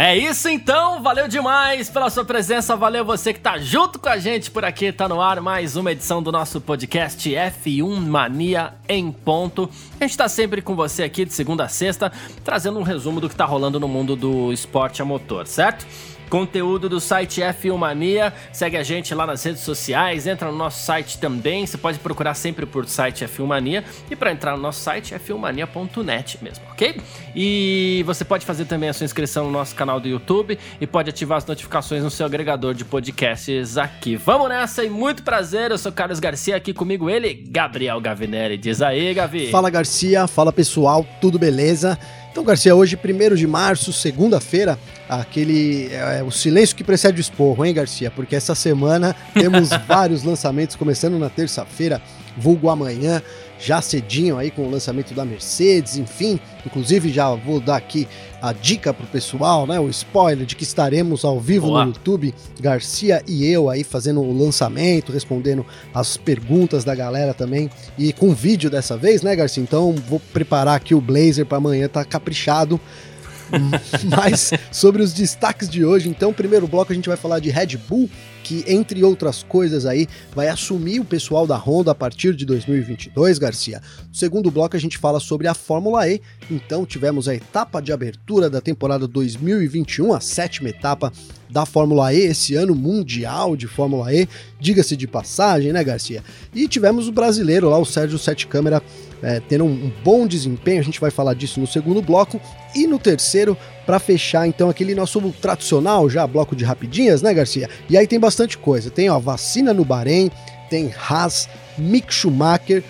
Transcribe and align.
É 0.00 0.16
isso 0.16 0.48
então, 0.48 1.02
valeu 1.02 1.26
demais 1.26 1.90
pela 1.90 2.08
sua 2.08 2.24
presença, 2.24 2.76
valeu 2.76 3.04
você 3.04 3.32
que 3.32 3.40
tá 3.40 3.58
junto 3.58 3.98
com 3.98 4.08
a 4.08 4.16
gente 4.16 4.48
por 4.48 4.64
aqui, 4.64 4.92
tá 4.92 5.08
no 5.08 5.20
ar 5.20 5.40
mais 5.40 5.74
uma 5.74 5.90
edição 5.90 6.22
do 6.22 6.30
nosso 6.30 6.60
podcast 6.60 7.28
F1 7.28 7.96
Mania 8.06 8.74
em 8.88 9.10
ponto. 9.10 9.68
A 10.00 10.04
gente 10.04 10.16
tá 10.16 10.28
sempre 10.28 10.62
com 10.62 10.76
você 10.76 11.02
aqui 11.02 11.24
de 11.24 11.32
segunda 11.32 11.64
a 11.64 11.68
sexta, 11.68 12.12
trazendo 12.44 12.78
um 12.78 12.84
resumo 12.84 13.20
do 13.20 13.28
que 13.28 13.34
tá 13.34 13.44
rolando 13.44 13.80
no 13.80 13.88
mundo 13.88 14.14
do 14.14 14.52
esporte 14.52 15.02
a 15.02 15.04
motor, 15.04 15.48
certo? 15.48 15.84
Conteúdo 16.28 16.88
do 16.88 17.00
site 17.00 17.40
F1 17.40 17.76
Mania. 17.76 18.32
Segue 18.52 18.76
a 18.76 18.82
gente 18.82 19.14
lá 19.14 19.26
nas 19.26 19.42
redes 19.42 19.62
sociais, 19.62 20.26
entra 20.26 20.50
no 20.50 20.56
nosso 20.56 20.84
site 20.84 21.18
também. 21.18 21.66
Você 21.66 21.78
pode 21.78 21.98
procurar 21.98 22.34
sempre 22.34 22.66
por 22.66 22.86
site 22.86 23.24
F1 23.24 23.46
Mania. 23.46 23.84
E 24.10 24.16
para 24.16 24.32
entrar 24.32 24.56
no 24.56 24.62
nosso 24.62 24.80
site, 24.80 25.14
f1mania.net 25.14 26.38
mesmo, 26.42 26.64
ok? 26.70 27.00
E 27.34 28.02
você 28.06 28.24
pode 28.24 28.44
fazer 28.44 28.64
também 28.64 28.88
a 28.88 28.92
sua 28.92 29.04
inscrição 29.04 29.46
no 29.46 29.50
nosso 29.50 29.74
canal 29.74 30.00
do 30.00 30.08
YouTube 30.08 30.58
e 30.80 30.86
pode 30.86 31.10
ativar 31.10 31.38
as 31.38 31.46
notificações 31.46 32.02
no 32.02 32.10
seu 32.10 32.26
agregador 32.26 32.74
de 32.74 32.84
podcasts 32.84 33.76
aqui. 33.76 34.16
Vamos 34.16 34.48
nessa 34.48 34.84
e 34.84 34.90
muito 34.90 35.22
prazer. 35.22 35.70
Eu 35.70 35.78
sou 35.78 35.92
Carlos 35.92 36.20
Garcia, 36.20 36.56
aqui 36.56 36.72
comigo 36.72 37.08
ele, 37.08 37.34
Gabriel 37.48 38.00
Gavinelli. 38.00 38.56
Diz 38.56 38.82
aí, 38.82 39.14
Gavi. 39.14 39.50
Fala, 39.50 39.70
Garcia. 39.70 40.26
Fala, 40.26 40.52
pessoal. 40.52 41.06
Tudo 41.20 41.38
beleza? 41.38 41.98
Então, 42.30 42.44
Garcia, 42.44 42.74
hoje, 42.74 42.96
1 42.96 43.34
de 43.34 43.46
março, 43.46 43.92
segunda-feira, 43.92 44.78
aquele 45.08 45.88
é, 45.92 46.22
o 46.22 46.30
silêncio 46.30 46.76
que 46.76 46.84
precede 46.84 47.18
o 47.18 47.22
esporro, 47.22 47.64
hein, 47.64 47.74
Garcia? 47.74 48.10
Porque 48.10 48.36
essa 48.36 48.54
semana 48.54 49.16
temos 49.34 49.70
vários 49.88 50.22
lançamentos 50.22 50.76
começando 50.76 51.18
na 51.18 51.28
terça-feira, 51.28 52.00
vulgo 52.36 52.68
amanhã, 52.68 53.22
já 53.58 53.82
cedinho 53.82 54.38
aí 54.38 54.50
com 54.50 54.62
o 54.62 54.70
lançamento 54.70 55.14
da 55.14 55.24
Mercedes, 55.24 55.96
enfim, 55.96 56.38
inclusive 56.64 57.12
já 57.12 57.34
vou 57.34 57.60
dar 57.60 57.76
aqui 57.76 58.06
a 58.40 58.52
dica 58.52 58.94
pro 58.94 59.06
pessoal, 59.06 59.66
né, 59.66 59.80
o 59.80 59.88
spoiler 59.88 60.46
de 60.46 60.54
que 60.54 60.62
estaremos 60.62 61.24
ao 61.24 61.40
vivo 61.40 61.68
Olá. 61.68 61.84
no 61.84 61.90
YouTube, 61.90 62.34
Garcia 62.60 63.22
e 63.26 63.44
eu 63.44 63.68
aí 63.68 63.82
fazendo 63.82 64.20
o 64.20 64.36
lançamento, 64.36 65.12
respondendo 65.12 65.66
as 65.92 66.16
perguntas 66.16 66.84
da 66.84 66.94
galera 66.94 67.34
também 67.34 67.68
e 67.98 68.12
com 68.12 68.32
vídeo 68.32 68.70
dessa 68.70 68.96
vez, 68.96 69.22
né, 69.22 69.34
Garcia? 69.34 69.62
Então 69.62 69.92
vou 70.08 70.20
preparar 70.32 70.76
aqui 70.76 70.94
o 70.94 71.00
blazer 71.00 71.44
para 71.44 71.58
amanhã 71.58 71.88
tá 71.88 72.04
caprichado 72.04 72.80
Mas 74.04 74.52
sobre 74.70 75.02
os 75.02 75.12
destaques 75.12 75.68
de 75.68 75.84
hoje, 75.84 76.08
então, 76.08 76.32
primeiro 76.32 76.66
bloco 76.66 76.92
a 76.92 76.94
gente 76.94 77.08
vai 77.08 77.16
falar 77.16 77.40
de 77.40 77.50
Red 77.50 77.76
Bull, 77.88 78.08
que 78.42 78.64
entre 78.66 79.02
outras 79.04 79.42
coisas 79.42 79.84
aí 79.84 80.06
vai 80.34 80.48
assumir 80.48 81.00
o 81.00 81.04
pessoal 81.04 81.46
da 81.46 81.56
Honda 81.56 81.90
a 81.90 81.94
partir 81.94 82.34
de 82.34 82.44
2022, 82.46 83.38
Garcia. 83.38 83.82
No 84.08 84.14
segundo 84.14 84.50
bloco 84.50 84.76
a 84.76 84.80
gente 84.80 84.96
fala 84.96 85.20
sobre 85.20 85.46
a 85.48 85.54
Fórmula 85.54 86.08
E. 86.08 86.20
Então, 86.50 86.86
tivemos 86.86 87.28
a 87.28 87.34
etapa 87.34 87.80
de 87.80 87.92
abertura 87.92 88.48
da 88.48 88.60
temporada 88.60 89.06
2021, 89.06 90.14
a 90.14 90.20
sétima 90.20 90.70
etapa 90.70 91.12
da 91.50 91.64
Fórmula 91.64 92.12
E, 92.12 92.20
esse 92.20 92.54
ano 92.54 92.74
mundial 92.74 93.56
de 93.56 93.66
Fórmula 93.66 94.12
E, 94.12 94.28
diga-se 94.60 94.96
de 94.96 95.06
passagem, 95.06 95.72
né, 95.72 95.82
Garcia? 95.82 96.22
E 96.54 96.68
tivemos 96.68 97.08
o 97.08 97.12
brasileiro 97.12 97.68
lá, 97.68 97.78
o 97.78 97.84
Sérgio 97.84 98.18
Sete 98.18 98.46
Câmara 98.46 98.82
é, 99.22 99.40
tendo 99.40 99.64
um, 99.64 99.72
um 99.72 99.92
bom 100.04 100.26
desempenho, 100.26 100.80
a 100.80 100.84
gente 100.84 101.00
vai 101.00 101.10
falar 101.10 101.34
disso 101.34 101.60
no 101.60 101.66
segundo 101.66 102.00
bloco. 102.02 102.40
E 102.74 102.86
no 102.86 102.98
terceiro, 102.98 103.56
para 103.86 103.98
fechar 103.98 104.46
então 104.46 104.68
aquele 104.68 104.94
nosso 104.94 105.20
tradicional 105.40 106.08
já 106.08 106.26
bloco 106.26 106.54
de 106.54 106.64
rapidinhas, 106.64 107.22
né, 107.22 107.32
Garcia? 107.32 107.68
E 107.88 107.96
aí 107.96 108.06
tem 108.06 108.20
bastante 108.20 108.58
coisa. 108.58 108.90
Tem 108.90 109.08
ó, 109.08 109.18
vacina 109.18 109.72
no 109.72 109.84
Bahrein, 109.84 110.30
tem 110.68 110.92
Haas, 110.96 111.48
Mick 111.76 112.12
Schumacher, 112.12 112.82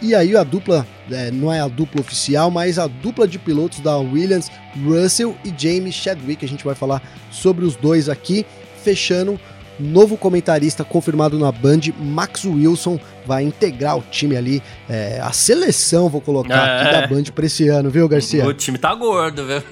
e 0.00 0.14
aí 0.14 0.36
a 0.36 0.44
dupla, 0.44 0.86
é, 1.10 1.30
não 1.30 1.52
é 1.52 1.60
a 1.60 1.68
dupla 1.68 2.00
oficial, 2.00 2.50
mas 2.50 2.78
a 2.78 2.86
dupla 2.86 3.26
de 3.26 3.38
pilotos 3.38 3.80
da 3.80 3.96
Williams, 3.96 4.50
Russell 4.84 5.36
e 5.44 5.52
James 5.56 5.94
Chadwick. 5.94 6.44
A 6.44 6.48
gente 6.48 6.64
vai 6.64 6.74
falar 6.74 7.02
sobre 7.30 7.64
os 7.64 7.74
dois 7.76 8.08
aqui, 8.08 8.46
fechando 8.82 9.40
novo 9.78 10.16
comentarista 10.16 10.84
confirmado 10.84 11.38
na 11.38 11.52
Band, 11.52 11.80
Max 11.98 12.44
Wilson, 12.44 12.98
vai 13.26 13.44
integrar 13.44 13.98
o 13.98 14.02
time 14.10 14.36
ali, 14.36 14.62
é, 14.88 15.20
a 15.22 15.32
seleção, 15.32 16.08
vou 16.08 16.20
colocar 16.20 16.66
é. 16.66 16.80
aqui 16.80 16.92
da 16.92 17.06
Band 17.06 17.24
para 17.34 17.46
esse 17.46 17.68
ano, 17.68 17.90
viu, 17.90 18.08
Garcia? 18.08 18.46
O 18.46 18.54
time 18.54 18.78
tá 18.78 18.94
gordo, 18.94 19.46
viu? 19.46 19.62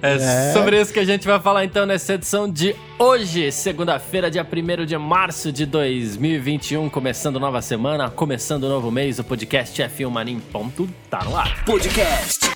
É, 0.00 0.14
é, 0.14 0.52
sobre 0.52 0.80
isso 0.80 0.92
que 0.92 0.98
a 0.98 1.04
gente 1.04 1.26
vai 1.26 1.38
falar 1.38 1.64
então 1.64 1.84
nessa 1.86 2.14
edição 2.14 2.50
de 2.50 2.74
hoje, 2.98 3.52
segunda-feira, 3.52 4.30
dia 4.30 4.44
1 4.44 4.86
de 4.86 4.96
março 4.96 5.52
de 5.52 5.64
2021, 5.66 6.88
começando 6.88 7.38
nova 7.38 7.60
semana, 7.62 8.10
começando 8.10 8.68
novo 8.68 8.90
mês, 8.90 9.18
o 9.18 9.24
podcast 9.24 9.80
F1 9.80 10.10
Mania 10.10 10.34
em 10.34 10.40
ponto 10.40 10.88
tá 11.10 11.22
no 11.24 11.36
ar. 11.36 11.64
Podcast 11.64 12.50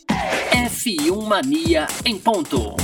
F1 0.51 1.23
Mania 1.23 1.87
em 2.05 2.19
ponto. 2.19 2.75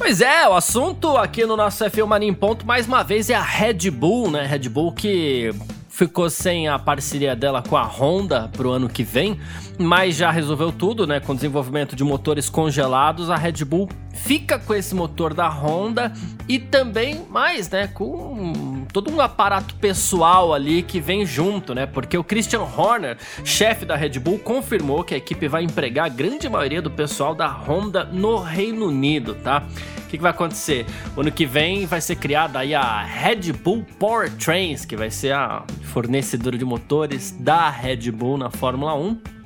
Pois 0.00 0.22
é, 0.22 0.48
o 0.48 0.54
assunto 0.54 1.18
aqui 1.18 1.44
no 1.44 1.58
nosso 1.58 1.84
F1 1.84 2.06
Mania 2.06 2.26
em 2.26 2.32
Ponto, 2.32 2.66
mais 2.66 2.86
uma 2.86 3.02
vez, 3.02 3.28
é 3.28 3.34
a 3.34 3.42
Red 3.42 3.90
Bull, 3.90 4.30
né? 4.30 4.46
Red 4.46 4.66
Bull 4.70 4.92
que 4.92 5.52
ficou 5.90 6.30
sem 6.30 6.68
a 6.68 6.78
parceria 6.78 7.36
dela 7.36 7.62
com 7.62 7.76
a 7.76 7.84
Honda 7.84 8.48
pro 8.56 8.70
ano 8.70 8.88
que 8.88 9.02
vem, 9.02 9.38
mas 9.80 10.14
já 10.14 10.30
resolveu 10.30 10.70
tudo, 10.70 11.06
né? 11.06 11.20
Com 11.20 11.34
desenvolvimento 11.34 11.96
de 11.96 12.04
motores 12.04 12.50
congelados, 12.50 13.30
a 13.30 13.36
Red 13.36 13.64
Bull 13.64 13.88
fica 14.12 14.58
com 14.58 14.74
esse 14.74 14.94
motor 14.94 15.32
da 15.32 15.48
Honda 15.48 16.12
e 16.46 16.58
também 16.58 17.24
mais, 17.30 17.70
né? 17.70 17.86
Com 17.86 18.84
todo 18.92 19.10
um 19.10 19.22
aparato 19.22 19.74
pessoal 19.76 20.52
ali 20.52 20.82
que 20.82 21.00
vem 21.00 21.24
junto, 21.24 21.74
né? 21.74 21.86
Porque 21.86 22.18
o 22.18 22.22
Christian 22.22 22.60
Horner, 22.60 23.16
chefe 23.42 23.86
da 23.86 23.96
Red 23.96 24.18
Bull, 24.18 24.38
confirmou 24.38 25.02
que 25.02 25.14
a 25.14 25.16
equipe 25.16 25.48
vai 25.48 25.64
empregar 25.64 26.04
a 26.04 26.08
grande 26.10 26.46
maioria 26.46 26.82
do 26.82 26.90
pessoal 26.90 27.34
da 27.34 27.48
Honda 27.48 28.04
no 28.04 28.36
Reino 28.36 28.88
Unido, 28.88 29.34
tá? 29.36 29.62
O 29.96 30.10
que, 30.10 30.18
que 30.18 30.22
vai 30.22 30.32
acontecer? 30.32 30.84
O 31.16 31.22
ano 31.22 31.32
que 31.32 31.46
vem 31.46 31.86
vai 31.86 32.02
ser 32.02 32.16
criada 32.16 32.58
aí 32.58 32.74
a 32.74 33.02
Red 33.02 33.54
Bull 33.54 33.86
Powertrains, 33.98 34.84
que 34.84 34.94
vai 34.94 35.10
ser 35.10 35.32
a 35.32 35.64
fornecedora 35.84 36.58
de 36.58 36.66
motores 36.66 37.34
da 37.40 37.70
Red 37.70 38.10
Bull 38.10 38.36
na 38.36 38.50
Fórmula 38.50 38.94
1 38.94 39.39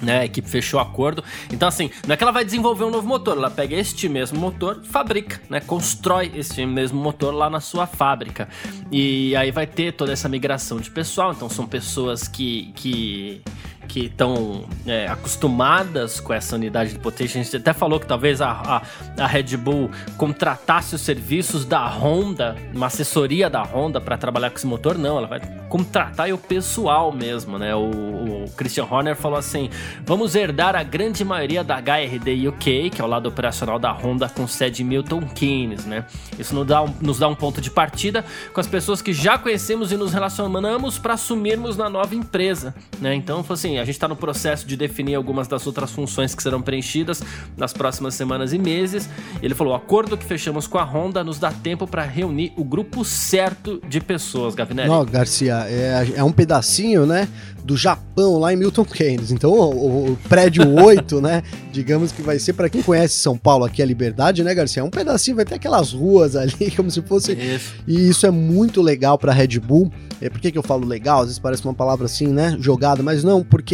né, 0.00 0.20
a 0.20 0.24
equipe 0.24 0.48
fechou 0.48 0.80
acordo. 0.80 1.22
Então, 1.52 1.68
assim, 1.68 1.90
não 2.06 2.14
é 2.14 2.16
que 2.16 2.22
ela 2.22 2.32
vai 2.32 2.44
desenvolver 2.44 2.84
um 2.84 2.90
novo 2.90 3.06
motor, 3.06 3.36
ela 3.36 3.50
pega 3.50 3.74
este 3.76 4.08
mesmo 4.08 4.38
motor, 4.38 4.82
fabrica, 4.84 5.40
né, 5.48 5.60
constrói 5.60 6.32
este 6.34 6.64
mesmo 6.66 7.00
motor 7.00 7.34
lá 7.34 7.50
na 7.50 7.60
sua 7.60 7.86
fábrica. 7.86 8.48
E 8.90 9.34
aí 9.36 9.50
vai 9.50 9.66
ter 9.66 9.92
toda 9.92 10.12
essa 10.12 10.28
migração 10.28 10.80
de 10.80 10.90
pessoal. 10.90 11.32
Então, 11.32 11.48
são 11.48 11.66
pessoas 11.66 12.26
que, 12.26 12.72
que 12.74 13.42
que 13.90 14.06
estão 14.06 14.64
é, 14.86 15.08
acostumadas 15.08 16.20
com 16.20 16.32
essa 16.32 16.54
unidade 16.54 16.92
de 16.92 16.98
potência. 17.00 17.40
A 17.40 17.42
gente 17.42 17.56
até 17.56 17.72
falou 17.72 17.98
que 17.98 18.06
talvez 18.06 18.40
a, 18.40 18.50
a, 18.50 18.82
a, 19.24 19.26
Red 19.26 19.56
Bull 19.56 19.90
contratasse 20.16 20.94
os 20.94 21.00
serviços 21.00 21.64
da 21.64 21.84
Honda, 21.88 22.56
uma 22.72 22.86
assessoria 22.86 23.50
da 23.50 23.62
Honda 23.62 24.00
para 24.00 24.16
trabalhar 24.16 24.50
com 24.50 24.56
esse 24.56 24.66
motor. 24.66 24.96
Não, 24.96 25.18
ela 25.18 25.26
vai 25.26 25.40
contratar 25.68 26.32
o 26.32 26.38
pessoal 26.38 27.10
mesmo, 27.10 27.58
né? 27.58 27.74
O, 27.74 27.80
o, 27.80 28.50
Christian 28.56 28.86
Horner 28.88 29.16
falou 29.16 29.36
assim: 29.36 29.68
vamos 30.06 30.36
herdar 30.36 30.76
a 30.76 30.84
grande 30.84 31.24
maioria 31.24 31.64
da 31.64 31.76
HRD 31.76 32.46
UK, 32.46 32.90
que 32.90 33.00
é 33.00 33.04
o 33.04 33.08
lado 33.08 33.28
operacional 33.28 33.78
da 33.78 33.90
Honda 33.90 34.28
com 34.28 34.46
sede 34.46 34.82
em 34.82 34.86
Milton 34.86 35.22
Keynes, 35.22 35.84
né? 35.84 36.04
Isso 36.38 36.54
nos 36.54 36.66
dá, 36.66 36.80
um, 36.82 36.94
nos 37.00 37.18
dá 37.18 37.26
um 37.26 37.34
ponto 37.34 37.60
de 37.60 37.70
partida 37.72 38.24
com 38.54 38.60
as 38.60 38.68
pessoas 38.68 39.02
que 39.02 39.12
já 39.12 39.36
conhecemos 39.36 39.90
e 39.90 39.96
nos 39.96 40.12
relacionamos 40.12 40.96
para 40.96 41.14
assumirmos 41.14 41.76
na 41.76 41.90
nova 41.90 42.14
empresa, 42.14 42.72
né? 43.00 43.16
Então, 43.16 43.44
assim, 43.48 43.79
a 43.80 43.84
gente 43.84 43.96
está 43.96 44.06
no 44.06 44.16
processo 44.16 44.66
de 44.66 44.76
definir 44.76 45.14
algumas 45.14 45.48
das 45.48 45.66
outras 45.66 45.90
funções 45.90 46.34
que 46.34 46.42
serão 46.42 46.62
preenchidas 46.62 47.22
nas 47.56 47.72
próximas 47.72 48.14
semanas 48.14 48.52
e 48.52 48.58
meses. 48.58 49.08
Ele 49.42 49.54
falou: 49.54 49.72
o 49.72 49.76
acordo 49.76 50.16
que 50.16 50.24
fechamos 50.24 50.66
com 50.66 50.78
a 50.78 50.84
Honda 50.84 51.24
nos 51.24 51.38
dá 51.38 51.50
tempo 51.50 51.86
para 51.86 52.02
reunir 52.02 52.52
o 52.56 52.64
grupo 52.64 53.04
certo 53.04 53.80
de 53.88 54.00
pessoas, 54.00 54.54
Gavinelli. 54.54 54.88
Não, 54.88 55.04
Garcia, 55.04 55.66
é, 55.68 56.12
é 56.16 56.24
um 56.24 56.32
pedacinho, 56.32 57.06
né? 57.06 57.28
do 57.64 57.76
Japão, 57.76 58.38
lá 58.38 58.52
em 58.52 58.56
Milton 58.56 58.84
Keynes. 58.84 59.30
Então, 59.30 59.52
o, 59.52 60.12
o 60.12 60.16
prédio 60.28 60.68
8, 60.74 61.20
né? 61.20 61.42
Digamos 61.72 62.12
que 62.12 62.22
vai 62.22 62.38
ser, 62.38 62.52
para 62.52 62.68
quem 62.68 62.82
conhece 62.82 63.14
São 63.14 63.36
Paulo 63.36 63.64
aqui, 63.64 63.82
a 63.82 63.86
Liberdade, 63.86 64.42
né, 64.42 64.54
Garcia? 64.54 64.80
É 64.80 64.84
um 64.84 64.90
pedacinho, 64.90 65.36
vai 65.36 65.44
ter 65.44 65.54
aquelas 65.54 65.92
ruas 65.92 66.36
ali, 66.36 66.70
como 66.76 66.90
se 66.90 67.02
fosse. 67.02 67.32
Isso. 67.32 67.74
E 67.86 68.08
isso 68.08 68.26
é 68.26 68.30
muito 68.30 68.82
legal 68.82 69.18
para 69.18 69.32
Red 69.32 69.58
Bull. 69.60 69.92
É, 70.20 70.28
por 70.28 70.40
que, 70.40 70.52
que 70.52 70.58
eu 70.58 70.62
falo 70.62 70.86
legal? 70.86 71.20
Às 71.20 71.26
vezes 71.26 71.38
parece 71.38 71.64
uma 71.64 71.72
palavra 71.72 72.06
assim, 72.06 72.26
né? 72.26 72.56
Jogada, 72.60 73.02
mas 73.02 73.24
não, 73.24 73.42
porque 73.42 73.69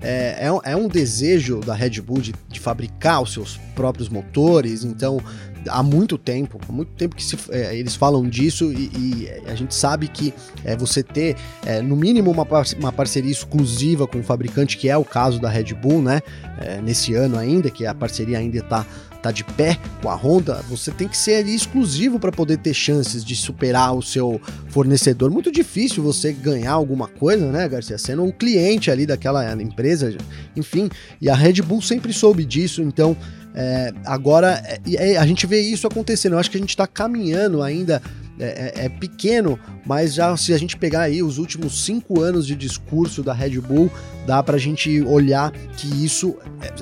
é, 0.00 0.46
é, 0.46 0.52
um, 0.52 0.60
é 0.64 0.76
um 0.76 0.88
desejo 0.88 1.60
da 1.60 1.74
Red 1.74 2.00
Bull 2.00 2.20
de, 2.20 2.34
de 2.48 2.60
fabricar 2.60 3.22
os 3.22 3.32
seus 3.32 3.58
próprios 3.74 4.08
motores. 4.08 4.84
Então, 4.84 5.20
há 5.68 5.82
muito 5.82 6.16
tempo, 6.16 6.58
há 6.68 6.72
muito 6.72 6.92
tempo 6.92 7.16
que 7.16 7.24
se, 7.24 7.36
é, 7.50 7.76
eles 7.76 7.94
falam 7.94 8.28
disso 8.28 8.72
e, 8.72 8.90
e, 8.96 9.30
a 9.46 9.54
gente 9.54 9.74
sabe 9.74 10.08
que 10.08 10.32
é, 10.64 10.76
você 10.76 11.02
ter, 11.02 11.36
é, 11.64 11.82
no 11.82 11.96
mínimo, 11.96 12.30
uma, 12.30 12.46
uma 12.78 12.92
parceria 12.92 13.30
exclusiva 13.30 14.06
com 14.06 14.20
o 14.20 14.22
fabricante, 14.22 14.76
que 14.76 14.88
é 14.88 14.96
o 14.96 15.04
caso 15.04 15.40
da 15.40 15.48
Red 15.48 15.74
Bull, 15.74 16.02
né? 16.02 16.20
É, 16.58 16.80
nesse 16.80 17.14
ano 17.14 17.38
ainda, 17.38 17.70
que 17.70 17.86
a 17.86 17.94
parceria 17.94 18.38
ainda 18.38 18.58
está 18.58 18.86
tá 19.22 19.30
de 19.30 19.44
pé 19.44 19.78
com 20.02 20.08
a 20.08 20.14
Honda, 20.14 20.62
você 20.68 20.90
tem 20.90 21.06
que 21.06 21.16
ser 21.16 21.36
ali 21.36 21.54
exclusivo 21.54 22.18
para 22.18 22.32
poder 22.32 22.58
ter 22.58 22.74
chances 22.74 23.24
de 23.24 23.36
superar 23.36 23.94
o 23.94 24.02
seu 24.02 24.40
fornecedor. 24.68 25.30
Muito 25.30 25.52
difícil 25.52 26.02
você 26.02 26.32
ganhar 26.32 26.72
alguma 26.72 27.06
coisa, 27.06 27.50
né, 27.52 27.68
Garcia? 27.68 27.98
Sendo 27.98 28.24
um 28.24 28.30
cliente 28.30 28.90
ali 28.90 29.06
daquela 29.06 29.52
empresa, 29.60 30.16
enfim. 30.56 30.88
E 31.20 31.28
a 31.28 31.34
Red 31.34 31.62
Bull 31.62 31.82
sempre 31.82 32.12
soube 32.12 32.44
disso, 32.44 32.82
então 32.82 33.16
é, 33.54 33.92
agora 34.04 34.62
é, 34.86 35.12
é 35.12 35.16
a 35.16 35.26
gente 35.26 35.46
vê 35.46 35.60
isso 35.60 35.86
acontecendo. 35.86 36.32
Eu 36.32 36.38
acho 36.38 36.50
que 36.50 36.56
a 36.56 36.60
gente 36.60 36.70
está 36.70 36.86
caminhando 36.86 37.62
ainda 37.62 38.00
é, 38.40 38.72
é, 38.74 38.84
é, 38.86 38.88
pequeno, 38.88 39.58
mas 39.86 40.14
já 40.14 40.34
se 40.34 40.54
a 40.54 40.58
gente 40.58 40.76
pegar 40.76 41.02
aí 41.02 41.22
os 41.22 41.36
últimos 41.36 41.84
cinco 41.84 42.20
anos 42.20 42.46
de 42.46 42.54
discurso 42.56 43.22
da 43.22 43.34
Red 43.34 43.60
Bull, 43.60 43.90
dá 44.26 44.42
para 44.42 44.56
a 44.56 44.58
gente 44.58 45.02
olhar 45.02 45.52
que 45.76 46.04
isso 46.04 46.36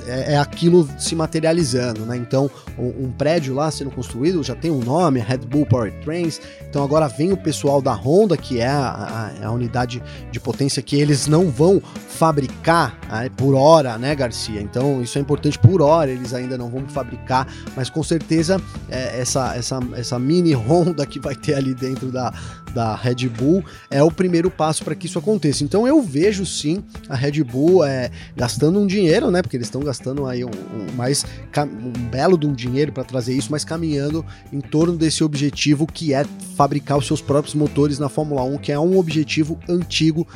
é, 0.07 0.33
é, 0.33 0.37
aquilo 0.37 0.87
se 0.97 1.15
materializando, 1.15 2.05
né? 2.05 2.15
Então, 2.15 2.49
um, 2.77 3.05
um, 3.05 3.11
prédio 3.11 3.53
lá 3.53 3.69
sendo 3.71 3.91
construído 3.91 4.43
já 4.43 4.55
tem 4.55 4.71
um 4.71 4.79
nome, 4.79 5.19
Red 5.19 5.39
Bull 5.39 5.65
Powertrains. 5.65 6.39
Então 6.69 6.83
agora 6.83 7.07
vem 7.07 7.33
o 7.33 7.37
pessoal 7.37 7.81
da 7.81 7.93
Honda, 7.93 8.37
que 8.37 8.59
é 8.59 8.67
a, 8.67 9.31
a, 9.41 9.47
a 9.47 9.51
unidade 9.51 10.01
de 10.31 10.39
potência 10.39 10.81
que 10.81 10.95
eles 10.95 11.27
não 11.27 11.49
vão 11.49 11.81
fabricar 12.07 12.99
por 13.35 13.55
hora, 13.55 13.97
né, 13.97 14.13
Garcia? 14.15 14.61
Então 14.61 15.01
isso 15.01 15.17
é 15.17 15.21
importante 15.21 15.57
por 15.57 15.81
hora, 15.81 16.11
eles 16.11 16.33
ainda 16.33 16.57
não 16.57 16.69
vão 16.69 16.87
fabricar, 16.87 17.47
mas 17.75 17.89
com 17.89 18.03
certeza 18.03 18.61
é, 18.89 19.19
essa, 19.19 19.55
essa, 19.55 19.79
essa 19.95 20.19
mini 20.19 20.53
Honda 20.53 21.05
que 21.05 21.19
vai 21.19 21.35
ter 21.35 21.48
ali 21.53 21.73
dentro 21.73 22.11
da, 22.11 22.33
da 22.73 22.95
Red 22.95 23.27
Bull 23.29 23.63
é 23.89 24.01
o 24.03 24.11
primeiro 24.11 24.49
passo 24.49 24.83
para 24.83 24.95
que 24.95 25.05
isso 25.05 25.19
aconteça. 25.19 25.63
Então 25.63 25.87
eu 25.87 26.01
vejo 26.01 26.45
sim 26.45 26.83
a 27.07 27.15
Red 27.15 27.43
Bull 27.43 27.83
é, 27.83 28.09
gastando 28.35 28.79
um 28.79 28.87
dinheiro, 28.87 29.31
né? 29.31 29.41
Porque 29.41 29.57
eles 29.57 29.67
estão 29.67 29.81
gastando 29.81 30.25
aí 30.25 30.43
um, 30.43 30.49
um 30.49 30.95
mais 30.95 31.25
um 31.57 32.09
belo 32.09 32.37
de 32.37 32.47
um 32.47 32.53
dinheiro 32.53 32.91
para 32.91 33.03
trazer 33.03 33.33
isso, 33.33 33.51
mas 33.51 33.63
caminhando 33.63 34.25
em 34.51 34.61
torno 34.61 34.97
desse 34.97 35.23
objetivo 35.23 35.85
que 35.85 36.13
é 36.13 36.25
fabricar 36.55 36.97
os 36.97 37.07
seus 37.07 37.21
próprios 37.21 37.55
motores 37.55 37.99
na 37.99 38.09
Fórmula 38.09 38.43
1, 38.43 38.57
que 38.57 38.71
é 38.71 38.79
um 38.79 38.97
objetivo 38.97 39.59
antigo 39.67 40.27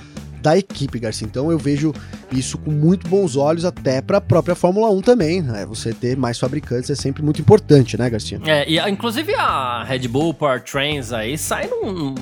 da 0.43 0.57
equipe, 0.57 0.99
Garcia. 0.99 1.25
Então 1.25 1.49
eu 1.49 1.57
vejo 1.57 1.93
isso 2.31 2.57
com 2.57 2.69
muito 2.69 3.07
bons 3.07 3.37
olhos 3.37 3.63
até 3.63 4.01
para 4.01 4.17
a 4.17 4.21
própria 4.21 4.53
Fórmula 4.53 4.89
1 4.91 5.01
também. 5.01 5.41
Né? 5.41 5.65
Você 5.65 5.93
ter 5.93 6.17
mais 6.17 6.37
fabricantes 6.37 6.89
é 6.89 6.95
sempre 6.95 7.23
muito 7.23 7.39
importante, 7.39 7.97
né, 7.97 8.09
Garcia? 8.09 8.39
É, 8.45 8.69
e 8.69 8.77
inclusive 8.89 9.33
a 9.35 9.83
Red 9.85 10.07
Bull 10.09 10.33
Powertrains 10.33 11.13
aí 11.13 11.37
sai 11.37 11.67
num, 11.67 12.13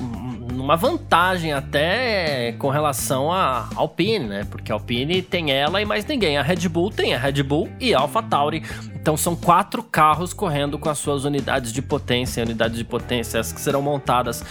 numa 0.52 0.76
vantagem 0.76 1.52
até 1.52 2.52
com 2.52 2.70
relação 2.70 3.32
a 3.32 3.68
Alpine, 3.74 4.26
né? 4.26 4.46
Porque 4.48 4.70
a 4.70 4.76
Alpine 4.76 5.20
tem 5.20 5.50
ela 5.50 5.82
e 5.82 5.84
mais 5.84 6.06
ninguém. 6.06 6.38
A 6.38 6.42
Red 6.42 6.68
Bull 6.68 6.90
tem 6.90 7.14
a 7.14 7.18
Red 7.18 7.42
Bull 7.42 7.68
e 7.80 7.92
a 7.92 7.98
AlphaTauri. 7.98 8.62
Então 8.94 9.16
são 9.16 9.34
quatro 9.34 9.82
carros 9.82 10.32
correndo 10.32 10.78
com 10.78 10.88
as 10.88 10.98
suas 10.98 11.24
unidades 11.24 11.72
de 11.72 11.82
potência, 11.82 12.44
unidades 12.44 12.78
de 12.78 12.84
potência 12.84 13.40
que 13.40 13.60
serão 13.60 13.82
montadas 13.82 14.44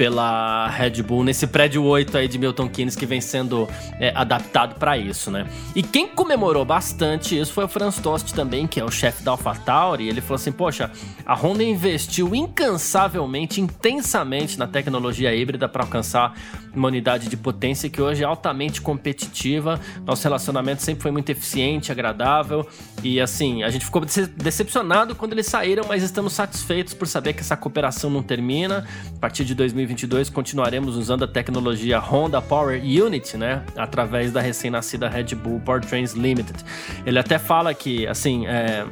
pela 0.00 0.66
Red 0.68 1.02
Bull 1.02 1.22
nesse 1.22 1.46
prédio 1.46 1.84
8 1.84 2.16
aí 2.16 2.26
de 2.26 2.38
Milton 2.38 2.70
Keynes 2.70 2.96
que 2.96 3.04
vem 3.04 3.20
sendo 3.20 3.68
é, 3.98 4.10
adaptado 4.16 4.76
para 4.76 4.96
isso, 4.96 5.30
né? 5.30 5.46
E 5.76 5.82
quem 5.82 6.08
comemorou 6.08 6.64
bastante 6.64 7.38
isso 7.38 7.52
foi 7.52 7.64
o 7.64 7.68
Franz 7.68 7.98
Tost 7.98 8.32
também, 8.32 8.66
que 8.66 8.80
é 8.80 8.84
o 8.84 8.90
chefe 8.90 9.22
da 9.22 9.32
AlphaTauri. 9.32 10.08
Ele 10.08 10.22
falou 10.22 10.36
assim: 10.36 10.52
"Poxa, 10.52 10.90
a 11.26 11.34
Honda 11.34 11.62
investiu 11.62 12.34
incansavelmente, 12.34 13.60
intensamente 13.60 14.58
na 14.58 14.66
tecnologia 14.66 15.34
híbrida 15.34 15.68
para 15.68 15.84
alcançar 15.84 16.32
uma 16.74 16.88
unidade 16.88 17.28
de 17.28 17.36
potência 17.36 17.90
que 17.90 18.00
hoje 18.00 18.22
é 18.22 18.26
altamente 18.26 18.80
competitiva. 18.80 19.78
Nosso 20.06 20.22
relacionamento 20.22 20.82
sempre 20.82 21.02
foi 21.02 21.10
muito 21.10 21.28
eficiente, 21.28 21.92
agradável 21.92 22.66
e 23.02 23.20
assim, 23.20 23.62
a 23.62 23.70
gente 23.70 23.84
ficou 23.84 24.02
decepcionado 24.36 25.14
quando 25.14 25.32
eles 25.32 25.46
saíram, 25.46 25.84
mas 25.88 26.02
estamos 26.02 26.32
satisfeitos 26.32 26.94
por 26.94 27.06
saber 27.06 27.32
que 27.32 27.40
essa 27.40 27.56
cooperação 27.56 28.10
não 28.10 28.22
termina. 28.22 28.86
A 29.16 29.18
partir 29.18 29.44
de 29.44 29.54
2022 29.90 30.30
continuaremos 30.30 30.96
usando 30.96 31.24
a 31.24 31.28
tecnologia 31.28 31.98
Honda 31.98 32.40
Power 32.40 32.80
Unit, 32.80 33.36
né, 33.36 33.64
através 33.76 34.32
da 34.32 34.40
recém-nascida 34.40 35.08
Red 35.08 35.34
Bull 35.34 35.60
Powertrains 35.60 36.12
Limited. 36.12 36.64
Ele 37.04 37.18
até 37.18 37.38
fala 37.38 37.74
que, 37.74 38.06
assim, 38.06 38.46
é, 38.46 38.86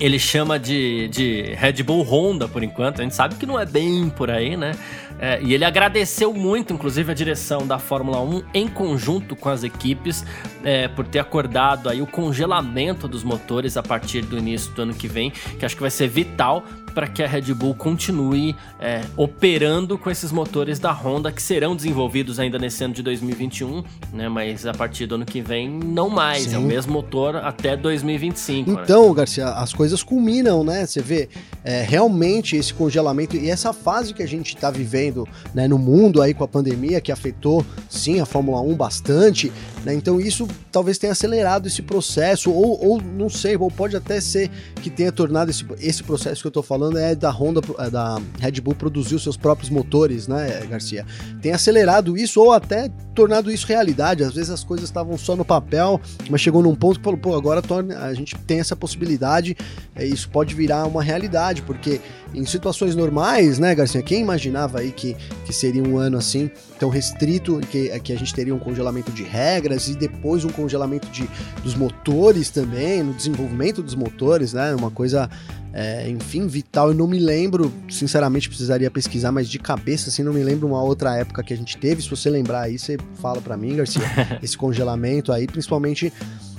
ele 0.00 0.18
chama 0.18 0.58
de, 0.58 1.08
de 1.08 1.54
Red 1.56 1.82
Bull 1.82 2.02
Honda 2.02 2.48
por 2.48 2.62
enquanto. 2.62 3.00
A 3.00 3.02
gente 3.02 3.14
sabe 3.14 3.34
que 3.34 3.46
não 3.46 3.58
é 3.58 3.66
bem 3.66 4.08
por 4.08 4.30
aí, 4.30 4.56
né? 4.56 4.72
É, 5.18 5.40
e 5.42 5.54
ele 5.54 5.64
agradeceu 5.64 6.32
muito, 6.32 6.72
inclusive, 6.72 7.10
a 7.12 7.14
direção 7.14 7.66
da 7.66 7.78
Fórmula 7.78 8.20
1 8.20 8.42
em 8.52 8.66
conjunto 8.66 9.36
com 9.36 9.48
as 9.48 9.62
equipes 9.62 10.24
é, 10.64 10.88
por 10.88 11.06
ter 11.06 11.20
acordado 11.20 11.88
aí 11.88 12.02
o 12.02 12.06
congelamento 12.06 13.06
dos 13.06 13.22
motores 13.22 13.76
a 13.76 13.82
partir 13.82 14.22
do 14.22 14.36
início 14.36 14.72
do 14.72 14.82
ano 14.82 14.94
que 14.94 15.06
vem, 15.06 15.30
que 15.30 15.64
acho 15.64 15.76
que 15.76 15.82
vai 15.82 15.90
ser 15.90 16.08
vital 16.08 16.64
para 16.94 17.08
que 17.08 17.22
a 17.22 17.26
Red 17.26 17.52
Bull 17.54 17.74
continue 17.74 18.54
é, 18.80 19.02
operando 19.16 19.98
com 19.98 20.10
esses 20.10 20.30
motores 20.30 20.78
da 20.78 20.92
Honda 20.92 21.32
que 21.32 21.42
serão 21.42 21.74
desenvolvidos 21.74 22.38
ainda 22.38 22.58
nesse 22.58 22.84
ano 22.84 22.94
de 22.94 23.02
2021, 23.02 23.82
né? 24.12 24.28
Mas 24.28 24.64
a 24.64 24.72
partir 24.72 25.06
do 25.06 25.16
ano 25.16 25.26
que 25.26 25.40
vem 25.40 25.68
não 25.68 26.08
mais, 26.08 26.44
Sim. 26.44 26.54
é 26.54 26.58
o 26.58 26.62
mesmo 26.62 26.92
motor 26.92 27.36
até 27.36 27.76
2025. 27.76 28.70
Né? 28.70 28.80
Então, 28.82 29.08
né? 29.08 29.14
Garcia, 29.14 29.48
as 29.48 29.72
coisas 29.72 30.02
culminam, 30.02 30.62
né? 30.62 30.86
Você 30.86 31.02
vê 31.02 31.28
é, 31.64 31.82
realmente 31.82 32.56
esse 32.56 32.72
congelamento 32.72 33.36
e 33.36 33.50
essa 33.50 33.72
fase 33.72 34.14
que 34.14 34.22
a 34.22 34.28
gente 34.28 34.54
está 34.54 34.70
vivendo 34.70 35.26
né, 35.52 35.66
no 35.66 35.78
mundo 35.78 36.22
aí 36.22 36.32
com 36.32 36.44
a 36.44 36.48
pandemia 36.48 37.00
que 37.00 37.10
afetou 37.10 37.64
sim 37.88 38.20
a 38.20 38.26
Fórmula 38.26 38.60
1 38.60 38.74
bastante, 38.74 39.52
né? 39.84 39.94
Então 39.94 40.20
isso 40.20 40.48
talvez 40.72 40.98
tenha 40.98 41.12
acelerado 41.12 41.66
esse 41.66 41.82
processo 41.82 42.50
ou, 42.50 42.84
ou 42.84 43.00
não 43.00 43.28
sei, 43.28 43.56
ou 43.56 43.70
pode 43.70 43.96
até 43.96 44.20
ser 44.20 44.50
que 44.82 44.88
tenha 44.88 45.12
tornado 45.12 45.50
esse, 45.50 45.64
esse 45.80 46.02
processo 46.02 46.40
que 46.40 46.46
eu 46.46 46.50
estou 46.50 46.62
falando 46.62 46.98
é 46.98 47.14
da 47.14 47.30
Honda, 47.30 47.60
é 47.78 47.90
da 47.90 48.20
Red 48.40 48.60
Bull 48.60 48.74
produzir 48.74 49.14
os 49.14 49.22
seus 49.22 49.36
próprios 49.36 49.70
motores, 49.70 50.26
né, 50.26 50.66
Garcia? 50.68 51.04
Tem 51.42 51.52
acelerado 51.52 52.16
isso 52.16 52.40
ou 52.40 52.52
até 52.52 52.88
tornado 53.14 53.50
isso 53.50 53.66
realidade. 53.66 54.24
Às 54.24 54.34
vezes 54.34 54.50
as 54.50 54.64
coisas 54.64 54.88
estavam 54.88 55.16
só 55.18 55.36
no 55.36 55.44
papel, 55.44 56.00
mas 56.30 56.40
chegou 56.40 56.62
num 56.62 56.74
ponto 56.74 56.98
que 56.98 57.04
falou, 57.04 57.18
pô, 57.18 57.36
agora 57.36 57.62
a 58.00 58.14
gente 58.14 58.34
tem 58.46 58.60
essa 58.60 58.74
possibilidade, 58.74 59.56
é, 59.94 60.04
isso 60.04 60.28
pode 60.30 60.54
virar 60.54 60.86
uma 60.86 61.02
realidade, 61.02 61.62
porque 61.62 62.00
em 62.34 62.44
situações 62.44 62.96
normais, 62.96 63.58
né, 63.58 63.74
Garcia, 63.74 64.02
quem 64.02 64.20
imaginava 64.20 64.80
aí 64.80 64.90
que, 64.90 65.16
que 65.44 65.52
seria 65.52 65.82
um 65.82 65.98
ano 65.98 66.16
assim 66.16 66.50
tão 66.78 66.88
restrito, 66.88 67.60
que, 67.70 67.88
que 68.00 68.12
a 68.12 68.18
gente 68.18 68.34
teria 68.34 68.54
um 68.54 68.58
congelamento 68.58 69.12
de 69.12 69.22
regras 69.22 69.73
e 69.88 69.94
depois 69.94 70.44
um 70.44 70.50
congelamento 70.50 71.08
de, 71.08 71.28
dos 71.62 71.74
motores 71.74 72.50
também, 72.50 73.02
no 73.02 73.12
desenvolvimento 73.12 73.82
dos 73.82 73.94
motores, 73.94 74.52
né, 74.52 74.74
uma 74.74 74.90
coisa 74.90 75.28
é, 75.74 76.08
enfim, 76.08 76.46
vital. 76.46 76.88
Eu 76.88 76.94
não 76.94 77.08
me 77.08 77.18
lembro, 77.18 77.72
sinceramente 77.90 78.48
precisaria 78.48 78.88
pesquisar, 78.90 79.32
mas 79.32 79.48
de 79.48 79.58
cabeça, 79.58 80.08
assim, 80.08 80.22
não 80.22 80.32
me 80.32 80.42
lembro 80.42 80.68
uma 80.68 80.80
outra 80.80 81.16
época 81.16 81.42
que 81.42 81.52
a 81.52 81.56
gente 81.56 81.76
teve. 81.76 82.00
Se 82.00 82.08
você 82.08 82.30
lembrar 82.30 82.62
aí, 82.62 82.78
você 82.78 82.96
fala 83.20 83.40
para 83.40 83.56
mim, 83.56 83.76
Garcia, 83.76 84.02
esse 84.40 84.56
congelamento 84.56 85.32
aí, 85.32 85.46
principalmente 85.48 86.12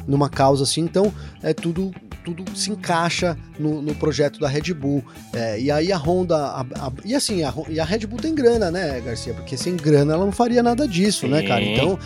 numa 0.05 0.29
causa 0.29 0.63
assim. 0.63 0.81
Então, 0.81 1.13
é 1.41 1.53
tudo 1.53 1.91
tudo 2.25 2.43
se 2.57 2.71
encaixa 2.71 3.37
no, 3.59 3.83
no 3.83 3.93
projeto 3.93 4.39
da 4.39 4.47
Red 4.47 4.73
Bull. 4.73 5.03
É, 5.31 5.61
e 5.61 5.69
aí 5.69 5.91
a 5.91 5.97
Honda. 5.97 6.35
A, 6.35 6.61
a, 6.61 6.91
e 7.05 7.13
assim, 7.13 7.43
a, 7.43 7.53
e 7.69 7.79
a 7.79 7.85
Red 7.85 7.99
Bull 8.07 8.19
tem 8.19 8.33
grana, 8.33 8.71
né, 8.71 8.99
Garcia? 8.99 9.33
Porque 9.33 9.55
sem 9.55 9.77
grana 9.77 10.13
ela 10.13 10.25
não 10.25 10.31
faria 10.31 10.63
nada 10.63 10.87
disso, 10.87 11.21
Sim. 11.21 11.31
né, 11.31 11.43
cara? 11.43 11.63
Então 11.63 11.99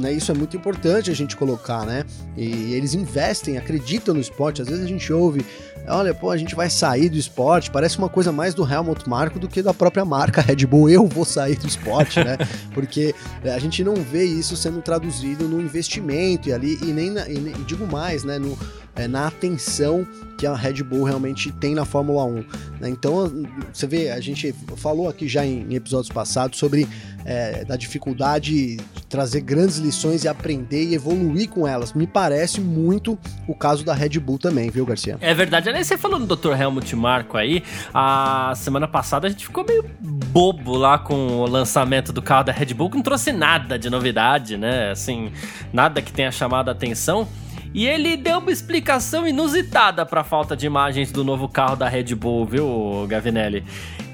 né? 0.00 0.12
Isso 0.12 0.30
é 0.30 0.34
muito 0.34 0.56
importante 0.56 1.10
a 1.10 1.14
gente 1.14 1.36
colocar, 1.36 1.84
né? 1.84 2.04
E 2.36 2.74
eles 2.74 2.94
investem, 2.94 3.58
acreditam 3.58 4.14
no 4.14 4.20
esporte. 4.20 4.62
Às 4.62 4.68
vezes 4.68 4.84
a 4.84 4.88
gente 4.88 5.12
ouve, 5.12 5.44
olha, 5.88 6.14
pô, 6.14 6.30
a 6.30 6.36
gente 6.36 6.54
vai 6.54 6.70
sair 6.70 7.08
do 7.08 7.16
esporte. 7.16 7.70
Parece 7.70 7.98
uma 7.98 8.08
coisa 8.08 8.32
mais 8.32 8.54
do 8.54 8.70
Helmut 8.70 9.08
Marko 9.08 9.38
do 9.38 9.48
que 9.48 9.62
da 9.62 9.74
própria 9.74 10.04
marca 10.04 10.40
Red 10.40 10.66
Bull. 10.66 10.88
Eu 10.88 11.06
vou 11.06 11.24
sair 11.24 11.56
do 11.56 11.66
esporte, 11.66 12.22
né? 12.22 12.36
Porque 12.74 13.14
é, 13.44 13.52
a 13.52 13.58
gente 13.58 13.82
não 13.82 13.94
vê 13.94 14.24
isso 14.24 14.56
sendo 14.56 14.80
traduzido 14.82 15.48
no 15.48 15.60
investimento 15.60 16.48
e 16.48 16.52
ali, 16.52 16.78
e 16.82 16.86
nem, 16.86 17.10
na, 17.10 17.28
e 17.28 17.38
digo 17.66 17.86
mais, 17.86 18.24
né? 18.24 18.38
No, 18.38 18.56
é, 18.96 19.06
na 19.06 19.26
atenção 19.26 20.06
que 20.36 20.46
a 20.46 20.54
Red 20.54 20.82
Bull 20.82 21.04
realmente 21.04 21.50
tem 21.50 21.74
na 21.74 21.84
Fórmula 21.84 22.24
1. 22.24 22.34
Né? 22.80 22.90
Então, 22.90 23.32
você 23.72 23.86
vê, 23.86 24.10
a 24.10 24.20
gente 24.20 24.54
falou 24.76 25.08
aqui 25.08 25.26
já 25.26 25.44
em, 25.46 25.74
episódios 25.74 26.10
passados 26.10 26.58
sobre 26.58 26.86
é, 27.24 27.64
da 27.64 27.76
dificuldade 27.76 28.76
de 28.76 28.76
trazer 29.08 29.40
grandes 29.40 29.78
lições 29.78 30.24
e 30.24 30.28
aprender 30.28 30.84
e 30.84 30.94
evoluir 30.94 31.48
com 31.48 31.66
elas. 31.66 31.92
Me 31.92 32.06
parece 32.06 32.60
muito 32.60 33.18
o 33.48 33.54
caso 33.54 33.84
da 33.84 33.94
Red 33.94 34.20
Bull 34.20 34.38
também, 34.38 34.70
viu, 34.70 34.84
Garcia? 34.84 35.16
É 35.20 35.32
verdade. 35.32 35.68
Aliás, 35.68 35.86
você 35.86 35.96
falou 35.96 36.18
do 36.18 36.36
Dr. 36.36 36.52
Helmut 36.60 36.94
Marko 36.94 37.36
aí, 37.36 37.62
a 37.94 38.52
semana 38.56 38.86
passada 38.86 39.26
a 39.26 39.30
gente 39.30 39.46
ficou 39.46 39.64
meio 39.64 39.84
bobo 40.00 40.76
lá 40.76 40.98
com 40.98 41.14
o 41.14 41.46
lançamento 41.46 42.12
do 42.12 42.20
carro 42.20 42.44
da 42.44 42.52
Red 42.52 42.74
Bull, 42.74 42.90
que 42.90 42.96
não 42.96 43.02
trouxe 43.02 43.32
nada 43.32 43.78
de 43.78 43.88
novidade, 43.88 44.56
né? 44.56 44.90
Assim, 44.90 45.32
nada 45.72 46.02
que 46.02 46.12
tenha 46.12 46.30
chamado 46.30 46.68
a 46.68 46.72
atenção. 46.72 47.26
E 47.76 47.86
ele 47.86 48.16
deu 48.16 48.38
uma 48.38 48.50
explicação 48.50 49.28
inusitada 49.28 50.06
para 50.06 50.22
a 50.22 50.24
falta 50.24 50.56
de 50.56 50.64
imagens 50.64 51.12
do 51.12 51.22
novo 51.22 51.46
carro 51.46 51.76
da 51.76 51.86
Red 51.86 52.14
Bull, 52.14 52.46
viu, 52.46 53.06
Gavinelli? 53.06 53.62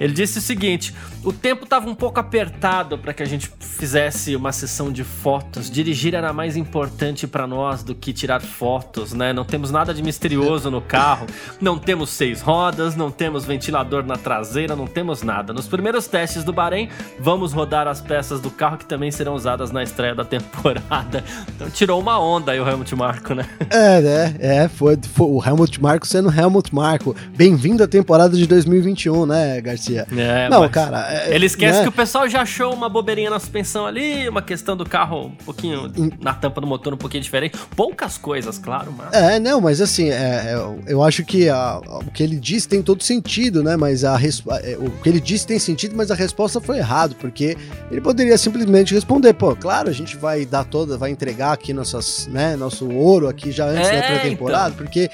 Ele 0.02 0.12
disse 0.12 0.38
o 0.38 0.42
seguinte: 0.42 0.92
o 1.23 1.32
tempo 1.32 1.62
estava 1.62 1.88
um 1.88 1.94
pouco 1.94 2.18
apertado 2.18 2.99
para 2.99 3.14
que 3.14 3.23
a 3.23 3.26
gente 3.26 3.49
fizesse 3.61 4.35
uma 4.35 4.50
sessão 4.50 4.90
de 4.90 5.04
fotos. 5.04 5.71
Dirigir 5.71 6.12
era 6.12 6.32
mais 6.32 6.56
importante 6.56 7.25
para 7.25 7.47
nós 7.47 7.85
do 7.85 7.94
que 7.94 8.12
tirar 8.12 8.40
fotos, 8.40 9.12
né? 9.12 9.32
Não 9.32 9.44
temos 9.44 9.71
nada 9.71 9.94
de 9.94 10.02
misterioso 10.02 10.73
no 10.73 10.80
carro, 10.80 11.26
não 11.61 11.78
temos 11.78 12.11
seis 12.11 12.40
rodas, 12.40 12.97
não 12.97 13.12
temos 13.12 13.44
ventilador 13.44 14.04
na 14.04 14.16
traseira, 14.16 14.75
não 14.75 14.88
temos 14.88 15.23
nada. 15.23 15.52
Nos 15.52 15.68
primeiros 15.68 16.09
testes 16.09 16.42
do 16.42 16.52
Bahrein, 16.52 16.88
vamos 17.21 17.52
rodar 17.52 17.87
as 17.87 18.00
peças 18.00 18.40
do 18.40 18.50
carro 18.50 18.78
que 18.78 18.87
também 18.87 19.12
serão 19.12 19.35
usadas 19.35 19.71
na 19.71 19.85
estreia 19.85 20.16
da 20.16 20.25
temporada. 20.25 21.23
Então 21.54 21.71
tirou 21.71 22.00
uma 22.00 22.18
onda 22.18 22.50
aí 22.50 22.61
o 22.61 22.68
Helmut 22.68 22.92
Marko, 22.97 23.35
né? 23.35 23.47
É, 23.71 24.00
né? 24.00 24.35
É, 24.40 24.68
foi, 24.68 24.99
foi 25.14 25.26
o 25.28 25.40
Helmut 25.44 25.80
Marko 25.80 26.06
sendo 26.09 26.28
Helmut 26.28 26.75
Marko. 26.75 27.14
Bem-vindo 27.37 27.85
à 27.85 27.87
temporada 27.87 28.37
de 28.37 28.47
2021, 28.49 29.26
né, 29.26 29.61
Garcia? 29.61 29.92
É, 29.99 30.49
não, 30.49 30.69
cara. 30.69 31.07
É, 31.11 31.35
ele 31.35 31.47
esquece 31.47 31.79
né? 31.79 31.83
que 31.83 31.89
o 31.89 31.93
pessoal 31.93 32.29
já 32.29 32.43
achou 32.43 32.73
uma 32.73 32.89
bobeirinha 32.89 33.31
na 33.31 33.39
suspensão 33.39 33.87
ali, 33.87 34.29
uma 34.29 34.43
questão 34.43 34.77
do 34.77 34.85
carro 34.85 35.27
um 35.27 35.45
pouquinho 35.45 35.91
na 36.21 36.35
tampa 36.35 36.61
do 36.61 36.67
motor 36.67 36.95
um 36.95 36.97
pouquinho 36.97 37.23
diferente. 37.23 37.57
Poucas 37.77 38.19
coisas, 38.19 38.59
claro, 38.59 38.93
mas. 38.97 39.13
É, 39.13 39.39
não, 39.39 39.61
mas 39.61 39.81
assim, 39.81 40.11
é, 40.11 40.55
é 40.55 40.57
eu 40.87 41.03
acho 41.03 41.25
que 41.25 41.49
a, 41.49 41.81
o 42.07 42.11
que 42.11 42.23
ele 42.23 42.37
disse 42.37 42.69
tem 42.69 42.83
todo 42.83 43.03
sentido, 43.03 43.63
né? 43.63 43.77
Mas 43.77 44.05
a, 44.05 44.19
é, 44.63 44.77
o 44.77 44.91
que 44.91 45.09
ele 45.09 45.21
disse 45.21 45.47
tem 45.47 45.59
sentido, 45.59 45.95
mas 45.97 46.11
a 46.11 46.15
resposta 46.15 46.61
foi 46.61 46.79
errado, 46.79 47.15
porque 47.17 47.57
ele 47.91 48.01
poderia 48.01 48.37
simplesmente 48.39 48.95
responder, 48.95 49.33
pô, 49.35 49.55
claro, 49.57 49.89
a 49.89 49.93
gente 49.93 50.17
vai 50.17 50.45
dar 50.45 50.65
toda, 50.65 50.97
vai 50.97 51.11
entregar 51.11 51.53
aqui 51.53 51.73
nossas, 51.73 52.27
né, 52.27 52.57
nosso 52.57 52.89
ouro 52.91 53.29
aqui 53.29 53.51
já 53.51 53.67
antes 53.67 53.89
é, 53.89 54.01
da 54.01 54.07
pré-temporada, 54.07 54.75
então. 54.75 54.85
porque 54.85 55.11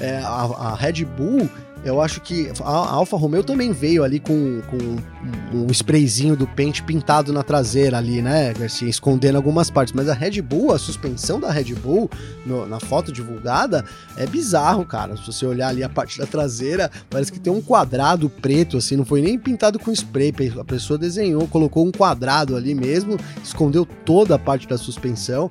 é, 0.00 0.18
a, 0.18 0.72
a 0.72 0.74
Red 0.74 1.04
Bull 1.04 1.48
eu 1.84 2.00
acho 2.00 2.20
que 2.20 2.50
a 2.62 2.70
Alfa 2.70 3.16
Romeo 3.16 3.42
também 3.42 3.72
veio 3.72 4.04
ali 4.04 4.20
com, 4.20 4.60
com 4.70 5.56
um 5.56 5.66
sprayzinho 5.70 6.36
do 6.36 6.46
pente 6.46 6.82
pintado 6.82 7.32
na 7.32 7.42
traseira 7.42 7.98
ali, 7.98 8.22
né, 8.22 8.52
Garcia? 8.54 8.88
Escondendo 8.88 9.36
algumas 9.36 9.68
partes. 9.68 9.92
Mas 9.92 10.08
a 10.08 10.14
Red 10.14 10.40
Bull, 10.42 10.72
a 10.72 10.78
suspensão 10.78 11.40
da 11.40 11.50
Red 11.50 11.74
Bull 11.74 12.08
no, 12.46 12.66
na 12.66 12.78
foto 12.78 13.12
divulgada 13.12 13.84
é 14.16 14.26
bizarro, 14.26 14.84
cara. 14.84 15.16
Se 15.16 15.26
você 15.26 15.44
olhar 15.44 15.68
ali 15.68 15.82
a 15.82 15.88
parte 15.88 16.18
da 16.18 16.26
traseira, 16.26 16.90
parece 17.10 17.32
que 17.32 17.40
tem 17.40 17.52
um 17.52 17.60
quadrado 17.60 18.30
preto, 18.30 18.76
assim, 18.76 18.96
não 18.96 19.04
foi 19.04 19.20
nem 19.20 19.38
pintado 19.38 19.78
com 19.78 19.90
spray. 19.90 20.32
A 20.58 20.64
pessoa 20.64 20.98
desenhou, 20.98 21.48
colocou 21.48 21.84
um 21.84 21.90
quadrado 21.90 22.56
ali 22.56 22.74
mesmo, 22.74 23.16
escondeu 23.42 23.84
toda 23.84 24.36
a 24.36 24.38
parte 24.38 24.68
da 24.68 24.78
suspensão. 24.78 25.50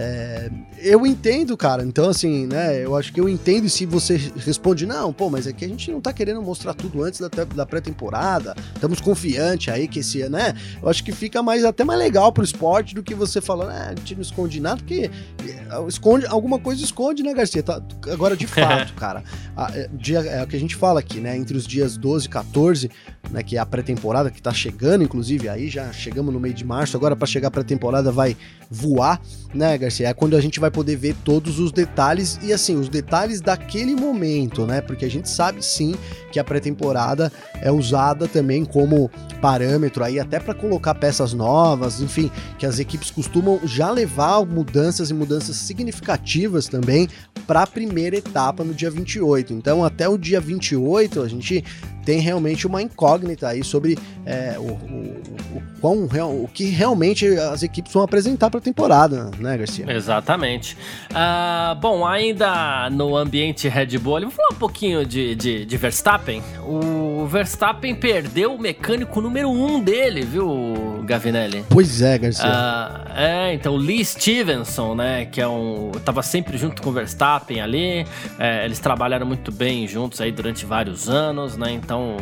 É, 0.00 0.48
eu 0.80 1.04
entendo, 1.04 1.56
cara. 1.56 1.82
Então, 1.82 2.08
assim, 2.08 2.46
né? 2.46 2.84
Eu 2.84 2.94
acho 2.94 3.12
que 3.12 3.20
eu 3.20 3.28
entendo 3.28 3.68
se 3.68 3.84
você 3.84 4.16
responde, 4.36 4.86
não, 4.86 5.12
pô, 5.12 5.28
mas 5.28 5.44
é 5.48 5.52
que 5.52 5.64
a 5.64 5.68
gente 5.68 5.90
não 5.90 6.00
tá 6.00 6.12
querendo 6.12 6.40
mostrar 6.40 6.72
tudo 6.72 7.02
antes 7.02 7.18
da, 7.18 7.28
da 7.28 7.66
pré-temporada. 7.66 8.54
Estamos 8.76 9.00
confiantes 9.00 9.74
aí 9.74 9.88
que 9.88 9.98
esse, 9.98 10.28
né? 10.28 10.54
Eu 10.80 10.88
acho 10.88 11.02
que 11.02 11.10
fica 11.10 11.42
mais 11.42 11.64
até 11.64 11.82
mais 11.82 11.98
legal 11.98 12.32
pro 12.32 12.44
esporte 12.44 12.94
do 12.94 13.02
que 13.02 13.12
você 13.12 13.40
falando, 13.40 13.70
ah, 13.70 13.88
a 13.88 13.94
gente 13.96 14.14
não 14.14 14.22
esconde 14.22 14.60
nada, 14.60 14.76
porque 14.76 15.10
é, 15.44 15.88
esconde, 15.88 16.26
alguma 16.26 16.60
coisa 16.60 16.80
esconde, 16.80 17.24
né, 17.24 17.34
Garcia? 17.34 17.64
Tá, 17.64 17.82
agora, 18.12 18.36
de 18.36 18.46
fato, 18.46 18.94
cara, 18.94 19.24
a, 19.56 19.76
é, 19.76 19.88
dia, 19.92 20.20
é 20.20 20.44
o 20.44 20.46
que 20.46 20.54
a 20.54 20.60
gente 20.60 20.76
fala 20.76 21.00
aqui, 21.00 21.18
né? 21.18 21.36
Entre 21.36 21.56
os 21.56 21.66
dias 21.66 21.96
12 21.96 22.26
e 22.26 22.28
14, 22.28 22.90
né? 23.32 23.42
Que 23.42 23.56
é 23.56 23.58
a 23.58 23.66
pré-temporada 23.66 24.30
que 24.30 24.40
tá 24.40 24.52
chegando, 24.52 25.02
inclusive, 25.02 25.48
aí 25.48 25.68
já 25.68 25.92
chegamos 25.92 26.32
no 26.32 26.38
meio 26.38 26.54
de 26.54 26.64
março, 26.64 26.96
agora 26.96 27.16
para 27.16 27.26
chegar 27.26 27.48
a 27.48 27.50
pré-temporada 27.50 28.12
vai 28.12 28.36
voar, 28.70 29.20
né, 29.52 29.76
Garcia? 29.76 29.87
É 30.04 30.12
quando 30.12 30.36
a 30.36 30.40
gente 30.40 30.60
vai 30.60 30.70
poder 30.70 30.96
ver 30.96 31.14
todos 31.24 31.58
os 31.58 31.72
detalhes 31.72 32.38
e 32.42 32.52
assim, 32.52 32.76
os 32.76 32.88
detalhes 32.88 33.40
daquele 33.40 33.94
momento, 33.94 34.66
né? 34.66 34.80
Porque 34.80 35.04
a 35.04 35.10
gente 35.10 35.28
sabe 35.28 35.64
sim 35.64 35.94
que 36.30 36.38
a 36.38 36.44
pré-temporada 36.44 37.32
é 37.60 37.70
usada 37.70 38.28
também 38.28 38.64
como 38.64 39.10
parâmetro 39.40 40.04
aí 40.04 40.18
até 40.18 40.38
para 40.38 40.54
colocar 40.54 40.94
peças 40.94 41.32
novas, 41.32 42.00
enfim, 42.00 42.30
que 42.58 42.66
as 42.66 42.78
equipes 42.78 43.10
costumam 43.10 43.60
já 43.64 43.90
levar 43.90 44.44
mudanças 44.44 45.10
e 45.10 45.14
mudanças 45.14 45.56
significativas 45.56 46.66
também 46.66 47.08
para 47.46 47.62
a 47.62 47.66
primeira 47.66 48.16
etapa 48.16 48.62
no 48.62 48.74
dia 48.74 48.90
28. 48.90 49.52
Então, 49.54 49.84
até 49.84 50.08
o 50.08 50.18
dia 50.18 50.40
28, 50.40 51.22
a 51.22 51.28
gente 51.28 51.64
tem 52.04 52.20
realmente 52.20 52.66
uma 52.66 52.80
incógnita 52.80 53.48
aí 53.48 53.62
sobre 53.62 53.98
é, 54.24 54.56
o, 54.58 54.62
o, 54.62 55.86
o, 55.86 56.44
o 56.44 56.48
que 56.48 56.64
realmente 56.64 57.26
as 57.26 57.62
equipes 57.62 57.92
vão 57.92 58.02
apresentar 58.02 58.50
para 58.50 58.58
a 58.58 58.62
temporada, 58.62 59.30
né, 59.38 59.56
Garcia? 59.56 59.67
Exatamente. 59.86 60.76
Uh, 61.10 61.74
bom, 61.76 62.06
ainda 62.06 62.88
no 62.90 63.16
ambiente 63.16 63.68
Red 63.68 63.98
Bull, 63.98 64.20
vamos 64.20 64.34
falar 64.34 64.48
um 64.52 64.58
pouquinho 64.58 65.04
de, 65.04 65.34
de, 65.34 65.66
de, 65.66 65.76
Verstappen. 65.76 66.42
O 66.64 67.26
Verstappen 67.26 67.94
perdeu 67.94 68.54
o 68.54 68.58
mecânico 68.58 69.20
número 69.20 69.50
um 69.50 69.80
dele, 69.80 70.22
viu, 70.22 71.02
Gavinelli? 71.04 71.64
Pois 71.68 72.00
é, 72.00 72.18
Garcia. 72.18 72.46
Uh, 72.46 73.12
é, 73.14 73.54
então, 73.54 73.74
o 73.74 73.76
Lee 73.76 74.04
Stevenson, 74.04 74.94
né, 74.94 75.24
que 75.26 75.40
é 75.40 75.48
um. 75.48 75.92
tava 76.04 76.22
sempre 76.22 76.56
junto 76.56 76.80
com 76.80 76.90
o 76.90 76.92
Verstappen 76.92 77.60
ali, 77.60 78.06
é, 78.38 78.64
eles 78.64 78.78
trabalharam 78.78 79.26
muito 79.26 79.52
bem 79.52 79.86
juntos 79.86 80.20
aí 80.20 80.32
durante 80.32 80.64
vários 80.64 81.08
anos, 81.08 81.56
né, 81.56 81.72
então 81.72 81.98
então, 81.98 82.16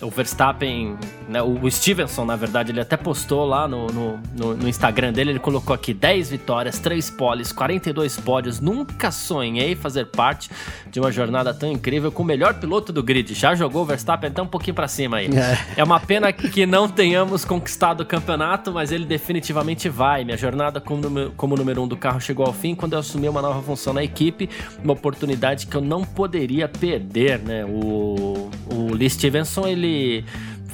o, 0.00 0.06
o 0.06 0.10
Verstappen, 0.10 0.96
né, 1.28 1.42
o 1.42 1.70
Stevenson, 1.70 2.24
na 2.24 2.36
verdade, 2.36 2.72
ele 2.72 2.80
até 2.80 2.96
postou 2.96 3.44
lá 3.44 3.68
no, 3.68 3.88
no, 3.88 4.20
no, 4.34 4.56
no 4.56 4.68
Instagram 4.68 5.12
dele, 5.12 5.32
ele 5.32 5.38
colocou 5.38 5.74
aqui 5.74 5.92
10 5.92 6.30
vitórias, 6.30 6.63
3 6.70 7.10
poles, 7.10 7.52
42 7.52 8.18
pódios. 8.18 8.60
Nunca 8.60 9.10
sonhei 9.10 9.74
fazer 9.74 10.06
parte 10.06 10.50
de 10.90 11.00
uma 11.00 11.10
jornada 11.10 11.52
tão 11.52 11.70
incrível 11.70 12.10
com 12.10 12.22
o 12.22 12.26
melhor 12.26 12.54
piloto 12.54 12.92
do 12.92 13.02
grid. 13.02 13.34
Já 13.34 13.54
jogou 13.54 13.82
o 13.82 13.84
Verstappen 13.84 14.30
até 14.30 14.42
um 14.42 14.46
pouquinho 14.46 14.74
para 14.74 14.88
cima 14.88 15.18
aí. 15.18 15.26
É. 15.26 15.80
é 15.80 15.84
uma 15.84 16.00
pena 16.00 16.32
que 16.32 16.66
não 16.66 16.88
tenhamos 16.88 17.44
conquistado 17.44 18.02
o 18.02 18.06
campeonato, 18.06 18.72
mas 18.72 18.92
ele 18.92 19.04
definitivamente 19.04 19.88
vai. 19.88 20.24
Minha 20.24 20.36
jornada 20.36 20.80
como 20.80 21.00
número, 21.00 21.32
como 21.36 21.56
número 21.56 21.82
um 21.82 21.88
do 21.88 21.96
carro 21.96 22.20
chegou 22.20 22.46
ao 22.46 22.52
fim 22.52 22.74
quando 22.74 22.94
eu 22.94 22.98
assumi 22.98 23.28
uma 23.28 23.42
nova 23.42 23.62
função 23.62 23.92
na 23.92 24.02
equipe, 24.02 24.48
uma 24.82 24.92
oportunidade 24.92 25.66
que 25.66 25.76
eu 25.76 25.80
não 25.80 26.04
poderia 26.04 26.68
perder, 26.68 27.38
né? 27.38 27.64
O, 27.64 28.50
o 28.70 28.94
Lee 28.94 29.10
Stevenson, 29.10 29.66
ele 29.66 30.24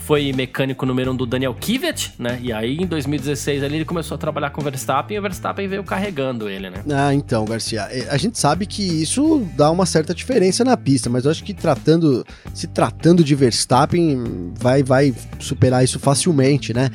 foi 0.07 0.33
mecânico 0.33 0.85
número 0.87 1.12
um 1.12 1.16
do 1.16 1.26
Daniel 1.26 1.54
Kivet, 1.54 2.12
né? 2.19 2.38
E 2.42 2.52
aí 2.52 2.76
em 2.76 2.87
2016 2.87 3.62
ali, 3.62 3.76
ele 3.76 3.85
começou 3.85 4.14
a 4.14 4.19
trabalhar 4.19 4.50
com 4.50 4.61
o 4.61 4.64
Verstappen 4.64 5.16
e 5.16 5.19
o 5.19 5.23
Verstappen 5.23 5.69
veio 5.69 5.85
carregando 5.85 6.49
ele, 6.49 6.71
né? 6.71 6.83
Ah, 6.90 7.14
então, 7.14 7.45
Garcia, 7.45 7.83
é, 7.90 8.09
a 8.11 8.16
gente 8.16 8.38
sabe 8.38 8.66
que 8.66 8.83
isso 8.83 9.47
dá 9.57 9.71
uma 9.71 9.87
certa 9.87 10.14
diferença 10.14 10.64
na 10.64 10.76
pista, 10.76 11.09
mas 11.09 11.25
eu 11.25 11.30
acho 11.30 11.45
que 11.45 11.54
tratando, 11.54 12.25
se 12.54 12.66
tratando 12.66 13.23
de 13.23 13.35
Verstappen, 13.35 14.52
vai, 14.59 14.83
vai 14.83 15.14
superar 15.38 15.85
isso 15.85 15.99
facilmente, 15.99 16.73
né? 16.75 16.90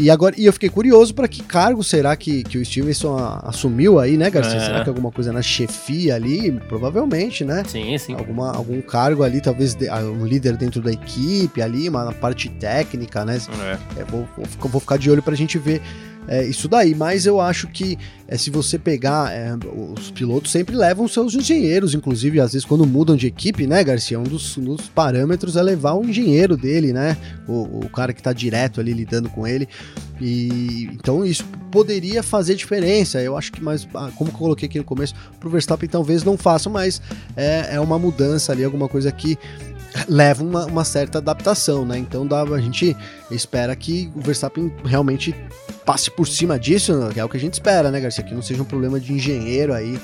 E 0.00 0.08
agora, 0.08 0.34
e 0.38 0.46
eu 0.46 0.52
fiquei 0.54 0.70
curioso 0.70 1.12
para 1.12 1.28
que 1.28 1.42
cargo 1.42 1.84
será 1.84 2.16
que, 2.16 2.42
que 2.42 2.56
o 2.56 2.64
Stevenson 2.64 3.18
assumiu 3.42 3.98
aí, 3.98 4.16
né, 4.16 4.30
Garcia? 4.30 4.56
É. 4.56 4.60
Será 4.60 4.82
que 4.82 4.88
alguma 4.88 5.12
coisa 5.12 5.30
na 5.30 5.42
chefia 5.42 6.14
ali? 6.14 6.52
Provavelmente, 6.68 7.44
né? 7.44 7.62
Sim, 7.68 7.98
sim. 7.98 8.14
Alguma, 8.14 8.50
algum 8.50 8.80
cargo 8.80 9.22
ali, 9.22 9.42
talvez 9.42 9.74
de, 9.74 9.90
ah, 9.90 9.98
um 9.98 10.24
líder 10.24 10.56
dentro 10.56 10.80
da 10.80 10.90
equipe 10.90 11.60
ali, 11.60 11.86
uma 11.86 12.02
na 12.02 12.12
parte 12.12 12.48
técnica, 12.48 13.26
né? 13.26 13.38
É. 13.62 14.00
É, 14.00 14.04
vou, 14.04 14.26
vou, 14.34 14.70
vou 14.70 14.80
ficar 14.80 14.96
de 14.96 15.10
olho 15.10 15.22
pra 15.22 15.34
gente 15.34 15.58
ver 15.58 15.82
é, 16.28 16.44
isso 16.44 16.68
daí. 16.68 16.94
Mas 16.94 17.26
eu 17.26 17.40
acho 17.40 17.66
que 17.68 17.98
é, 18.28 18.36
se 18.36 18.50
você 18.50 18.78
pegar, 18.78 19.32
é, 19.32 19.52
os 19.96 20.10
pilotos 20.10 20.52
sempre 20.52 20.76
levam 20.76 21.08
seus 21.08 21.34
engenheiros, 21.34 21.94
inclusive 21.94 22.40
às 22.40 22.52
vezes 22.52 22.64
quando 22.64 22.86
mudam 22.86 23.16
de 23.16 23.26
equipe, 23.26 23.66
né, 23.66 23.82
Garcia? 23.82 24.18
Um 24.18 24.24
dos, 24.24 24.56
um 24.56 24.64
dos 24.64 24.88
parâmetros 24.88 25.56
é 25.56 25.62
levar 25.62 25.94
o 25.94 26.04
engenheiro 26.04 26.56
dele, 26.56 26.92
né? 26.92 27.16
O, 27.48 27.84
o 27.84 27.88
cara 27.88 28.12
que 28.12 28.22
tá 28.22 28.32
direto 28.32 28.80
ali 28.80 28.92
lidando 28.92 29.28
com 29.28 29.46
ele. 29.46 29.68
E 30.20 30.88
então 30.92 31.24
isso 31.24 31.44
poderia 31.70 32.22
fazer 32.22 32.54
diferença. 32.54 33.20
Eu 33.20 33.36
acho 33.36 33.50
que, 33.52 33.62
mas 33.62 33.88
ah, 33.94 34.10
como 34.16 34.30
coloquei 34.30 34.68
aqui 34.68 34.78
no 34.78 34.84
começo, 34.84 35.14
pro 35.38 35.50
Verstappen 35.50 35.88
talvez 35.88 36.22
não 36.22 36.36
faça, 36.36 36.68
mas 36.68 37.00
é, 37.36 37.74
é 37.74 37.80
uma 37.80 37.98
mudança 37.98 38.52
ali, 38.52 38.62
alguma 38.62 38.88
coisa 38.88 39.10
que 39.10 39.38
leva 40.08 40.42
uma, 40.42 40.66
uma, 40.66 40.84
certa 40.84 41.18
adaptação, 41.18 41.84
né? 41.84 41.98
Então 41.98 42.26
dá, 42.26 42.42
a 42.42 42.60
gente 42.60 42.96
espera 43.30 43.74
que 43.74 44.10
o 44.14 44.20
Verstappen 44.20 44.72
realmente 44.84 45.34
passe 45.84 46.10
por 46.10 46.26
cima 46.26 46.58
disso, 46.58 46.92
que 47.12 47.20
é 47.20 47.24
o 47.24 47.28
que 47.28 47.36
a 47.36 47.40
gente 47.40 47.54
espera, 47.54 47.90
né, 47.90 48.00
Garcia? 48.00 48.24
Que 48.24 48.34
não 48.34 48.42
seja 48.42 48.62
um 48.62 48.66
problema 48.66 49.00
de 49.00 49.12
engenheiro 49.12 49.72
aí, 49.72 50.00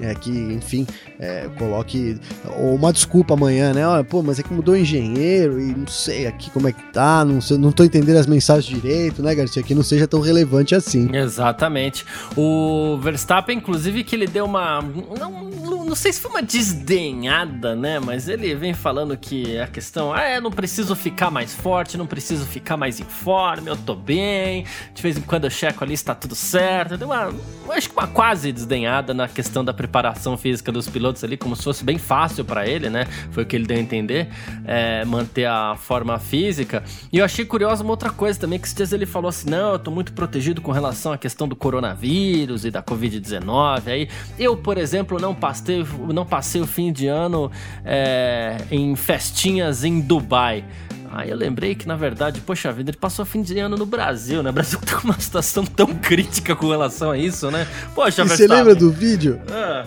é, 0.00 0.14
que, 0.14 0.30
enfim, 0.30 0.86
é, 1.18 1.48
coloque 1.58 2.18
uma 2.56 2.92
desculpa 2.92 3.34
amanhã, 3.34 3.72
né? 3.72 3.86
Olha, 3.86 4.04
pô, 4.04 4.22
mas 4.22 4.38
é 4.38 4.42
que 4.42 4.52
mudou 4.52 4.76
engenheiro 4.76 5.60
e 5.60 5.74
não 5.74 5.86
sei 5.86 6.26
aqui 6.26 6.50
como 6.50 6.68
é 6.68 6.72
que 6.72 6.82
tá, 6.92 7.24
não, 7.24 7.40
sei, 7.40 7.58
não 7.58 7.72
tô 7.72 7.84
entendendo 7.84 8.16
as 8.16 8.26
mensagens 8.26 8.66
direito, 8.66 9.22
né, 9.22 9.34
Garcia? 9.34 9.62
Que 9.62 9.74
não 9.74 9.82
seja 9.82 10.06
tão 10.06 10.20
relevante 10.20 10.74
assim. 10.74 11.08
Exatamente. 11.14 12.04
O 12.36 12.98
Verstappen, 13.02 13.58
inclusive, 13.58 14.04
que 14.04 14.14
ele 14.14 14.26
deu 14.26 14.44
uma. 14.44 14.80
Não, 15.18 15.48
não 15.88 15.96
sei 15.96 16.12
se 16.12 16.20
foi 16.20 16.30
uma 16.30 16.42
desdenhada, 16.42 17.74
né? 17.74 17.98
Mas 17.98 18.28
ele 18.28 18.54
vem 18.54 18.74
falando 18.74 19.16
que 19.16 19.58
a 19.58 19.66
questão 19.66 20.12
ah, 20.12 20.22
é, 20.22 20.40
não 20.40 20.50
preciso 20.50 20.94
ficar 20.94 21.30
mais 21.30 21.54
forte, 21.54 21.96
não 21.96 22.06
preciso 22.06 22.44
ficar 22.44 22.76
mais 22.76 23.00
informe, 23.00 23.68
eu 23.68 23.76
tô 23.76 23.94
bem, 23.94 24.66
de 24.94 25.02
vez 25.02 25.16
em 25.16 25.22
quando 25.22 25.44
eu 25.44 25.50
checo 25.50 25.82
ali, 25.82 25.94
está 25.94 26.14
tudo 26.14 26.34
certo. 26.34 26.96
Deu 26.96 27.08
uma, 27.08 27.32
acho 27.70 27.88
que 27.88 27.96
uma 27.96 28.06
quase 28.06 28.52
desdenhada 28.52 29.14
na 29.14 29.26
questão 29.26 29.64
da 29.64 29.72
preparação 29.72 30.36
física 30.36 30.70
dos 30.70 30.88
pilotos 30.88 31.07
ali, 31.24 31.36
como 31.36 31.56
se 31.56 31.62
fosse 31.62 31.84
bem 31.84 31.98
fácil 31.98 32.44
para 32.44 32.66
ele, 32.66 32.88
né? 32.90 33.06
Foi 33.30 33.42
o 33.42 33.46
que 33.46 33.56
ele 33.56 33.66
deu 33.66 33.76
a 33.76 33.80
entender, 33.80 34.28
é, 34.64 35.04
manter 35.04 35.46
a 35.46 35.76
forma 35.76 36.18
física. 36.18 36.82
E 37.12 37.18
eu 37.18 37.24
achei 37.24 37.44
curioso 37.44 37.82
uma 37.82 37.92
outra 37.92 38.10
coisa 38.10 38.38
também, 38.38 38.58
que 38.58 38.66
esses 38.66 38.76
dias 38.76 38.92
ele 38.92 39.06
falou 39.06 39.28
assim: 39.28 39.50
não, 39.50 39.72
eu 39.72 39.78
tô 39.78 39.90
muito 39.90 40.12
protegido 40.12 40.60
com 40.60 40.72
relação 40.72 41.12
à 41.12 41.18
questão 41.18 41.48
do 41.48 41.56
coronavírus 41.56 42.64
e 42.64 42.70
da 42.70 42.82
Covid-19. 42.82 43.88
Aí 43.88 44.08
eu, 44.38 44.56
por 44.56 44.78
exemplo, 44.78 45.18
não 45.20 45.34
passei, 45.34 45.84
não 46.12 46.26
passei 46.26 46.60
o 46.60 46.66
fim 46.66 46.92
de 46.92 47.06
ano 47.06 47.50
é, 47.84 48.56
em 48.70 48.94
festinhas 48.96 49.84
em 49.84 50.00
Dubai. 50.00 50.64
Aí 51.10 51.30
eu 51.30 51.36
lembrei 51.36 51.74
que, 51.74 51.88
na 51.88 51.96
verdade, 51.96 52.40
poxa 52.40 52.72
vida, 52.72 52.90
ele 52.90 52.96
passou 52.96 53.24
fim 53.24 53.42
de 53.42 53.58
ano 53.58 53.76
no 53.76 53.86
Brasil, 53.86 54.42
né? 54.42 54.50
O 54.50 54.52
Brasil 54.52 54.78
tá 54.84 54.96
com 54.96 55.04
uma 55.08 55.18
situação 55.18 55.64
tão 55.64 55.86
crítica 55.86 56.54
com 56.54 56.68
relação 56.68 57.10
a 57.10 57.18
isso, 57.18 57.50
né? 57.50 57.66
Poxa, 57.94 58.22
e 58.22 58.28
você 58.28 58.46
lembra 58.46 58.74
do 58.74 58.90
vídeo? 58.90 59.40
Ah. 59.50 59.86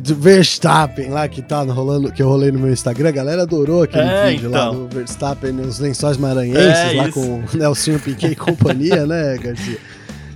Do 0.00 0.14
Verstappen 0.16 1.10
lá 1.10 1.28
que 1.28 1.42
tá 1.42 1.62
rolando, 1.62 2.12
que 2.12 2.22
eu 2.22 2.28
rolei 2.28 2.50
no 2.50 2.58
meu 2.58 2.72
Instagram, 2.72 3.08
a 3.08 3.12
galera 3.12 3.42
adorou 3.42 3.82
aquele 3.82 4.08
é, 4.08 4.30
vídeo 4.30 4.48
então. 4.48 4.72
lá 4.72 4.72
do 4.72 4.88
Verstappen 4.88 5.52
nos 5.52 5.78
lençóis 5.78 6.16
maranhenses, 6.16 6.78
é, 6.78 6.92
lá 6.92 7.08
isso. 7.08 7.12
com 7.12 7.40
o 7.40 7.56
Nelsinho 7.56 8.00
Piquet 8.00 8.32
e 8.32 8.36
companhia, 8.36 9.06
né, 9.06 9.36
Garcia? 9.38 9.78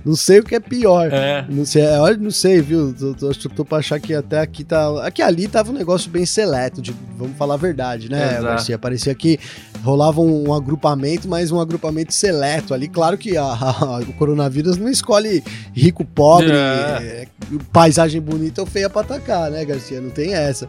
Não 0.03 0.15
sei 0.15 0.39
o 0.39 0.43
que 0.43 0.55
é 0.55 0.59
pior. 0.59 1.11
É. 1.11 1.45
Não 1.47 1.63
sei, 1.63 1.83
é, 1.83 1.99
olha, 1.99 2.17
não 2.17 2.31
sei, 2.31 2.61
viu? 2.61 2.93
Tô, 2.93 3.33
tô 3.33 3.65
pra 3.65 3.77
achar 3.77 3.99
que 3.99 4.13
até 4.13 4.39
aqui 4.39 4.63
tá. 4.63 5.05
Aqui 5.05 5.21
ali 5.21 5.47
tava 5.47 5.71
um 5.71 5.75
negócio 5.75 6.09
bem 6.09 6.25
seleto, 6.25 6.81
de, 6.81 6.93
vamos 7.15 7.37
falar 7.37 7.53
a 7.53 7.57
verdade, 7.57 8.09
né, 8.09 8.29
Exato. 8.29 8.43
Garcia? 8.43 8.77
Parecia 8.79 9.13
que 9.13 9.39
rolava 9.83 10.21
um, 10.21 10.53
agrupamento, 10.53 11.27
mas 11.27 11.51
um 11.51 11.59
agrupamento 11.59 12.13
seleto 12.13 12.73
ali. 12.73 12.87
Claro 12.87 13.17
que 13.17 13.37
a, 13.37 13.43
a, 13.43 13.99
o 13.99 14.13
coronavírus 14.13 14.77
não 14.77 14.89
escolhe 14.89 15.43
rico, 15.73 16.05
pobre, 16.05 16.51
é. 16.51 17.27
paisagem 17.71 18.21
bonita 18.21 18.61
ou 18.61 18.67
feia 18.67 18.89
pra 18.89 19.01
atacar, 19.01 19.51
né, 19.51 19.63
Garcia? 19.65 19.99
Não 19.99 20.09
tem 20.09 20.33
essa. 20.33 20.67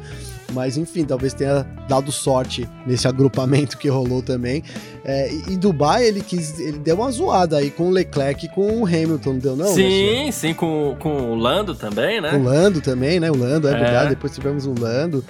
Mas 0.53 0.77
enfim, 0.77 1.05
talvez 1.05 1.33
tenha 1.33 1.67
dado 1.89 2.13
sorte 2.13 2.69
nesse 2.87 3.09
agrupamento 3.09 3.79
que 3.79 3.89
rolou 3.89 4.23
também. 4.23 4.63
É, 5.05 5.31
em 5.49 5.59
Dubai 5.59 6.05
ele 6.05 6.21
quis, 6.21 6.59
ele 6.61 6.79
deu 6.79 6.97
uma 6.97 7.11
zoada 7.11 7.57
aí 7.57 7.71
com 7.71 7.89
o 7.89 7.91
Leclerc 7.91 8.47
e 8.47 8.49
com 8.49 8.83
o 8.83 8.87
Hamilton, 8.87 9.33
não 9.33 9.39
deu 9.39 9.57
não? 9.57 9.67
Sim, 9.69 10.31
sim, 10.31 10.55
com, 10.55 10.95
com 10.99 11.33
o 11.33 11.35
Lando 11.35 11.75
também, 11.75 12.21
né? 12.21 12.31
Com 12.31 12.39
o 12.39 12.45
Lando 12.45 12.81
também, 12.81 13.19
né? 13.19 13.31
O 13.31 13.37
Lando, 13.37 13.67
é, 13.67 13.73
é. 13.73 13.79
verdade, 13.79 14.11
depois 14.11 14.35
tivemos 14.35 14.67
o 14.67 14.75
Lando. 14.79 15.25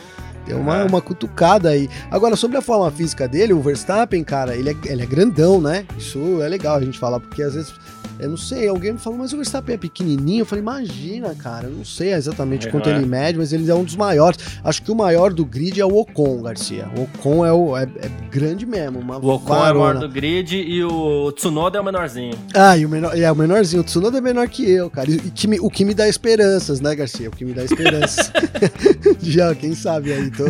Deu 0.47 0.59
uma, 0.59 0.79
é. 0.79 0.85
uma 0.85 1.01
cutucada 1.01 1.71
aí. 1.71 1.89
Agora, 2.11 2.37
sobre 2.37 2.57
a 2.57 2.63
forma 2.63 2.91
física 2.91 3.29
dele, 3.29 3.53
o 3.53 3.61
Verstappen, 3.61 4.25
cara, 4.25 4.57
ele 4.57 4.71
é, 4.71 4.77
ele 4.85 5.03
é 5.03 5.07
grandão, 5.07 5.61
né? 5.61 5.87
Isso 5.97 6.43
é 6.43 6.49
legal 6.49 6.77
a 6.77 6.81
gente 6.81 6.99
falar, 6.99 7.21
porque 7.21 7.43
às 7.43 7.55
vezes 7.55 7.75
eu 8.19 8.31
não 8.31 8.37
sei, 8.37 8.69
alguém 8.69 8.92
me 8.92 8.99
falou, 8.99 9.19
mas 9.19 9.33
o 9.33 9.37
Verstappen 9.37 9.75
é 9.75 9.78
pequenininho. 9.78 10.42
Eu 10.42 10.47
falei, 10.47 10.62
imagina, 10.62 11.35
cara, 11.35 11.66
eu 11.66 11.73
não 11.73 11.85
sei 11.85 12.12
exatamente 12.12 12.69
é, 12.69 12.71
quanto 12.71 12.88
ele 12.88 13.02
é. 13.02 13.07
mede, 13.07 13.38
mas 13.38 13.52
ele 13.52 13.71
é 13.71 13.75
um 13.75 13.85
dos 13.85 13.97
maiores. 13.97 14.38
Acho 14.62 14.83
que 14.83 14.90
o 14.90 14.95
maior 14.95 15.33
do 15.33 15.45
grid 15.45 15.81
é 15.81 15.85
o 15.85 15.97
Ocon, 15.97 16.42
Garcia. 16.42 16.88
O 16.97 17.02
Ocon 17.02 17.45
é, 17.45 17.52
o, 17.52 17.76
é, 17.76 17.83
é 17.83 18.09
grande 18.31 18.64
mesmo. 18.64 19.00
Uma 19.00 19.19
o 19.19 19.28
Ocon 19.28 19.54
varona. 19.54 19.69
é 19.69 19.73
o 19.73 19.78
maior 19.78 19.99
do 19.99 20.09
grid 20.09 20.57
e 20.57 20.85
o 20.85 21.33
Tsunoda 21.33 21.78
é 21.78 21.81
o 21.81 21.85
menorzinho. 21.85 22.38
Ah, 22.54 22.76
e 22.76 22.87
o, 22.87 22.88
menor, 22.88 23.19
é, 23.19 23.31
o 23.31 23.37
menorzinho. 23.37 23.83
O 23.83 23.85
Tsunoda 23.85 24.19
é 24.19 24.21
menor 24.21 24.49
que 24.49 24.69
eu, 24.71 24.88
cara. 24.90 25.11
E, 25.11 25.19
que 25.31 25.49
me, 25.49 25.59
o 25.61 25.69
que 25.69 25.85
me 25.85 25.95
dá 25.95 26.09
esperanças, 26.09 26.81
né, 26.81 26.95
Garcia? 26.95 27.28
O 27.28 27.33
que 27.33 27.45
me 27.45 27.52
dá 27.52 27.64
esperanças. 27.64 28.31
Já, 29.21 29.54
quem 29.54 29.75
sabe 29.75 30.12
aí, 30.12 30.31
tô 30.31 30.45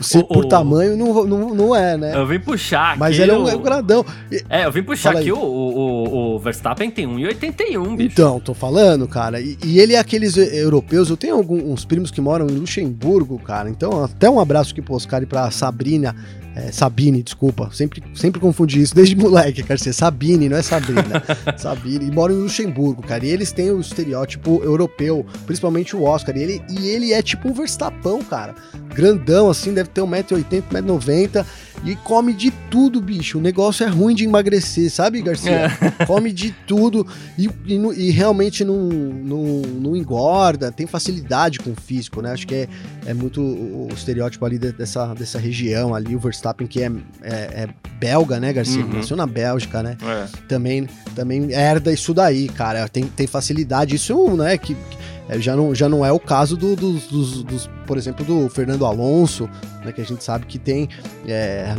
se 0.00 0.18
o, 0.18 0.24
por 0.24 0.44
o... 0.44 0.48
tamanho 0.48 0.96
não, 0.96 1.24
não, 1.24 1.54
não 1.54 1.76
é, 1.76 1.96
né? 1.96 2.12
Eu 2.14 2.26
vim 2.26 2.38
puxar 2.38 2.96
Mas 2.98 3.18
ele 3.18 3.30
é 3.30 3.38
um, 3.38 3.48
é 3.48 3.56
um 3.56 3.62
gradão. 3.62 4.04
É, 4.48 4.66
eu 4.66 4.72
vim 4.72 4.82
puxar 4.82 5.16
aqui 5.16 5.32
o, 5.32 5.38
o, 5.38 6.34
o, 6.34 6.38
Verstappen 6.38 6.90
tem 6.90 7.06
1,81, 7.06 7.96
bicho. 7.96 8.12
Então, 8.12 8.38
tô 8.40 8.54
falando, 8.54 9.08
cara. 9.08 9.40
E, 9.40 9.56
e, 9.64 9.78
ele 9.78 9.94
é 9.94 9.98
aqueles 9.98 10.36
europeus. 10.36 11.10
Eu 11.10 11.16
tenho 11.16 11.36
alguns 11.36 11.84
primos 11.84 12.10
que 12.10 12.20
moram 12.20 12.46
em 12.46 12.54
Luxemburgo, 12.54 13.38
cara. 13.38 13.70
Então, 13.70 14.04
até 14.04 14.28
um 14.28 14.38
abraço 14.38 14.72
aqui 14.72 14.82
pro 14.82 14.94
Oscar 14.94 15.22
e 15.22 15.26
pra 15.26 15.50
Sabrina 15.50 16.14
é, 16.54 16.70
Sabine, 16.70 17.22
desculpa. 17.22 17.70
Sempre, 17.72 18.02
sempre 18.14 18.40
confundi 18.40 18.80
isso 18.80 18.94
desde 18.94 19.14
moleque, 19.16 19.62
cara. 19.62 19.78
Ser 19.78 19.92
Sabine, 19.92 20.48
não 20.48 20.56
é 20.56 20.62
Sabrina. 20.62 21.22
Sabine. 21.56 22.06
E 22.06 22.10
moram 22.10 22.34
em 22.34 22.42
Luxemburgo, 22.42 23.02
cara. 23.02 23.24
E 23.24 23.30
eles 23.30 23.52
têm 23.52 23.70
o 23.70 23.80
estereótipo 23.80 24.60
europeu, 24.62 25.24
principalmente 25.46 25.96
o 25.96 26.02
Oscar. 26.02 26.36
E 26.36 26.42
ele, 26.42 26.62
e 26.68 26.88
ele 26.88 27.12
é 27.12 27.22
tipo 27.22 27.48
um 27.48 27.54
Verstappão, 27.54 28.22
cara. 28.22 28.54
Grandão, 28.94 29.48
assim, 29.48 29.72
deve 29.72 29.88
ter 29.88 30.02
1,80m, 30.02 30.62
1,90m. 30.70 31.44
E 31.84 31.96
come 31.96 32.32
de 32.32 32.50
tudo, 32.70 33.00
bicho. 33.00 33.38
O 33.38 33.40
negócio 33.40 33.84
é 33.84 33.88
ruim 33.88 34.14
de 34.14 34.24
emagrecer, 34.24 34.90
sabe, 34.90 35.20
Garcia? 35.20 35.50
É. 35.50 36.04
Come 36.06 36.32
de 36.32 36.52
tudo 36.66 37.06
e, 37.36 37.50
e, 37.66 37.74
e, 37.74 38.10
realmente 38.10 38.64
não, 38.64 38.76
não, 38.76 39.42
não 39.80 39.96
engorda, 39.96 40.70
tem 40.70 40.86
facilidade 40.86 41.58
com 41.58 41.70
o 41.72 41.74
físico, 41.74 42.22
né? 42.22 42.32
Acho 42.32 42.46
que 42.46 42.54
é, 42.54 42.68
é 43.06 43.12
muito 43.12 43.40
o, 43.42 43.88
estereótipo 43.92 44.44
ali 44.44 44.58
dessa, 44.58 45.12
dessa 45.14 45.38
região 45.38 45.92
ali, 45.92 46.14
o 46.14 46.20
Verstappen, 46.42 46.66
que 46.66 46.82
é, 46.82 46.90
é, 47.22 47.30
é 47.30 47.68
belga, 47.98 48.40
né, 48.40 48.52
Garcia? 48.52 48.84
Uhum. 48.84 48.94
Nasceu 48.94 49.16
na 49.16 49.26
Bélgica, 49.26 49.82
né? 49.82 49.96
É. 50.02 50.26
Também, 50.48 50.88
também 51.14 51.52
herda 51.52 51.92
isso 51.92 52.12
daí, 52.12 52.48
cara. 52.48 52.88
Tem, 52.88 53.04
tem 53.04 53.26
facilidade. 53.26 53.94
Isso, 53.94 54.36
né, 54.36 54.58
que, 54.58 54.74
que 54.74 55.01
é, 55.28 55.38
já, 55.40 55.54
não, 55.56 55.74
já 55.74 55.88
não 55.88 56.04
é 56.04 56.12
o 56.12 56.18
caso 56.20 56.56
do, 56.56 56.74
dos, 56.74 57.06
dos, 57.06 57.42
dos, 57.42 57.70
por 57.86 57.96
exemplo, 57.96 58.24
do 58.24 58.48
Fernando 58.48 58.84
Alonso, 58.84 59.48
né, 59.84 59.92
que 59.92 60.00
a 60.00 60.04
gente 60.04 60.24
sabe 60.24 60.46
que 60.46 60.58
tem 60.58 60.88
é, 61.26 61.74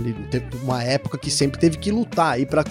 uma 0.64 0.84
época 0.84 1.18
que 1.18 1.32
sempre 1.32 1.60
teve 1.60 1.78
que 1.78 1.92
lutar 1.92 2.34
aí 2.34 2.46
para 2.46 2.64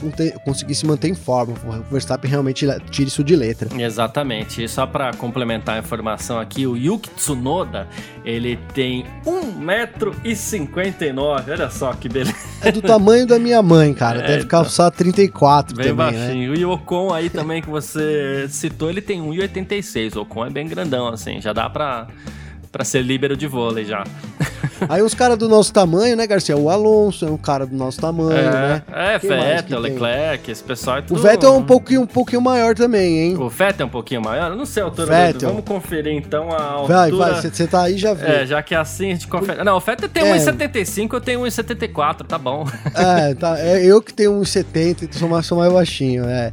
conseguir 0.44 0.74
se 0.74 0.86
manter 0.86 1.08
em 1.08 1.14
forma. 1.14 1.54
O 1.78 1.82
Verstappen 1.90 2.30
realmente 2.30 2.66
tira 2.90 3.08
isso 3.08 3.24
de 3.24 3.36
letra. 3.36 3.68
Exatamente. 3.80 4.62
E 4.62 4.68
só 4.68 4.86
para 4.86 5.12
complementar 5.14 5.76
a 5.76 5.78
informação 5.78 6.38
aqui, 6.38 6.66
o 6.66 6.76
Yuki 6.76 7.10
Tsunoda, 7.10 7.86
ele 8.24 8.58
tem 8.74 9.04
1,59m. 9.26 11.18
Olha 11.18 11.70
só 11.70 11.92
que 11.92 12.08
beleza. 12.08 12.34
É 12.62 12.70
do 12.70 12.80
tamanho 12.80 13.26
da 13.26 13.38
minha 13.38 13.60
mãe, 13.60 13.92
cara. 13.92 14.20
É, 14.20 14.22
Deve 14.22 14.44
então, 14.44 14.48
calçar 14.60 14.90
34 14.90 15.76
bem 15.76 15.88
também, 15.88 16.12
né? 16.12 16.18
baixinho. 16.18 16.52
Né? 16.52 16.58
E 16.58 16.64
o 16.64 16.70
Ocon 16.70 17.12
aí 17.12 17.28
também 17.28 17.60
que 17.60 17.68
você 17.68 18.46
citou, 18.48 18.88
ele 18.88 19.00
tem 19.00 19.20
1,86. 19.20 20.16
O 20.16 20.20
Ocon 20.22 20.46
é 20.46 20.50
bem 20.50 20.61
grandão, 20.66 21.08
assim. 21.08 21.40
Já 21.40 21.52
dá 21.52 21.68
pra 21.68 22.06
para 22.72 22.84
ser 22.84 23.02
líbero 23.02 23.36
de 23.36 23.46
vôlei 23.46 23.84
já. 23.84 24.02
Aí 24.88 25.02
os 25.02 25.14
caras 25.14 25.38
do 25.38 25.48
nosso 25.48 25.72
tamanho, 25.72 26.16
né, 26.16 26.26
Garcia? 26.26 26.56
O 26.56 26.68
Alonso 26.70 27.26
é 27.26 27.30
um 27.30 27.36
cara 27.36 27.66
do 27.66 27.76
nosso 27.76 28.00
tamanho, 28.00 28.32
é, 28.32 28.50
né? 28.50 28.82
É, 28.92 29.18
Quem 29.18 29.30
Vettel, 29.30 29.78
Leclerc, 29.78 30.50
esse 30.50 30.62
pessoal 30.62 30.98
é 30.98 31.02
tudo... 31.02 31.18
O 31.18 31.22
Vettel 31.22 31.54
é 31.54 31.56
um 31.56 31.62
pouquinho, 31.62 32.00
um 32.00 32.06
pouquinho 32.06 32.40
maior 32.40 32.74
também, 32.74 33.18
hein? 33.18 33.36
O 33.36 33.48
Vettel 33.48 33.84
é 33.84 33.86
um 33.86 33.90
pouquinho 33.90 34.22
maior? 34.22 34.50
Eu 34.50 34.56
não 34.56 34.66
sei 34.66 34.82
a 34.82 34.86
altura 34.86 35.06
Vettel. 35.06 35.32
dele. 35.32 35.46
Vamos 35.52 35.64
conferir 35.64 36.14
então 36.14 36.50
a 36.50 36.62
altura... 36.62 36.98
Vai, 36.98 37.10
vai, 37.12 37.42
você 37.42 37.66
tá 37.66 37.82
aí 37.82 37.98
já 37.98 38.14
viu. 38.14 38.26
É, 38.26 38.46
já 38.46 38.62
que 38.62 38.74
é 38.74 38.78
assim 38.78 39.10
a 39.10 39.14
gente 39.14 39.28
confere... 39.28 39.62
Não, 39.62 39.76
o 39.76 39.80
Vettel 39.80 40.08
tem 40.08 40.24
é. 40.24 40.36
1,75, 40.36 41.12
eu 41.12 41.20
tenho 41.20 41.40
1,74, 41.42 42.26
tá 42.26 42.38
bom. 42.38 42.66
É, 42.94 43.34
tá, 43.34 43.58
é 43.58 43.84
eu 43.84 44.02
que 44.02 44.12
tenho 44.12 44.32
1,70, 44.40 45.12
sou 45.12 45.28
mais, 45.28 45.46
sou 45.46 45.58
mais 45.58 45.72
baixinho, 45.72 46.24
é. 46.24 46.52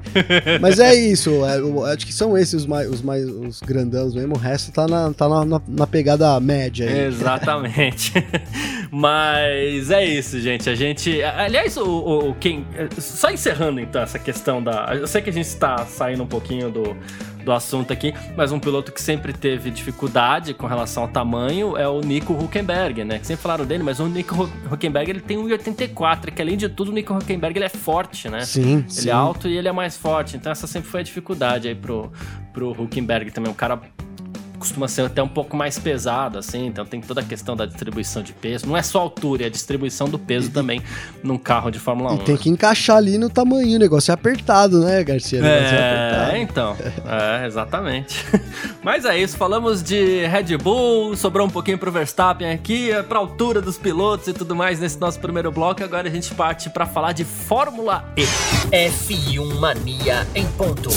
Mas 0.62 0.79
é 0.79 0.93
isso, 0.93 1.32
é, 1.45 1.93
acho 1.93 2.05
que 2.05 2.13
são 2.13 2.38
esses 2.38 2.60
os 2.60 2.65
mais, 2.65 2.89
os 2.89 3.01
mais 3.01 3.25
os 3.25 3.62
grandãos 3.62 4.13
mesmo, 4.13 4.36
o 4.36 4.38
resto 4.38 4.71
tá 4.71 4.88
na, 4.88 5.13
tá 5.13 5.29
na, 5.29 5.45
na, 5.45 5.62
na 5.67 5.88
pegada 5.88 6.09
média 6.41 6.89
aí. 6.89 7.08
Exatamente. 7.08 8.13
Mas 8.91 9.91
é 9.91 10.04
isso, 10.06 10.39
gente. 10.39 10.69
A 10.69 10.76
gente. 10.76 11.22
Aliás, 11.22 11.78
o, 11.78 12.30
o, 12.30 12.36
quem. 12.36 12.65
Só 12.98 13.30
encerrando 13.30 13.80
então 13.80 14.02
essa 14.02 14.17
questão 14.17 14.62
da. 14.62 14.95
Eu 14.95 15.08
sei 15.08 15.22
que 15.22 15.30
a 15.30 15.34
gente 15.34 15.45
está 15.45 15.86
saindo 15.86 16.24
um 16.24 16.28
pouquinho 16.28 16.72
do, 16.72 16.98
do 17.43 17.52
assunto 17.52 17.93
aqui, 17.93 18.13
mas 18.36 18.52
um 18.52 18.60
piloto 18.60 18.91
que 18.91 19.02
sempre 19.02 19.34
teve 19.34 19.72
dificuldade 19.72 20.54
com 20.54 20.67
relação 20.67 21.04
ao 21.04 21.10
tamanho 21.10 21.78
é 21.78 21.88
o 21.88 22.02
Nico 22.02 22.34
Huckenberg, 22.34 23.04
né? 23.04 23.19
Que 23.19 23.28
sempre 23.28 23.43
falaram 23.43 23.65
dele, 23.65 23.84
mas 23.84 24.00
o 24.00 24.08
Nico 24.08 24.50
Huckenberg 24.72 25.10
ele 25.10 25.22
tem 25.22 25.38
1,84, 25.38 26.32
que 26.32 26.41
além 26.41 26.58
de 26.58 26.69
tudo, 26.69 26.89
o 26.89 26.93
Nico 26.93 27.13
Huckenberg 27.13 27.58
ele 27.58 27.65
é 27.65 27.69
forte, 27.69 28.30
né? 28.30 28.41
Sim. 28.41 28.78
Ele 28.78 28.86
sim. 28.88 29.10
é 29.10 29.12
alto 29.12 29.48
e 29.48 29.58
ele 29.58 29.67
é 29.67 29.72
mais 29.72 29.98
forte. 29.98 30.36
Então 30.36 30.52
essa 30.52 30.67
sempre 30.67 30.89
foi 30.89 31.02
a 31.02 31.04
dificuldade 31.04 31.67
aí 31.67 31.76
pro, 31.76 32.12
pro 32.54 32.72
Huckenberg 32.72 33.32
também. 33.32 33.52
Um 33.52 33.56
cara 33.56 33.80
costuma 34.60 34.88
ser 34.88 35.06
até 35.06 35.24
um 35.24 35.28
pouco 35.28 35.56
mais 35.56 35.80
pesado, 35.80 36.38
assim, 36.38 36.67
então 36.67 36.86
tem 36.86 37.02
toda 37.02 37.22
a 37.22 37.24
questão 37.24 37.56
da 37.56 37.65
distribuição 37.65 38.22
de 38.22 38.34
peso. 38.34 38.67
Não 38.67 38.76
é 38.76 38.84
só 38.84 39.00
a 39.00 39.02
altura, 39.02 39.43
é 39.43 39.45
a 39.48 39.50
distribuição 39.50 40.08
do 40.08 40.19
peso 40.19 40.50
e, 40.50 40.52
também 40.52 40.82
num 41.24 41.38
carro 41.38 41.72
de 41.72 41.80
Fórmula 41.80 42.12
1. 42.12 42.15
E 42.15 42.19
tem 42.19 42.36
né? 42.36 42.41
que 42.41 42.50
encaixar 42.50 42.98
ali 42.98 43.17
no 43.17 43.30
tamanho, 43.30 43.78
o 43.78 43.80
negócio 43.80 44.12
é 44.12 44.13
apertado, 44.13 44.82
né, 44.82 45.04
Garcia? 45.04 45.39
É, 45.43 46.34
é 46.34 46.41
então. 46.41 46.76
É, 47.06 47.48
exatamente. 47.48 48.26
Mas 48.84 49.06
é 49.06 49.17
isso, 49.17 49.38
falamos 49.38 49.82
de 49.82 50.26
Red 50.28 50.58
Bull, 50.58 51.15
sobrou 51.15 51.48
um 51.48 51.50
pouquinho 51.50 51.78
pro 51.78 51.91
Verstappen 51.91 52.52
aqui, 52.52 52.91
é 52.91 53.02
pra 53.02 53.19
altura 53.19 53.62
dos 53.62 53.78
pilotos 53.78 54.28
e 54.28 54.34
tudo 54.34 54.56
mais 54.56 54.80
nesse 54.80 55.00
nosso 55.00 55.19
primeiro 55.19 55.52
bloco. 55.52 55.84
Agora 55.84 56.08
a 56.08 56.12
gente 56.12 56.34
parte 56.34 56.69
para 56.69 56.86
falar 56.86 57.13
de 57.13 57.24
Fórmula 57.24 58.06
E. 58.17 58.24
F1 58.72 59.60
Mania 59.60 60.28
em 60.36 60.45
ponto. 60.48 60.89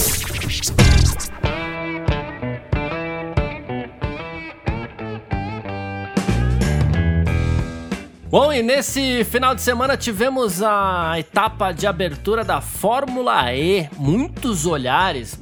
Bom, 8.32 8.50
e 8.50 8.62
nesse 8.62 9.24
final 9.24 9.54
de 9.54 9.60
semana 9.60 9.94
tivemos 9.94 10.62
a 10.62 11.16
etapa 11.18 11.70
de 11.70 11.86
abertura 11.86 12.42
da 12.42 12.62
Fórmula 12.62 13.54
E. 13.54 13.86
Muitos 13.98 14.64
olhares, 14.64 15.38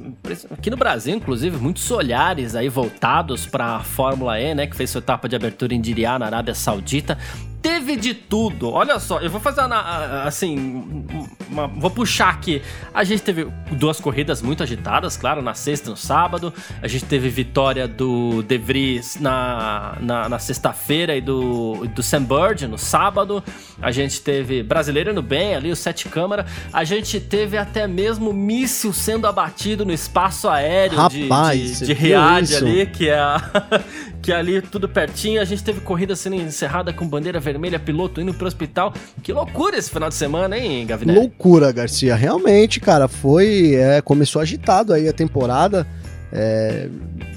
aqui 0.51 0.69
no 0.69 0.75
Brasil, 0.75 1.15
inclusive, 1.15 1.55
muitos 1.55 1.89
olhares 1.89 2.53
aí 2.53 2.67
voltados 2.67 3.45
para 3.45 3.77
a 3.77 3.79
Fórmula 3.79 4.37
E, 4.41 4.53
né? 4.53 4.67
Que 4.67 4.75
fez 4.75 4.89
sua 4.89 4.99
etapa 4.99 5.29
de 5.29 5.37
abertura 5.37 5.73
em 5.73 5.79
Diriyah, 5.79 6.19
na 6.19 6.25
Arábia 6.25 6.53
Saudita 6.53 7.17
teve 7.61 7.95
de 7.95 8.13
tudo. 8.13 8.69
Olha 8.71 8.99
só, 8.99 9.19
eu 9.19 9.29
vou 9.29 9.39
fazer 9.39 9.61
uma, 9.61 10.23
assim, 10.23 11.05
uma, 11.49 11.67
vou 11.67 11.91
puxar 11.91 12.29
aqui. 12.29 12.61
A 12.93 13.03
gente 13.03 13.21
teve 13.21 13.47
duas 13.71 13.99
corridas 13.99 14.41
muito 14.41 14.63
agitadas, 14.63 15.15
claro, 15.15 15.41
na 15.41 15.53
sexta 15.53 15.87
e 15.87 15.91
no 15.91 15.97
sábado. 15.97 16.53
A 16.81 16.87
gente 16.87 17.05
teve 17.05 17.29
vitória 17.29 17.87
do 17.87 18.41
De 18.43 18.57
Vries 18.57 19.17
na, 19.19 19.97
na, 19.99 20.29
na 20.29 20.39
sexta-feira 20.39 21.15
e 21.15 21.21
do, 21.21 21.87
do 21.87 22.01
Sam 22.01 22.23
Bird 22.23 22.67
no 22.67 22.77
sábado. 22.77 23.43
A 23.81 23.91
gente 23.91 24.21
teve 24.21 24.63
brasileiro 24.63 25.13
no 25.13 25.21
bem 25.21 25.55
ali, 25.55 25.71
o 25.71 25.75
Sete 25.75 26.09
Câmara. 26.09 26.45
A 26.73 26.83
gente 26.83 27.19
teve 27.19 27.57
até 27.57 27.87
mesmo 27.87 28.33
míssil 28.33 28.93
sendo 28.93 29.27
abatido 29.27 29.85
no 29.85 29.93
espaço 29.93 30.49
aéreo 30.49 30.97
Rapaz, 30.97 31.79
de, 31.79 31.85
de, 31.85 31.85
de 31.85 31.93
Riad 31.93 32.55
ali, 32.55 32.85
que 32.87 33.09
é 33.09 33.21
que 34.21 34.31
é 34.31 34.35
ali 34.35 34.61
tudo 34.61 34.87
pertinho. 34.87 35.41
A 35.41 35.45
gente 35.45 35.63
teve 35.63 35.81
corrida 35.81 36.15
sendo 36.15 36.35
encerrada 36.35 36.93
com 36.93 37.07
bandeira 37.07 37.39
vermelha, 37.39 37.50
piloto 37.79 38.21
indo 38.21 38.33
pro 38.33 38.47
hospital. 38.47 38.93
Que 39.21 39.33
loucura 39.33 39.77
esse 39.77 39.89
final 39.89 40.09
de 40.09 40.15
semana, 40.15 40.57
hein, 40.57 40.85
Gavinelli? 40.85 41.19
Loucura, 41.19 41.71
Garcia. 41.71 42.15
Realmente, 42.15 42.79
cara, 42.79 43.07
foi. 43.07 43.75
É, 43.75 44.01
começou 44.01 44.41
agitado 44.41 44.93
aí 44.93 45.07
a 45.07 45.13
temporada. 45.13 45.87
É, 46.33 46.87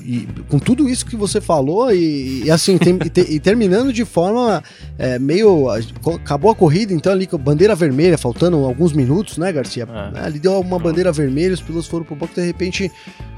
e, 0.04 0.28
com 0.48 0.58
tudo 0.58 0.88
isso 0.88 1.04
que 1.04 1.16
você 1.16 1.40
falou, 1.40 1.92
e, 1.92 2.44
e 2.44 2.50
assim, 2.50 2.78
tem, 2.78 2.94
e, 3.04 3.10
te, 3.10 3.20
e, 3.22 3.40
terminando 3.40 3.92
de 3.92 4.04
forma 4.04 4.62
é, 4.98 5.18
meio. 5.18 5.68
Acabou 5.68 6.50
a 6.50 6.54
corrida, 6.54 6.92
então 6.92 7.12
ali 7.12 7.26
com 7.26 7.38
bandeira 7.38 7.74
vermelha, 7.74 8.16
faltando 8.18 8.56
alguns 8.58 8.92
minutos, 8.92 9.38
né, 9.38 9.50
Garcia? 9.52 9.88
É. 10.14 10.20
Ali 10.20 10.38
deu 10.38 10.60
uma 10.60 10.78
bandeira 10.78 11.10
vermelha, 11.10 11.54
os 11.54 11.60
pilotos 11.60 11.88
foram 11.88 12.04
pro 12.04 12.14
banco, 12.14 12.34
de 12.34 12.42
repente 12.42 12.92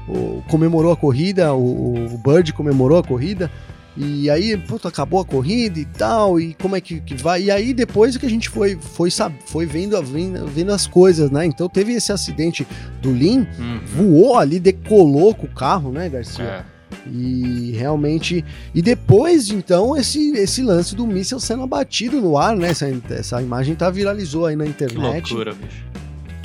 o, 0.07 0.43
comemorou 0.49 0.91
a 0.91 0.97
corrida, 0.97 1.53
o, 1.53 2.13
o 2.13 2.17
Bird 2.17 2.53
comemorou 2.53 2.99
a 2.99 3.03
corrida. 3.03 3.49
E 3.97 4.29
aí, 4.29 4.55
pronto, 4.55 4.87
acabou 4.87 5.19
a 5.19 5.25
corrida 5.25 5.79
e 5.79 5.85
tal, 5.85 6.39
e 6.39 6.53
como 6.53 6.75
é 6.75 6.81
que, 6.81 7.01
que 7.01 7.15
vai? 7.15 7.43
E 7.43 7.51
aí 7.51 7.73
depois 7.73 8.15
que 8.15 8.25
a 8.27 8.29
gente 8.29 8.47
foi 8.47 8.77
foi 8.79 9.09
sabe, 9.09 9.35
foi 9.47 9.65
vendo, 9.65 9.99
vendo, 10.03 10.45
vendo 10.45 10.71
as 10.71 10.85
coisas, 10.85 11.31
né? 11.31 11.45
Então 11.45 11.67
teve 11.67 11.93
esse 11.93 12.11
acidente 12.11 12.67
do 13.01 13.11
Lin, 13.11 13.47
uhum. 13.57 13.79
voou 13.85 14.37
ali, 14.37 14.59
decolou 14.59 15.33
com 15.33 15.47
o 15.47 15.49
carro, 15.49 15.91
né, 15.91 16.07
Garcia? 16.09 16.43
É. 16.43 16.63
E 17.11 17.71
realmente. 17.71 18.45
E 18.73 18.81
depois, 18.81 19.49
então, 19.49 19.97
esse, 19.97 20.31
esse 20.37 20.61
lance 20.61 20.95
do 20.95 21.07
míssil 21.07 21.39
sendo 21.39 21.63
abatido 21.63 22.21
no 22.21 22.37
ar, 22.37 22.55
né? 22.55 22.69
Essa, 22.69 22.87
essa 23.09 23.41
imagem 23.41 23.75
tá 23.75 23.89
viralizou 23.89 24.45
aí 24.45 24.55
na 24.55 24.65
internet. 24.65 25.29
Que 25.29 25.33
loucura, 25.33 25.53
bicho 25.53 25.87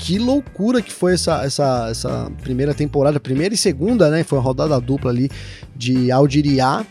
que 0.03 0.19
loucura 0.19 0.83
que 0.83 0.93
foi 0.93 1.15
essa, 1.15 1.45
essa, 1.45 1.87
essa 1.89 2.33
primeira 2.43 2.75
temporada, 2.75 3.21
primeira 3.21 3.55
e 3.55 3.57
segunda, 3.57 4.11
né? 4.11 4.25
Foi 4.25 4.37
uma 4.37 4.45
rodada 4.45 4.81
dupla 4.81 5.13
ali 5.13 5.31
de 5.77 6.11
Aldiriá. 6.11 6.85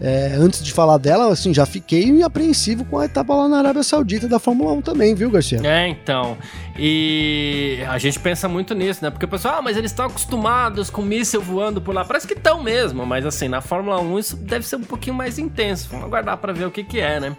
É, 0.00 0.34
antes 0.38 0.62
de 0.62 0.72
falar 0.72 0.98
dela, 0.98 1.32
assim, 1.32 1.54
já 1.54 1.64
fiquei 1.64 2.22
apreensivo 2.22 2.84
com 2.84 2.98
a 2.98 3.06
etapa 3.06 3.34
lá 3.34 3.48
na 3.48 3.58
Arábia 3.58 3.82
Saudita 3.82 4.28
da 4.28 4.38
Fórmula 4.38 4.72
1 4.72 4.82
também, 4.82 5.14
viu, 5.14 5.30
Garcia? 5.30 5.60
É, 5.64 5.88
então. 5.88 6.36
E 6.78 7.78
a 7.88 7.96
gente 7.96 8.18
pensa 8.20 8.48
muito 8.48 8.74
nisso, 8.74 9.02
né? 9.02 9.10
Porque 9.10 9.24
o 9.24 9.28
pessoal, 9.28 9.56
ah, 9.58 9.62
mas 9.62 9.76
eles 9.76 9.90
estão 9.90 10.04
acostumados 10.04 10.90
com 10.90 11.00
míssil 11.00 11.40
voando 11.40 11.80
por 11.80 11.94
lá. 11.94 12.04
Parece 12.04 12.26
que 12.26 12.34
estão 12.34 12.62
mesmo, 12.62 13.06
mas 13.06 13.24
assim, 13.24 13.48
na 13.48 13.62
Fórmula 13.62 13.98
1 14.00 14.18
isso 14.18 14.36
deve 14.36 14.66
ser 14.66 14.76
um 14.76 14.84
pouquinho 14.84 15.16
mais 15.16 15.38
intenso. 15.38 15.88
Vamos 15.90 16.06
aguardar 16.06 16.36
para 16.36 16.52
ver 16.52 16.66
o 16.66 16.70
que, 16.70 16.84
que 16.84 17.00
é, 17.00 17.18
né? 17.18 17.34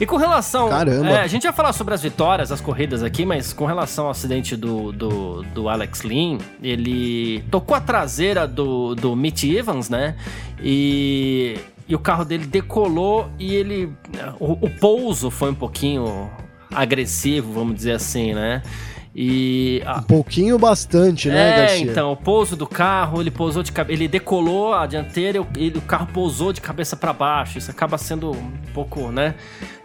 E 0.00 0.06
com 0.06 0.16
relação. 0.16 0.68
Caramba! 0.68 1.10
É, 1.10 1.20
a 1.22 1.26
gente 1.26 1.44
ia 1.44 1.52
falar 1.52 1.72
sobre 1.72 1.94
as 1.94 2.02
vitórias, 2.02 2.52
as 2.52 2.60
corridas 2.60 3.02
aqui, 3.02 3.26
mas 3.26 3.52
com 3.52 3.66
relação 3.66 4.04
ao 4.04 4.12
acidente 4.12 4.56
do, 4.56 4.92
do, 4.92 5.42
do 5.42 5.68
Alex 5.68 6.02
Lynn, 6.02 6.38
ele 6.62 7.42
tocou 7.50 7.76
a 7.76 7.80
traseira 7.80 8.46
do, 8.46 8.94
do 8.94 9.16
Mitch 9.16 9.44
Evans, 9.44 9.88
né? 9.90 10.14
E 10.62 11.58
e 11.88 11.94
o 11.94 11.98
carro 11.98 12.24
dele 12.24 12.46
decolou 12.46 13.30
e 13.38 13.54
ele. 13.54 13.92
O, 14.38 14.52
o 14.52 14.70
pouso 14.70 15.30
foi 15.30 15.50
um 15.50 15.54
pouquinho 15.54 16.30
agressivo, 16.74 17.52
vamos 17.52 17.76
dizer 17.76 17.92
assim, 17.92 18.34
né? 18.34 18.62
E 19.18 19.82
a... 19.86 20.00
um 20.00 20.02
pouquinho 20.02 20.58
bastante, 20.58 21.30
né, 21.30 21.52
é, 21.52 21.56
Garcia? 21.56 21.90
então, 21.90 22.12
o 22.12 22.16
pouso 22.16 22.54
do 22.54 22.66
carro, 22.66 23.18
ele 23.18 23.30
pousou 23.30 23.62
de 23.62 23.72
ele 23.88 24.06
decolou 24.06 24.74
a 24.74 24.84
dianteira, 24.84 25.42
ele, 25.56 25.78
o 25.78 25.80
carro 25.80 26.06
pousou 26.12 26.52
de 26.52 26.60
cabeça 26.60 26.94
para 26.94 27.14
baixo. 27.14 27.56
Isso 27.56 27.70
acaba 27.70 27.96
sendo 27.96 28.32
um 28.32 28.52
pouco, 28.74 29.10
né? 29.10 29.34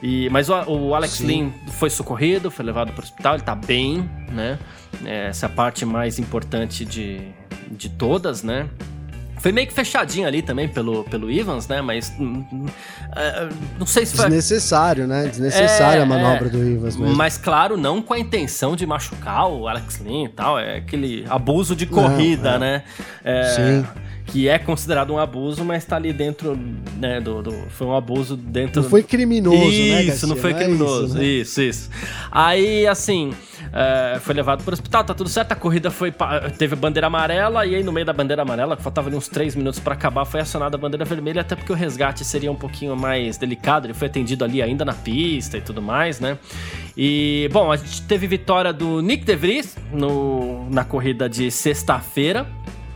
E 0.04 0.30
mas 0.32 0.50
o, 0.50 0.54
o 0.68 0.94
Alex 0.94 1.14
Sim. 1.14 1.28
Lynn 1.28 1.50
foi 1.70 1.90
socorrido, 1.90 2.52
foi 2.52 2.66
levado 2.66 2.92
para 2.92 3.00
o 3.00 3.04
hospital, 3.06 3.36
ele 3.36 3.44
tá 3.44 3.56
bem, 3.56 4.10
né? 4.30 4.60
Essa 5.06 5.46
é 5.46 5.48
a 5.48 5.50
parte 5.50 5.86
mais 5.86 6.20
importante 6.20 6.84
de, 6.84 7.22
de 7.72 7.88
todas, 7.88 8.44
né? 8.44 8.68
Foi 9.41 9.51
meio 9.51 9.65
que 9.65 9.73
fechadinho 9.73 10.27
ali 10.27 10.43
também 10.43 10.67
pelo, 10.69 11.04
pelo 11.06 11.32
Evans, 11.32 11.67
né? 11.67 11.82
Mas 11.82 12.13
hum, 12.19 12.45
hum, 12.54 12.65
é, 13.15 13.49
não 13.80 13.88
sei 13.88 14.06
se 14.06 14.15
foi. 14.15 14.25
Desnecessário, 14.25 15.08
né? 15.08 15.25
Desnecessária 15.27 15.99
é, 15.99 16.04
a 16.04 16.06
manobra 16.06 16.47
é, 16.47 16.49
do 16.51 16.63
Evans 16.63 16.95
mesmo. 16.95 17.15
Mas 17.15 17.39
claro, 17.39 17.75
não 17.75 18.04
com 18.04 18.13
a 18.13 18.19
intenção 18.19 18.75
de 18.75 18.86
machucar 18.86 19.47
o 19.47 19.67
Alex 19.67 19.97
Lynn 19.97 20.25
e 20.25 20.30
tal. 20.30 20.60
É 20.60 20.77
aquele 20.77 21.25
abuso 21.27 21.75
de 21.75 21.88
corrida, 21.88 22.60
não, 22.60 22.67
é. 22.67 22.71
né? 22.71 22.84
É, 23.23 23.43
Sim 23.56 24.01
que 24.32 24.48
é 24.48 24.58
considerado 24.58 25.13
um 25.13 25.20
abuso, 25.20 25.65
mas 25.65 25.84
tá 25.84 25.98
ali 25.98 26.13
dentro, 26.13 26.58
né, 26.98 27.20
do, 27.20 27.41
do 27.44 27.52
foi 27.70 27.86
um 27.86 27.94
abuso 27.94 28.38
dentro... 28.38 28.82
Não 28.82 28.89
foi 28.89 29.04
criminoso, 29.04 29.58
isso, 29.58 29.94
né, 29.94 30.04
Isso, 30.04 30.28
não 30.28 30.36
foi 30.38 30.52
não 30.52 30.60
criminoso, 30.60 31.06
isso, 31.06 31.17
né? 31.17 31.24
isso, 31.26 31.62
isso. 31.62 31.89
Aí, 32.32 32.88
assim, 32.88 33.34
é, 33.74 34.20
foi 34.22 34.34
levado 34.34 34.63
para 34.63 34.72
o 34.72 34.74
hospital, 34.74 35.04
tá 35.04 35.13
tudo 35.13 35.30
certo, 35.30 35.52
a 35.52 35.56
corrida 35.56 35.91
foi, 35.91 36.13
teve 36.58 36.78
bandeira 36.78 37.08
amarela, 37.08 37.65
e 37.65 37.76
aí 37.76 37.84
no 37.84 37.91
meio 37.91 38.06
da 38.06 38.13
bandeira 38.13 38.41
amarela, 38.44 38.78
que 38.78 38.82
faltava 38.82 39.10
ali 39.10 39.17
uns 39.17 39.28
3 39.28 39.54
minutos 39.54 39.82
para 39.82 39.96
acabar, 39.96 40.24
foi 40.24 40.39
acionada 40.39 40.78
a 40.78 40.80
bandeira 40.80 41.04
vermelha, 41.04 41.41
até 41.41 41.54
porque 41.54 41.74
o 41.74 41.76
resgate 41.76 42.24
seria 42.24 42.50
um 42.50 42.56
pouquinho 42.56 42.96
mais 42.96 43.38
delicado, 43.38 43.86
ele 43.86 43.94
foi 43.94 44.08
atendido 44.08 44.46
ali 44.46 44.62
ainda 44.62 44.86
na 44.86 44.94
pista 44.94 45.58
e 45.58 45.62
tudo 45.62 45.82
mais, 45.82 46.22
né? 46.22 46.38
E, 46.96 47.50
bom, 47.52 47.70
a 47.70 47.76
gente 47.76 48.02
teve 48.04 48.28
vitória 48.28 48.72
do 48.72 49.02
Nick 49.02 49.26
DeVries 49.26 49.76
no, 49.91 50.70
na 50.70 50.86
corrida 50.86 51.28
de 51.28 51.52
sexta-feira, 51.52 52.48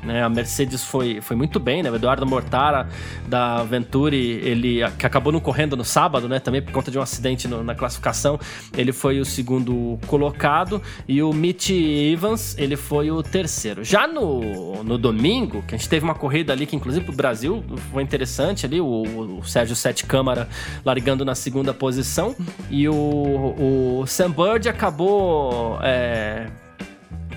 né? 0.06 0.24
A 0.24 0.30
Mercedes 0.30 0.84
foi, 0.84 1.20
foi 1.22 1.36
muito 1.36 1.60
bem, 1.60 1.84
né? 1.84 1.91
O 1.91 1.96
Eduardo 1.96 2.26
Mortara 2.26 2.88
da 3.28 3.63
Venturi, 3.63 4.39
ele 4.44 4.80
que 4.98 5.06
acabou 5.06 5.34
não 5.34 5.39
correndo 5.39 5.76
no 5.76 5.84
sábado, 5.84 6.30
né? 6.30 6.39
Também 6.39 6.62
por 6.62 6.72
conta 6.72 6.91
de 6.91 6.98
um 6.98 7.02
acidente 7.02 7.48
no, 7.48 7.63
na 7.63 7.76
classificação, 7.76 8.39
ele 8.78 8.91
foi 8.91 9.20
o 9.20 9.26
segundo 9.26 10.00
colocado 10.08 10.82
e 11.08 11.22
o 11.22 11.34
Mitch 11.34 11.72
Evans, 11.72 12.56
ele 12.58 12.76
foi 12.76 13.12
o 13.12 13.22
terceiro. 13.22 13.84
Já 13.84 14.08
no, 14.08 14.84
no 14.84 14.98
domingo, 14.98 15.63
que 15.68 15.76
a 15.76 15.78
gente 15.78 15.89
teve 15.89 16.06
uma 16.06 16.15
corrida 16.15 16.54
ali 16.54 16.65
que 16.65 16.76
inclusive 16.76 17.06
pro 17.06 17.15
Brasil 17.15 17.63
foi 17.91 18.04
interessante 18.04 18.65
ali, 18.65 18.80
o, 18.80 19.39
o 19.39 19.44
Sérgio 19.46 19.76
Sete 19.76 20.06
Câmara 20.06 20.48
largando 20.84 21.26
na 21.26 21.36
segunda 21.36 21.74
posição 21.74 22.36
e 22.70 22.88
o, 22.88 24.02
o 24.02 24.06
Sam 24.08 24.32
Bird 24.32 24.70
acabou 24.70 25.80
é, 25.82 26.48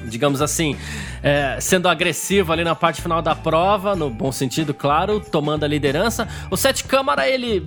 digamos 0.08 0.42
assim, 0.42 0.76
é, 1.22 1.58
sendo 1.60 1.88
agressivo 1.88 2.52
ali 2.52 2.64
na 2.64 2.74
parte 2.74 3.00
final 3.00 3.22
da 3.22 3.34
prova, 3.34 3.94
no 3.94 4.10
bom 4.10 4.32
sentido, 4.32 4.74
claro, 4.74 5.20
tomando 5.20 5.64
a 5.64 5.68
liderança. 5.68 6.28
O 6.50 6.56
Sete 6.56 6.84
Câmara, 6.84 7.28
ele. 7.28 7.66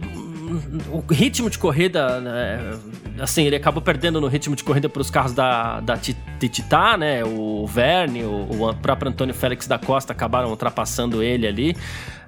O 0.92 1.02
ritmo 1.14 1.50
de 1.50 1.58
corrida, 1.58 2.20
né, 2.20 2.78
assim, 3.22 3.44
ele 3.46 3.56
acabou 3.56 3.82
perdendo 3.82 4.20
no 4.20 4.28
ritmo 4.28 4.54
de 4.54 4.66
corrida 4.66 4.90
para 4.90 5.02
os 5.02 5.10
carros 5.10 5.32
da, 5.32 5.80
da 5.80 5.98
Tititá, 5.98 6.98
né? 6.98 7.24
O 7.24 7.66
Verne, 7.66 8.24
o, 8.24 8.70
o 8.70 8.76
próprio 8.76 9.10
Antônio 9.10 9.34
Félix 9.34 9.66
da 9.66 9.80
Costa 9.80 10.12
acabaram 10.12 10.50
ultrapassando 10.50 11.24
ele 11.24 11.48
ali. 11.48 11.78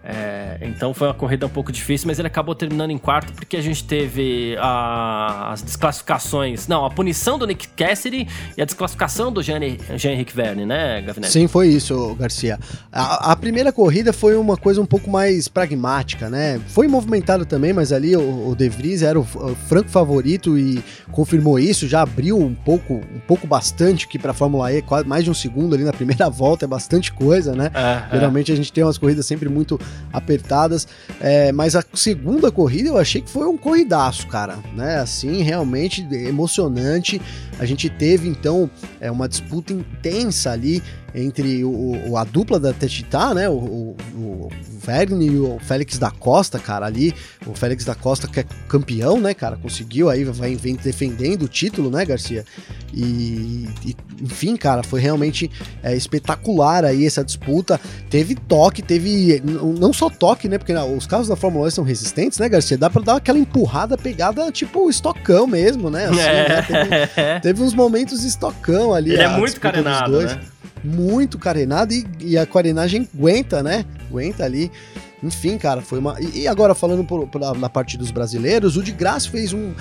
É, 0.05 0.57
então 0.61 0.93
foi 0.93 1.07
uma 1.07 1.13
corrida 1.13 1.45
um 1.45 1.49
pouco 1.49 1.71
difícil, 1.71 2.07
mas 2.07 2.19
ele 2.19 2.27
acabou 2.27 2.53
terminando 2.53 2.91
em 2.91 2.97
quarto 2.97 3.31
porque 3.31 3.55
a 3.55 3.61
gente 3.61 3.85
teve 3.85 4.57
a, 4.59 5.53
as 5.53 5.61
desclassificações. 5.61 6.67
Não, 6.67 6.85
a 6.85 6.89
punição 6.89 7.39
do 7.39 7.47
Nick 7.47 7.69
Cassidy 7.69 8.27
e 8.57 8.61
a 8.61 8.65
desclassificação 8.65 9.31
do 9.31 9.41
Jean-Henrique 9.41 10.35
Verne, 10.35 10.65
né, 10.65 11.01
Gavinelli? 11.01 11.31
Sim, 11.31 11.47
foi 11.47 11.69
isso, 11.69 12.15
Garcia. 12.15 12.59
A, 12.91 13.31
a, 13.31 13.35
primeira 13.35 13.71
corrida 13.71 14.11
foi 14.11 14.35
uma 14.35 14.57
coisa 14.57 14.81
um 14.81 14.85
pouco 14.85 15.09
mais 15.09 15.47
pragmática, 15.47 16.29
né? 16.29 16.59
Foi 16.67 16.87
movimentado 16.87 17.45
também, 17.45 17.71
mas 17.71 17.93
ali 17.93 18.13
o, 18.15 18.49
o 18.49 18.55
De 18.55 18.67
Vries 18.67 19.03
era 19.03 19.17
o, 19.17 19.23
o, 19.23 19.55
franco 19.55 19.89
favorito 19.89 20.57
e 20.57 20.83
confirmou 21.11 21.57
isso, 21.57 21.87
já 21.87 22.01
abriu 22.01 22.37
um 22.37 22.53
pouco, 22.53 22.95
um 22.95 23.19
pouco 23.25 23.47
bastante 23.47 24.05
que 24.07 24.19
para 24.19 24.33
Fórmula 24.33 24.73
E, 24.73 24.81
quase 24.81 25.07
mais 25.07 25.23
de 25.23 25.31
um 25.31 25.33
segundo 25.33 25.75
ali 25.75 25.85
na 25.85 25.93
primeira 25.93 26.27
volta, 26.31 26.65
é 26.65 26.67
bastante 26.67 27.13
coisa, 27.13 27.55
né? 27.55 27.71
É, 27.73 28.15
é. 28.15 28.19
Geralmente 28.19 28.51
é. 28.51 28.53
a 28.53 28.57
gente 28.57 28.73
tem 28.73 28.83
umas 28.83 28.97
corridas 28.97 29.25
sempre 29.25 29.47
muito 29.47 29.79
apertadas. 30.11 30.87
É, 31.19 31.51
mas 31.51 31.75
a 31.75 31.83
segunda 31.93 32.51
corrida 32.51 32.89
eu 32.89 32.97
achei 32.97 33.21
que 33.21 33.29
foi 33.29 33.47
um 33.47 33.57
corridaço, 33.57 34.27
cara. 34.27 34.57
Né? 34.75 34.97
Assim, 34.97 35.41
realmente 35.41 36.07
emocionante. 36.11 37.21
A 37.59 37.65
gente 37.65 37.89
teve 37.89 38.27
então 38.27 38.69
é, 38.99 39.11
uma 39.11 39.27
disputa 39.27 39.73
intensa 39.73 40.51
ali 40.51 40.81
entre 41.15 41.63
o, 41.63 42.09
o, 42.09 42.17
a 42.17 42.23
dupla 42.23 42.59
da 42.59 42.73
Techitá, 42.73 43.33
né? 43.33 43.47
O, 43.47 43.53
o, 43.53 43.97
o 44.15 44.49
Verne 44.83 45.27
e 45.27 45.37
o 45.37 45.59
Félix 45.59 45.97
da 45.97 46.11
Costa, 46.11 46.59
cara, 46.59 46.85
ali. 46.85 47.13
O 47.45 47.53
Félix 47.53 47.85
da 47.85 47.95
Costa 47.95 48.27
que 48.27 48.39
é 48.39 48.45
campeão, 48.67 49.19
né, 49.19 49.33
cara? 49.33 49.55
Conseguiu 49.55 50.09
aí, 50.09 50.23
vai, 50.23 50.55
vem 50.55 50.75
defendendo 50.75 51.43
o 51.43 51.47
título, 51.47 51.89
né, 51.89 52.03
Garcia? 52.03 52.43
E, 52.93 53.69
e 53.85 53.95
enfim, 54.21 54.55
cara, 54.55 54.83
foi 54.83 54.99
realmente 54.99 55.49
é, 55.81 55.95
espetacular 55.95 56.83
aí 56.83 57.05
essa 57.05 57.23
disputa. 57.23 57.79
Teve 58.09 58.35
toque, 58.35 58.81
teve. 58.81 59.41
Não 59.43 59.93
só 59.93 60.09
toque, 60.09 60.49
né? 60.49 60.57
Porque 60.57 60.73
os 60.73 61.05
carros 61.05 61.27
da 61.27 61.35
Fórmula 61.35 61.67
1 61.67 61.71
são 61.71 61.83
resistentes, 61.83 62.39
né, 62.39 62.49
Garcia? 62.49 62.77
Dá 62.77 62.89
pra 62.89 63.01
dar 63.01 63.15
aquela 63.17 63.37
empurrada 63.37 63.97
pegada, 63.97 64.51
tipo, 64.51 64.89
estocão 64.89 65.45
mesmo, 65.47 65.89
né? 65.89 66.05
Assim, 66.05 66.19
é. 66.19 66.49
né? 66.49 66.61
Teve, 66.61 67.39
teve, 67.41 67.63
uns 67.63 67.73
momentos 67.73 68.23
estocão 68.23 68.93
ali. 68.93 69.11
Ele 69.11 69.23
é 69.23 69.37
muito 69.37 69.59
carenado, 69.59 70.21
né? 70.21 70.39
Muito 70.83 71.39
carenado 71.39 71.93
e, 71.93 72.05
e 72.19 72.37
a 72.37 72.45
carenagem 72.45 73.07
aguenta, 73.13 73.63
né? 73.63 73.85
Aguenta 74.09 74.43
ali. 74.43 74.71
Enfim, 75.23 75.57
cara, 75.57 75.81
foi 75.81 75.99
uma. 75.99 76.17
E 76.19 76.47
agora, 76.47 76.75
falando 76.75 77.03
por, 77.05 77.27
por, 77.27 77.57
na 77.57 77.69
parte 77.69 77.97
dos 77.97 78.11
brasileiros, 78.11 78.75
o 78.75 78.83
de 78.83 78.91
Graça 78.91 79.29
fez 79.29 79.53
um 79.53 79.73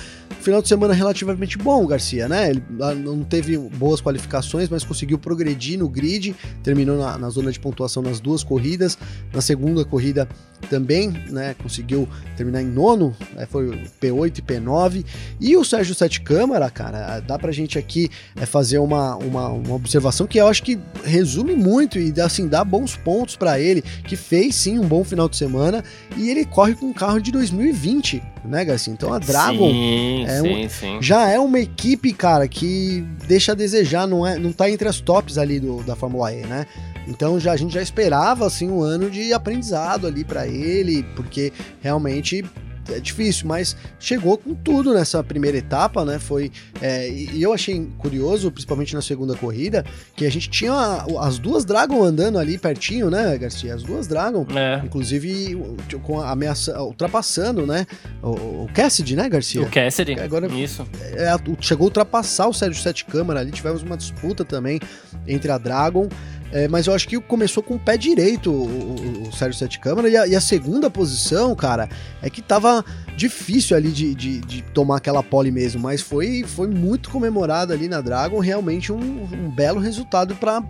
final 0.42 0.60
de 0.60 0.68
semana 0.68 0.92
relativamente 0.92 1.56
bom, 1.56 1.86
Garcia, 1.86 2.28
né? 2.28 2.50
Ele 2.50 2.62
ah, 2.80 2.94
não 2.94 3.22
teve 3.22 3.56
boas 3.56 4.00
qualificações, 4.00 4.68
mas 4.68 4.84
conseguiu 4.84 5.18
progredir 5.18 5.78
no 5.78 5.88
grid, 5.88 6.34
terminou 6.62 6.98
na, 6.98 7.16
na 7.16 7.30
zona 7.30 7.50
de 7.50 7.58
pontuação 7.58 8.02
nas 8.02 8.20
duas 8.20 8.44
corridas. 8.44 8.98
Na 9.32 9.40
segunda 9.40 9.84
corrida 9.84 10.28
também, 10.68 11.10
né? 11.30 11.54
Conseguiu 11.60 12.08
terminar 12.36 12.62
em 12.62 12.66
nono, 12.66 13.14
né, 13.34 13.46
foi 13.46 13.70
P8 14.00 14.38
e 14.38 14.42
P9. 14.42 15.04
E 15.40 15.56
o 15.56 15.64
Sérgio 15.64 15.94
Sete 15.94 16.20
Câmara, 16.20 16.68
cara, 16.70 17.20
dá 17.20 17.38
pra 17.38 17.52
gente 17.52 17.78
aqui 17.78 18.08
é, 18.36 18.46
fazer 18.46 18.78
uma, 18.78 19.16
uma, 19.16 19.48
uma 19.48 19.74
observação 19.74 20.26
que 20.26 20.38
eu 20.38 20.48
acho 20.48 20.62
que 20.62 20.78
resume 21.04 21.54
muito 21.54 21.98
e 21.98 22.12
assim, 22.20 22.48
dá 22.48 22.64
bons 22.64 22.96
pontos 22.96 23.36
para 23.36 23.60
ele, 23.60 23.82
que 23.82 24.16
fez 24.16 24.54
sim 24.54 24.78
um 24.78 24.86
bom 24.86 25.04
final 25.04 25.28
de 25.28 25.36
semana 25.36 25.84
e 26.16 26.30
ele 26.30 26.44
corre 26.44 26.74
com 26.74 26.86
um 26.86 26.92
carro 26.92 27.20
de 27.20 27.30
2020, 27.32 28.22
né, 28.44 28.64
Garcia? 28.64 28.92
Então 28.92 29.12
a 29.12 29.18
Dragon 29.18 29.70
sim, 29.70 30.24
é 30.32 30.40
sim, 30.40 30.66
um, 30.66 30.68
sim. 30.68 30.98
já 31.02 31.28
é 31.28 31.38
uma 31.38 31.60
equipe, 31.60 32.12
cara, 32.12 32.48
que 32.48 33.04
deixa 33.26 33.52
a 33.52 33.54
desejar, 33.54 34.06
não, 34.06 34.26
é, 34.26 34.38
não 34.38 34.52
tá 34.52 34.70
entre 34.70 34.88
as 34.88 35.00
tops 35.00 35.38
ali 35.38 35.60
do, 35.60 35.82
da 35.82 35.94
Fórmula 35.94 36.32
E, 36.32 36.46
né? 36.46 36.66
Então 37.06 37.38
já, 37.38 37.52
a 37.52 37.56
gente 37.56 37.74
já 37.74 37.82
esperava 37.82 38.46
assim 38.46 38.70
um 38.70 38.80
ano 38.80 39.10
de 39.10 39.32
aprendizado 39.32 40.06
ali 40.06 40.24
para 40.24 40.46
ele, 40.46 41.02
porque 41.16 41.52
realmente 41.80 42.44
é 42.90 42.98
difícil, 43.00 43.46
mas 43.46 43.76
chegou 43.98 44.36
com 44.38 44.54
tudo 44.54 44.92
nessa 44.94 45.22
primeira 45.22 45.58
etapa, 45.58 46.04
né? 46.04 46.18
Foi 46.18 46.50
é, 46.80 47.08
e 47.08 47.42
eu 47.42 47.52
achei 47.52 47.88
curioso, 47.98 48.50
principalmente 48.50 48.94
na 48.94 49.02
segunda 49.02 49.34
corrida, 49.34 49.84
que 50.16 50.26
a 50.26 50.30
gente 50.30 50.48
tinha 50.48 51.04
as 51.20 51.38
duas 51.38 51.64
Dragon 51.64 52.02
andando 52.02 52.38
ali 52.38 52.58
pertinho, 52.58 53.10
né, 53.10 53.36
Garcia? 53.38 53.74
As 53.74 53.82
duas 53.82 54.06
Dragon, 54.06 54.46
é. 54.54 54.80
inclusive 54.84 55.56
com 56.02 56.20
a 56.20 56.30
ameaça 56.30 56.80
ultrapassando, 56.82 57.66
né? 57.66 57.86
O, 58.22 58.64
o 58.64 58.70
Cassidy, 58.74 59.16
né, 59.16 59.28
Garcia? 59.28 59.62
O 59.62 59.70
Cassidy. 59.70 60.18
Agora 60.20 60.46
isso. 60.52 60.86
É, 61.12 61.28
chegou 61.60 61.86
a 61.86 61.88
ultrapassar 61.88 62.48
o 62.48 62.52
Sérgio 62.52 62.82
Sete 62.82 63.04
Câmara 63.04 63.40
ali, 63.40 63.50
tivemos 63.50 63.82
uma 63.82 63.96
disputa 63.96 64.44
também 64.44 64.80
entre 65.26 65.50
a 65.50 65.58
Dragon 65.58 66.08
é, 66.52 66.68
mas 66.68 66.86
eu 66.86 66.94
acho 66.94 67.08
que 67.08 67.18
começou 67.18 67.62
com 67.62 67.74
o 67.74 67.78
pé 67.78 67.96
direito 67.96 68.52
o, 68.52 69.28
o, 69.28 69.32
Sérgio 69.32 69.58
Sete 69.58 69.80
Câmara. 69.80 70.08
E 70.08 70.16
a, 70.16 70.26
e 70.26 70.36
a, 70.36 70.40
segunda 70.40 70.90
posição, 70.90 71.54
cara, 71.54 71.88
é 72.20 72.28
que 72.28 72.42
tava 72.42 72.84
difícil 73.16 73.74
ali 73.74 73.90
de, 73.90 74.14
de, 74.14 74.38
de, 74.40 74.62
tomar 74.62 74.98
aquela 74.98 75.22
pole 75.22 75.50
mesmo. 75.50 75.80
Mas 75.80 76.02
foi, 76.02 76.44
foi 76.46 76.68
muito 76.68 77.08
comemorado 77.08 77.72
ali 77.72 77.88
na 77.88 78.02
Dragon. 78.02 78.38
Realmente 78.38 78.92
um, 78.92 79.22
um 79.32 79.50
belo 79.50 79.80
resultado 79.80 80.36
para 80.36 80.62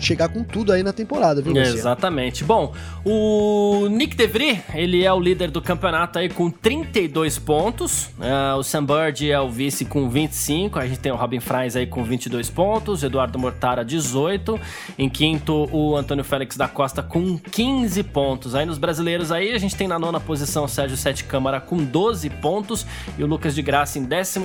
chegar 0.00 0.28
com 0.28 0.42
tudo 0.42 0.72
aí 0.72 0.82
na 0.82 0.92
temporada, 0.92 1.40
viu, 1.42 1.52
Garcia? 1.52 1.74
Exatamente. 1.74 2.44
Bom, 2.44 2.72
o 3.04 3.88
Nick 3.90 4.16
DeVry, 4.16 4.62
ele 4.74 5.04
é 5.04 5.12
o 5.12 5.20
líder 5.20 5.50
do 5.50 5.60
campeonato 5.60 6.18
aí 6.18 6.28
com 6.28 6.50
32 6.50 7.38
pontos. 7.38 8.06
Uh, 8.18 8.56
o 8.58 8.62
Sam 8.62 8.84
Bird 8.84 9.30
é 9.30 9.40
o 9.40 9.48
vice 9.48 9.84
com 9.84 10.08
25. 10.08 10.78
A 10.78 10.86
gente 10.86 11.00
tem 11.00 11.12
o 11.12 11.16
Robin 11.16 11.40
Fries 11.40 11.76
aí 11.76 11.86
com 11.86 12.02
22 12.02 12.50
pontos. 12.50 13.02
Eduardo 13.02 13.38
Mortara, 13.38 13.84
18. 13.84 14.58
Em 14.98 15.08
quinto, 15.08 15.68
o 15.72 15.96
Antônio 15.96 16.24
Félix 16.24 16.56
da 16.56 16.68
Costa 16.68 17.02
com 17.02 17.38
15 17.38 18.02
pontos. 18.04 18.54
Aí 18.54 18.66
nos 18.66 18.78
brasileiros 18.78 19.30
aí, 19.32 19.52
a 19.52 19.58
gente 19.58 19.76
tem 19.76 19.88
na 19.88 19.98
nona 19.98 20.20
posição 20.20 20.64
o 20.64 20.68
Sérgio 20.68 20.96
Sete 20.96 21.24
Câmara 21.24 21.60
com 21.60 21.76
12 21.76 22.28
pontos. 22.30 22.86
E 23.18 23.24
o 23.24 23.26
Lucas 23.26 23.54
de 23.54 23.62
Graça 23.62 23.98
em 23.98 24.06
14 24.06 24.40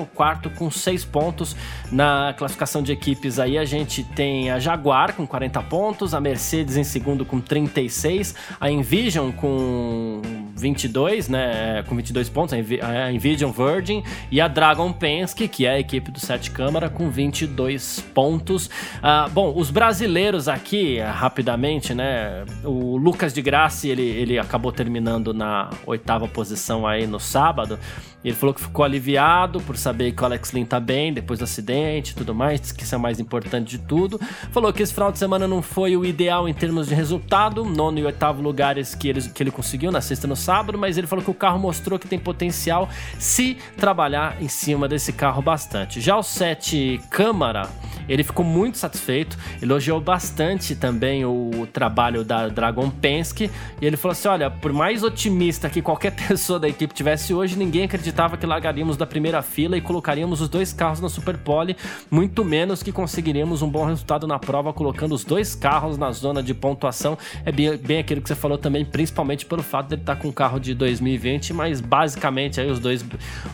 com 0.56 0.70
6 0.70 1.06
pontos. 1.06 1.56
Na 1.92 2.34
classificação 2.38 2.82
de 2.82 2.92
equipes 2.92 3.40
aí, 3.40 3.58
a 3.58 3.66
gente 3.66 4.04
tem 4.04 4.52
a 4.52 4.60
Jaguar 4.60 5.14
com 5.14 5.23
40 5.26 5.62
pontos, 5.64 6.14
a 6.14 6.20
Mercedes 6.20 6.78
em 6.78 6.84
segundo 6.84 7.26
com 7.26 7.40
36, 7.40 8.36
a 8.60 8.70
Envision 8.70 9.32
com 9.32 10.22
22, 10.56 11.30
né, 11.30 11.84
com 11.88 11.96
22 11.96 12.30
pontos, 12.30 12.54
a 12.82 13.12
Envision 13.12 13.52
Virgin 13.52 14.04
e 14.32 14.40
a 14.40 14.48
Dragon 14.48 14.92
Penske, 14.92 15.48
que 15.48 15.66
é 15.66 15.72
a 15.72 15.80
equipe 15.80 16.12
do 16.12 16.20
Sete 16.20 16.52
Câmara, 16.52 16.90
com 16.90 17.10
22 17.10 18.00
pontos. 18.14 18.70
Ah, 19.02 19.28
bom, 19.32 19.54
os 19.56 19.70
brasileiros 19.70 20.48
aqui, 20.48 21.00
rapidamente, 21.00 21.94
né, 21.94 22.46
o 22.64 22.98
Lucas 22.98 23.34
de 23.34 23.42
Graça, 23.42 23.88
ele, 23.88 24.04
ele 24.04 24.40
acabou 24.40 24.72
terminando 24.72 25.34
na 25.34 25.70
oitava 25.86 26.28
posição 26.28 26.88
aí 26.88 27.06
no 27.08 27.20
sábado, 27.20 27.80
ele 28.24 28.36
falou 28.36 28.54
que 28.54 28.62
ficou 28.62 28.86
aliviado 28.86 29.60
por 29.62 29.76
saber 29.76 30.14
que 30.14 30.22
o 30.22 30.26
Alex 30.26 30.52
Lynn 30.52 30.66
tá 30.66 30.80
bem 30.80 31.14
depois 31.14 31.40
do 31.40 31.44
acidente 31.44 32.12
e 32.12 32.16
tudo 32.16 32.34
mais, 32.34 32.72
que 32.72 32.84
isso 32.84 32.96
é 32.96 32.98
o 32.98 33.02
mais 33.02 33.20
importante 33.20 33.78
de 33.78 33.80
tudo. 33.80 34.20
Falou 34.52 34.72
que 34.72 34.82
esse 34.82 34.94
final 34.94 35.12
de 35.14 35.20
semana 35.20 35.48
não 35.48 35.62
foi 35.62 35.98
o 35.98 36.06
ideal 36.06 36.48
em 36.48 36.54
termos 36.54 36.88
de 36.88 36.96
resultado, 36.96 37.66
nono 37.66 38.00
e 38.00 38.06
oitavo 38.06 38.42
lugares 38.42 38.96
que 38.96 39.08
ele, 39.08 39.22
que 39.22 39.44
ele 39.44 39.52
conseguiu 39.52 39.92
na 39.92 40.02
sexta 40.02 40.26
e 40.26 40.30
no 40.30 40.36
sábado, 40.36 40.78
mas 40.78 40.98
ele 40.98 41.08
falou 41.08 41.24
que 41.24 41.32
o 41.32 41.34
carro 41.34 41.60
mostrou 41.60 42.00
que 42.00 42.08
tem 42.08 42.20
potencial 42.20 42.90
se 43.20 43.58
trabalhar 43.78 44.42
em 44.42 44.48
cima 44.48 44.88
desse 44.88 45.14
carro 45.14 45.42
bastante. 45.42 46.02
Já 46.02 46.18
o 46.18 46.24
7 46.24 47.02
Câmara, 47.10 47.70
ele 48.08 48.24
ficou 48.24 48.46
muito 48.46 48.78
satisfeito, 48.78 49.38
elogiou 49.62 50.00
bastante 50.00 50.76
também 50.76 51.26
o 51.26 51.68
trabalho 51.72 52.24
da 52.24 52.48
Dragon 52.48 52.90
Penske 52.90 53.50
e 53.82 53.86
ele 53.86 53.98
falou 53.98 54.14
assim: 54.14 54.28
olha, 54.28 54.50
por 54.50 54.74
mais 54.74 55.04
otimista 55.04 55.70
que 55.70 55.82
qualquer 55.82 56.12
pessoa 56.28 56.60
da 56.60 56.68
equipe 56.68 56.94
tivesse 56.94 57.34
hoje, 57.34 57.58
ninguém 57.58 57.84
acredita 57.84 58.14
acreditava 58.14 58.38
que 58.38 58.46
largaríamos 58.46 58.96
da 58.96 59.06
primeira 59.06 59.42
fila 59.42 59.76
e 59.78 59.82
colocaríamos 59.82 60.40
os 60.40 60.48
dois 60.48 60.72
carros 60.72 61.02
na 61.02 61.10
Superpole, 61.10 61.76
muito 62.10 62.46
menos 62.46 62.84
que 62.84 62.92
conseguiríamos 62.92 63.62
um 63.62 63.70
bom 63.70 63.86
resultado 63.86 64.28
na 64.28 64.38
prova 64.38 64.72
colocando 64.72 65.03
os 65.12 65.24
dois 65.24 65.56
carros 65.56 65.98
na 65.98 66.12
zona 66.12 66.42
de 66.42 66.54
pontuação. 66.54 67.18
É 67.46 67.52
bem, 67.52 67.76
bem 67.78 68.00
aquilo 68.00 68.22
que 68.22 68.28
você 68.28 68.36
falou 68.36 68.58
também, 68.58 68.86
principalmente 68.86 69.46
pelo 69.46 69.62
fato 69.62 69.90
de 69.90 69.96
ele 69.96 70.02
estar 70.02 70.16
com 70.16 70.30
um 70.30 70.32
carro 70.32 70.60
de 70.60 70.74
2020, 70.74 71.54
mas 71.54 71.82
basicamente 71.82 72.62
aí 72.62 72.70
os 72.70 72.80
dois, 72.80 73.04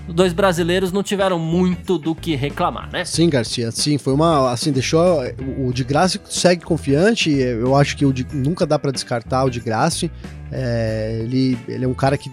os 0.07 0.13
dois 0.13 0.33
brasileiros 0.33 0.91
não 0.91 1.03
tiveram 1.03 1.39
muito 1.39 1.97
do 1.97 2.13
que 2.13 2.35
reclamar, 2.35 2.89
né? 2.91 3.05
Sim, 3.05 3.29
Garcia, 3.29 3.71
sim, 3.71 3.97
foi 3.97 4.13
uma, 4.13 4.51
assim, 4.51 4.71
deixou 4.71 5.21
o 5.57 5.71
de 5.73 5.83
Graça 5.83 6.19
segue 6.29 6.63
confiante, 6.63 7.31
eu 7.31 7.75
acho 7.75 7.97
que 7.97 8.05
o 8.05 8.13
de, 8.13 8.25
nunca 8.33 8.65
dá 8.65 8.77
para 8.77 8.91
descartar 8.91 9.43
o 9.43 9.49
de 9.49 9.59
Graça. 9.59 10.09
É, 10.51 11.19
ele, 11.21 11.57
ele 11.67 11.85
é 11.85 11.87
um 11.87 11.93
cara 11.93 12.17
que, 12.17 12.31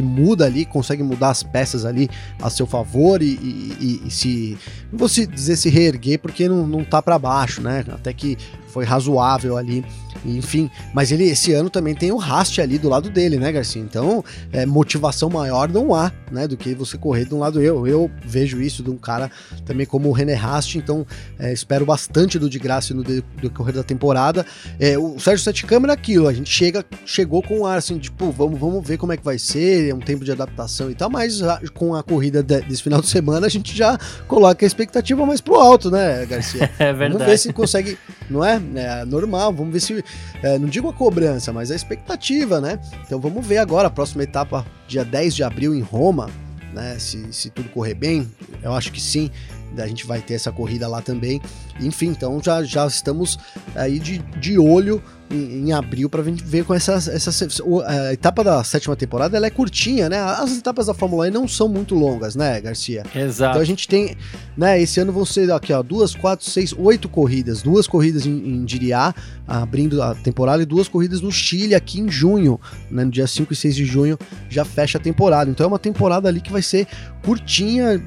que 0.00 0.02
muda 0.02 0.46
ali, 0.46 0.64
consegue 0.64 1.02
mudar 1.02 1.30
as 1.30 1.42
peças 1.42 1.84
ali 1.84 2.08
a 2.40 2.48
seu 2.48 2.66
favor 2.66 3.22
e, 3.22 3.26
e, 3.26 4.02
e 4.06 4.10
se. 4.10 4.58
Não 4.90 4.98
vou 4.98 5.08
dizer 5.08 5.56
se 5.56 5.68
reerguer 5.68 6.18
porque 6.18 6.48
não, 6.48 6.66
não 6.66 6.82
tá 6.82 7.02
para 7.02 7.18
baixo, 7.18 7.60
né? 7.60 7.84
Até 7.88 8.12
que 8.12 8.36
foi 8.68 8.84
razoável 8.84 9.56
ali 9.56 9.84
enfim. 10.24 10.70
Mas 10.92 11.12
ele 11.12 11.24
esse 11.24 11.52
ano 11.52 11.70
também 11.70 11.94
tem 11.94 12.12
o 12.12 12.16
Rast 12.16 12.58
ali 12.58 12.78
do 12.78 12.88
lado 12.88 13.10
dele, 13.10 13.36
né, 13.36 13.50
Garcia? 13.52 13.80
Então, 13.80 14.24
é, 14.52 14.66
motivação 14.66 15.30
maior 15.30 15.68
não 15.68 15.94
há, 15.94 16.12
né, 16.30 16.46
do 16.46 16.56
que 16.56 16.74
você 16.74 16.98
correr 16.98 17.24
de 17.24 17.34
um 17.34 17.38
lado 17.38 17.60
eu. 17.62 17.86
Eu 17.86 18.10
vejo 18.24 18.60
isso 18.60 18.82
de 18.82 18.90
um 18.90 18.96
cara 18.96 19.30
também 19.64 19.86
como 19.86 20.08
o 20.08 20.12
René 20.12 20.34
Rast, 20.34 20.76
então 20.76 21.06
é, 21.38 21.52
espero 21.52 21.84
bastante 21.84 22.38
do 22.38 22.48
de 22.48 22.58
graça 22.58 22.92
no 22.94 23.02
decorrer 23.02 23.74
da 23.74 23.82
temporada. 23.82 24.44
É, 24.78 24.98
o 24.98 25.18
Sérgio 25.18 25.44
Sete 25.44 25.64
Câmara 25.66 25.92
é 25.92 25.94
aquilo, 25.94 26.28
a 26.28 26.32
gente 26.32 26.50
chega, 26.50 26.84
chegou 27.04 27.42
com 27.42 27.60
um 27.60 27.66
ar 27.66 27.78
assim, 27.78 27.98
tipo, 27.98 28.30
vamos, 28.30 28.58
vamos 28.58 28.86
ver 28.86 28.96
como 28.98 29.12
é 29.12 29.16
que 29.16 29.24
vai 29.24 29.38
ser, 29.38 29.88
é 29.88 29.94
um 29.94 30.00
tempo 30.00 30.24
de 30.24 30.32
adaptação 30.32 30.90
e 30.90 30.94
tal, 30.94 31.10
mas 31.10 31.40
com 31.74 31.94
a 31.94 32.02
corrida 32.02 32.42
de, 32.42 32.60
desse 32.62 32.82
final 32.82 33.00
de 33.00 33.08
semana 33.08 33.46
a 33.46 33.50
gente 33.50 33.76
já 33.76 33.98
coloca 34.26 34.64
a 34.64 34.66
expectativa 34.66 35.24
mais 35.24 35.40
pro 35.40 35.54
alto, 35.54 35.90
né, 35.90 36.26
Garcia? 36.26 36.70
É 36.80 36.92
verdade. 36.92 37.12
Vamos 37.12 37.26
ver 37.26 37.38
se 37.38 37.52
consegue, 37.52 37.98
não 38.30 38.44
é? 38.44 38.60
É 38.76 39.04
normal, 39.04 39.52
vamos 39.52 39.72
ver 39.72 39.80
se, 39.80 40.04
é, 40.42 40.58
não 40.58 40.68
digo 40.68 40.88
a 40.88 40.92
cobrança, 40.92 41.52
mas 41.52 41.70
a 41.70 41.74
expectativa, 41.74 42.60
né? 42.60 42.78
Então 43.04 43.20
vamos 43.20 43.44
ver 43.46 43.58
agora, 43.58 43.88
a 43.88 43.90
próxima 43.90 44.22
etapa, 44.22 44.64
dia 44.86 45.04
10 45.04 45.34
de 45.34 45.42
abril 45.42 45.74
em 45.74 45.80
Roma, 45.80 46.30
né? 46.72 46.96
Se, 46.98 47.32
se 47.32 47.50
tudo 47.50 47.68
correr 47.68 47.94
bem, 47.94 48.30
eu 48.62 48.72
acho 48.72 48.92
que 48.92 49.00
sim 49.00 49.30
a 49.78 49.86
gente 49.86 50.06
vai 50.06 50.20
ter 50.20 50.34
essa 50.34 50.50
corrida 50.50 50.88
lá 50.88 51.00
também. 51.00 51.40
Enfim, 51.80 52.08
então 52.08 52.40
já, 52.42 52.62
já 52.62 52.86
estamos 52.86 53.38
aí 53.74 53.98
de, 53.98 54.18
de 54.18 54.58
olho 54.58 55.02
em, 55.30 55.68
em 55.68 55.72
abril 55.72 56.08
para 56.10 56.22
ver 56.22 56.64
com 56.64 56.74
essa, 56.74 56.94
essa 56.94 57.46
a 57.86 58.12
etapa 58.12 58.42
da 58.42 58.62
sétima 58.64 58.96
temporada 58.96 59.36
ela 59.36 59.46
é 59.46 59.50
curtinha, 59.50 60.08
né? 60.08 60.18
As 60.18 60.56
etapas 60.56 60.86
da 60.86 60.94
Fórmula 60.94 61.28
E 61.28 61.30
não 61.30 61.46
são 61.46 61.68
muito 61.68 61.94
longas, 61.94 62.34
né, 62.34 62.60
Garcia? 62.60 63.04
Exato. 63.14 63.50
Então 63.50 63.62
a 63.62 63.64
gente 63.64 63.86
tem, 63.86 64.16
né? 64.56 64.80
Esse 64.80 65.00
ano 65.00 65.12
vão 65.12 65.24
ser 65.24 65.50
aqui, 65.52 65.72
ó, 65.72 65.82
duas, 65.82 66.14
quatro, 66.14 66.48
seis, 66.48 66.74
oito 66.76 67.08
corridas, 67.08 67.62
duas 67.62 67.86
corridas 67.86 68.26
em, 68.26 68.32
em 68.32 68.64
Diriá, 68.64 69.14
abrindo 69.46 70.02
a 70.02 70.14
temporada, 70.14 70.62
e 70.62 70.66
duas 70.66 70.88
corridas 70.88 71.20
no 71.20 71.30
Chile 71.30 71.74
aqui 71.74 72.00
em 72.00 72.10
junho, 72.10 72.60
né? 72.90 73.04
No 73.04 73.10
dia 73.10 73.26
5 73.26 73.52
e 73.52 73.56
6 73.56 73.76
de 73.76 73.84
junho 73.84 74.18
já 74.48 74.64
fecha 74.64 74.98
a 74.98 75.00
temporada. 75.00 75.50
Então 75.50 75.64
é 75.64 75.68
uma 75.68 75.78
temporada 75.78 76.28
ali 76.28 76.40
que 76.40 76.52
vai 76.52 76.62
ser 76.62 76.86
curtinha, 77.22 78.02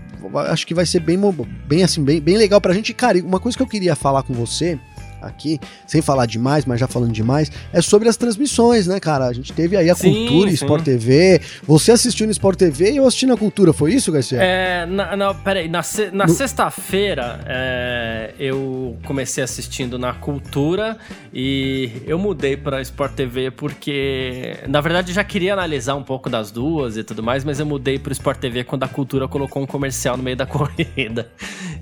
acho 0.49 0.65
que 0.67 0.73
vai 0.73 0.86
ser 0.86 0.99
bem, 0.99 1.19
bem 1.67 1.83
assim, 1.83 2.03
bem, 2.03 2.19
bem 2.21 2.38
legal 2.38 2.59
pra 2.59 2.73
gente. 2.73 2.93
Cara, 2.93 3.19
uma 3.23 3.39
coisa 3.39 3.57
que 3.57 3.63
eu 3.63 3.67
queria 3.67 3.95
falar 3.95 4.23
com 4.23 4.33
você 4.33 4.79
aqui, 5.25 5.59
sem 5.88 6.01
falar 6.01 6.25
demais, 6.25 6.65
mas 6.65 6.79
já 6.79 6.88
falando 6.88 7.12
demais, 7.12 7.51
é 7.71 7.81
sobre 7.81 8.09
as 8.09 8.17
transmissões, 8.17 8.88
né, 8.88 8.99
cara? 8.99 9.25
A 9.25 9.33
gente 9.33 9.53
teve 9.53 9.77
aí 9.77 9.89
a 9.89 9.95
sim, 9.95 10.13
Cultura 10.13 10.49
e 10.49 10.53
Sport 10.53 10.83
TV. 10.83 11.41
Você 11.63 11.91
assistiu 11.91 12.25
no 12.25 12.31
Sport 12.31 12.57
TV 12.57 12.91
e 12.91 12.97
eu 12.97 13.07
assisti 13.07 13.25
na 13.25 13.38
Cultura, 13.38 13.73
foi 13.73 13.93
isso, 13.93 14.12
Garcia? 14.12 14.39
É, 14.41 14.86
na, 14.86 15.15
na, 15.15 15.33
peraí, 15.33 15.67
na, 15.67 15.81
na 16.12 16.25
no... 16.25 16.33
sexta-feira 16.33 17.39
é, 17.45 18.33
eu 18.39 18.97
comecei 19.05 19.43
assistindo 19.43 19.97
na 19.97 20.13
Cultura 20.13 20.97
e 21.33 21.91
eu 22.05 22.17
mudei 22.17 22.55
pra 22.57 22.81
Sport 22.81 23.13
TV 23.13 23.51
porque, 23.51 24.57
na 24.67 24.81
verdade, 24.81 25.13
já 25.13 25.23
queria 25.23 25.53
analisar 25.53 25.95
um 25.95 26.03
pouco 26.03 26.29
das 26.29 26.51
duas 26.51 26.97
e 26.97 27.03
tudo 27.03 27.23
mais, 27.23 27.43
mas 27.43 27.59
eu 27.59 27.65
mudei 27.65 27.97
pro 27.99 28.12
Sport 28.12 28.39
TV 28.39 28.63
quando 28.63 28.83
a 28.83 28.88
Cultura 28.88 29.27
colocou 29.27 29.62
um 29.62 29.65
comercial 29.65 30.17
no 30.17 30.23
meio 30.23 30.38
da 30.38 30.45
corrida. 30.47 31.29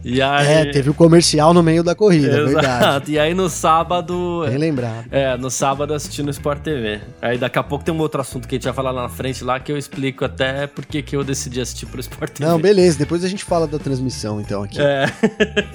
E 0.04 0.21
aí... 0.21 0.47
É, 0.47 0.65
teve 0.65 0.89
o 0.89 0.93
um 0.93 0.95
comercial 0.95 1.54
no 1.54 1.62
meio 1.62 1.84
da 1.84 1.95
corrida, 1.95 2.27
é 2.27 2.43
Exato. 2.43 2.54
verdade. 2.54 3.12
E 3.12 3.19
aí 3.19 3.31
no 3.34 3.50
sábado. 3.50 4.44
Bem 4.48 4.58
lembrado. 4.58 5.06
É, 5.12 5.36
no 5.38 5.50
sábado 5.50 5.94
assistindo 5.94 6.30
Sport 6.32 6.62
TV. 6.62 7.02
Aí 7.22 7.38
daqui 7.38 7.60
a 7.60 7.63
pouco 7.63 7.84
tem 7.84 7.94
um 7.94 8.00
outro 8.00 8.22
assunto 8.22 8.48
que 8.48 8.56
a 8.56 8.58
gente 8.58 8.65
vai 8.65 8.74
falar 8.74 8.91
lá 8.91 9.04
na 9.04 9.10
frente 9.10 9.44
lá 9.44 9.60
que 9.60 9.72
eu 9.72 9.78
explico 9.78 10.26
até 10.26 10.67
porque 10.67 11.02
que 11.02 11.15
eu 11.15 11.24
decidi 11.24 11.62
assistir 11.62 11.86
pro 11.86 12.00
Sport 12.00 12.32
TV. 12.32 12.50
Não, 12.50 12.60
beleza, 12.60 12.98
depois 12.98 13.24
a 13.24 13.28
gente 13.28 13.44
fala 13.44 13.67
da 13.67 13.80
transmissão 13.80 14.39
então 14.39 14.63
aqui. 14.63 14.80
É. 14.82 15.06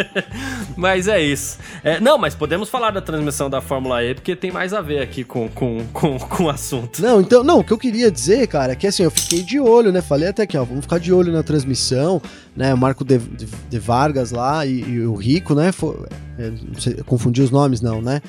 mas 0.77 1.09
é 1.09 1.21
isso. 1.23 1.59
É, 1.83 2.01
não, 2.01 2.19
mas 2.19 2.35
podemos 2.35 2.69
falar 2.69 2.91
da 2.91 3.01
transmissão 3.01 3.49
da 3.49 3.61
Fórmula 3.61 4.03
E 4.03 4.15
porque 4.15 4.35
tem 4.37 4.51
mais 4.51 4.73
a 4.73 4.81
ver 4.81 5.01
aqui 5.01 5.25
com, 5.25 5.49
com, 5.49 5.85
com, 5.93 6.19
com 6.19 6.45
o 6.45 6.51
assunto. 6.51 7.01
Não, 7.03 7.21
então, 7.21 7.43
não, 7.43 7.61
o 7.61 7.65
que 7.65 7.73
eu 7.73 7.79
queria 7.79 8.11
dizer, 8.11 8.47
cara, 8.47 8.73
é 8.73 8.77
que 8.77 8.87
assim, 8.87 9.03
eu 9.03 9.11
fiquei 9.11 9.43
de 9.43 9.61
olho, 9.61 9.93
né? 9.93 10.03
Falei 10.03 10.29
até 10.29 10.43
aqui, 10.43 10.57
ó, 10.57 10.65
vamos 10.65 10.85
ficar 10.85 10.99
de 10.99 11.13
olho 11.13 11.33
na 11.33 11.43
transmissão 11.43 12.21
né? 12.57 12.73
O 12.73 12.79
Marco 12.79 13.05
de, 13.05 13.19
de, 13.19 13.47
de 13.47 13.79
Vargas 13.79 14.31
lá 14.31 14.65
e, 14.65 14.81
e, 14.81 15.01
o 15.01 15.15
Rico, 15.15 15.55
né? 15.55 15.71
For, 15.73 16.09
é, 16.39 17.03
confundi 17.05 17.43
os 17.43 17.51
nomes, 17.51 17.81
não, 17.81 18.01
né? 18.01 18.23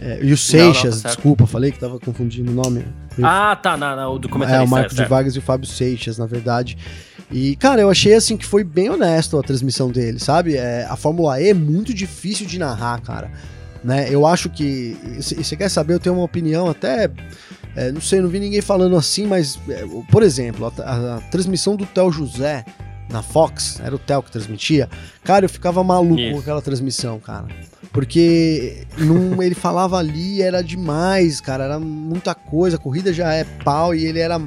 É, 0.00 0.18
e 0.22 0.32
o 0.32 0.36
Seixas, 0.36 1.02
tá 1.02 1.08
desculpa, 1.10 1.46
falei 1.46 1.70
que 1.70 1.78
tava 1.78 1.98
confundindo 1.98 2.50
o 2.50 2.54
nome. 2.54 2.84
Ah, 3.22 3.56
tá, 3.56 3.76
na, 3.76 3.94
na, 3.96 4.08
o 4.08 4.18
documentário. 4.18 4.62
É, 4.62 4.64
o 4.64 4.68
Marco 4.68 4.94
de 4.94 5.04
Vargas 5.04 5.36
e 5.36 5.38
o 5.38 5.42
Fábio 5.42 5.66
Seixas, 5.66 6.18
na 6.18 6.26
verdade. 6.26 6.76
E, 7.30 7.56
cara, 7.56 7.80
eu 7.80 7.90
achei 7.90 8.14
assim 8.14 8.36
que 8.36 8.46
foi 8.46 8.62
bem 8.62 8.88
honesto 8.90 9.38
a 9.38 9.42
transmissão 9.42 9.90
dele, 9.90 10.18
sabe? 10.18 10.56
É, 10.56 10.86
a 10.88 10.96
Fórmula 10.96 11.40
E 11.40 11.48
é 11.48 11.54
muito 11.54 11.92
difícil 11.92 12.46
de 12.46 12.58
narrar, 12.58 13.00
cara. 13.00 13.30
Né? 13.82 14.08
Eu 14.10 14.26
acho 14.26 14.48
que. 14.50 14.96
Se 15.20 15.34
você 15.34 15.56
quer 15.56 15.68
saber, 15.68 15.94
eu 15.94 16.00
tenho 16.00 16.14
uma 16.14 16.24
opinião 16.24 16.68
até. 16.68 17.10
É, 17.74 17.92
não 17.92 18.00
sei, 18.00 18.20
não 18.20 18.28
vi 18.28 18.40
ninguém 18.40 18.62
falando 18.62 18.96
assim, 18.96 19.26
mas, 19.26 19.58
é, 19.68 19.84
por 20.10 20.22
exemplo, 20.22 20.72
a, 20.78 20.82
a, 20.82 21.16
a 21.16 21.20
transmissão 21.22 21.76
do 21.76 21.84
Theo 21.84 22.10
José 22.10 22.64
na 23.08 23.22
Fox, 23.22 23.80
era 23.80 23.94
o 23.94 23.98
Theo 23.98 24.22
que 24.22 24.32
transmitia, 24.32 24.88
cara, 25.22 25.44
eu 25.44 25.48
ficava 25.48 25.82
maluco 25.84 26.20
Isso. 26.20 26.32
com 26.32 26.38
aquela 26.40 26.62
transmissão, 26.62 27.18
cara. 27.20 27.46
Porque 27.92 28.84
num, 28.98 29.40
ele 29.42 29.54
falava 29.54 29.96
ali, 29.96 30.42
era 30.42 30.62
demais, 30.62 31.40
cara, 31.40 31.64
era 31.64 31.78
muita 31.78 32.34
coisa, 32.34 32.76
a 32.76 32.80
corrida 32.80 33.12
já 33.12 33.32
é 33.32 33.44
pau 33.44 33.94
e 33.94 34.04
ele 34.04 34.18
era 34.18 34.40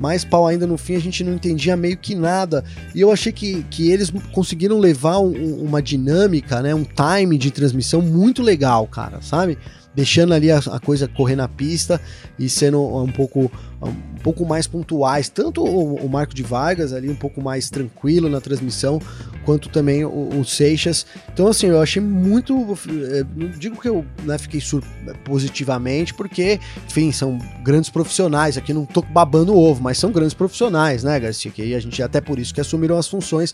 mais 0.00 0.24
pau 0.24 0.46
ainda 0.46 0.66
no 0.66 0.78
fim, 0.78 0.96
a 0.96 1.00
gente 1.00 1.22
não 1.22 1.34
entendia 1.34 1.76
meio 1.76 1.96
que 1.96 2.14
nada. 2.14 2.64
E 2.94 3.00
eu 3.02 3.12
achei 3.12 3.30
que, 3.30 3.62
que 3.64 3.90
eles 3.90 4.10
conseguiram 4.32 4.78
levar 4.78 5.18
um, 5.18 5.62
uma 5.62 5.82
dinâmica, 5.82 6.62
né, 6.62 6.74
um 6.74 6.84
time 6.84 7.36
de 7.36 7.50
transmissão 7.50 8.00
muito 8.00 8.42
legal, 8.42 8.86
cara, 8.86 9.20
sabe? 9.20 9.58
Deixando 9.94 10.32
ali 10.32 10.50
a, 10.50 10.58
a, 10.58 10.80
coisa 10.80 11.08
correr 11.08 11.36
na 11.36 11.48
pista 11.48 12.00
e 12.38 12.48
sendo 12.48 12.80
um 12.80 13.10
pouco, 13.10 13.50
um 13.82 14.22
pouco 14.22 14.46
mais 14.46 14.66
pontuais, 14.66 15.28
tanto 15.28 15.64
o, 15.64 15.96
o, 15.96 16.08
Marco 16.08 16.34
de 16.34 16.42
Vargas 16.42 16.92
ali 16.92 17.08
um 17.08 17.14
pouco 17.14 17.42
mais 17.42 17.70
tranquilo 17.70 18.28
na 18.28 18.40
transmissão, 18.40 19.00
quanto 19.44 19.68
também 19.68 20.04
o, 20.04 20.38
o 20.38 20.44
Seixas. 20.44 21.04
Então 21.32 21.48
assim, 21.48 21.66
eu 21.66 21.80
achei 21.80 22.00
muito, 22.00 22.78
eh, 22.88 23.24
não 23.34 23.48
digo 23.48 23.80
que 23.80 23.88
eu 23.88 24.04
né, 24.22 24.38
fiquei 24.38 24.60
sur 24.60 24.82
positivamente, 25.24 26.14
porque, 26.14 26.60
enfim, 26.86 27.10
são 27.10 27.38
grandes 27.62 27.90
profissionais, 27.90 28.56
aqui 28.56 28.72
não 28.72 28.84
tô 28.84 29.02
babando 29.02 29.56
ovo, 29.56 29.82
mas 29.82 29.98
são 29.98 30.12
grandes 30.12 30.34
profissionais, 30.34 31.02
né, 31.02 31.18
Garcia, 31.18 31.50
que 31.50 31.74
a 31.74 31.80
gente 31.80 32.02
até 32.02 32.20
por 32.20 32.38
isso 32.38 32.54
que 32.54 32.60
assumiram 32.60 32.96
as 32.96 33.08
funções, 33.08 33.52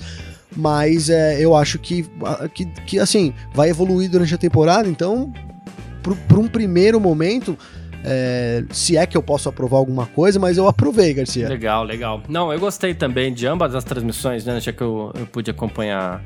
mas 0.55 1.09
é, 1.09 1.40
eu 1.40 1.57
acho 1.57 1.79
que, 1.79 2.07
que, 2.55 2.66
que 2.66 2.99
assim, 2.99 3.33
vai 3.55 3.70
evoluir 3.70 4.11
durante 4.11 4.35
a 4.35 4.38
temporada, 4.38 4.88
então 4.88 5.33
para 6.14 6.38
um 6.38 6.47
primeiro 6.47 7.01
momento, 7.01 7.59
é, 8.05 8.64
se 8.71 8.97
é 8.97 9.07
que 9.07 9.16
eu 9.16 9.23
posso 9.23 9.49
aprovar 9.49 9.79
alguma 9.79 10.07
coisa, 10.07 10.38
mas 10.38 10.57
eu 10.57 10.69
aprovei, 10.69 11.12
Garcia. 11.12 11.49
Legal, 11.49 11.83
legal. 11.83 12.23
Não, 12.29 12.53
eu 12.53 12.61
gostei 12.61 12.95
também 12.95 13.33
de 13.35 13.47
ambas 13.47 13.75
as 13.75 13.83
transmissões, 13.83 14.45
né? 14.45 14.61
Já 14.61 14.73
que 14.73 14.83
eu, 14.83 15.12
eu 15.19 15.27
pude 15.27 15.51
acompanhar 15.51 16.23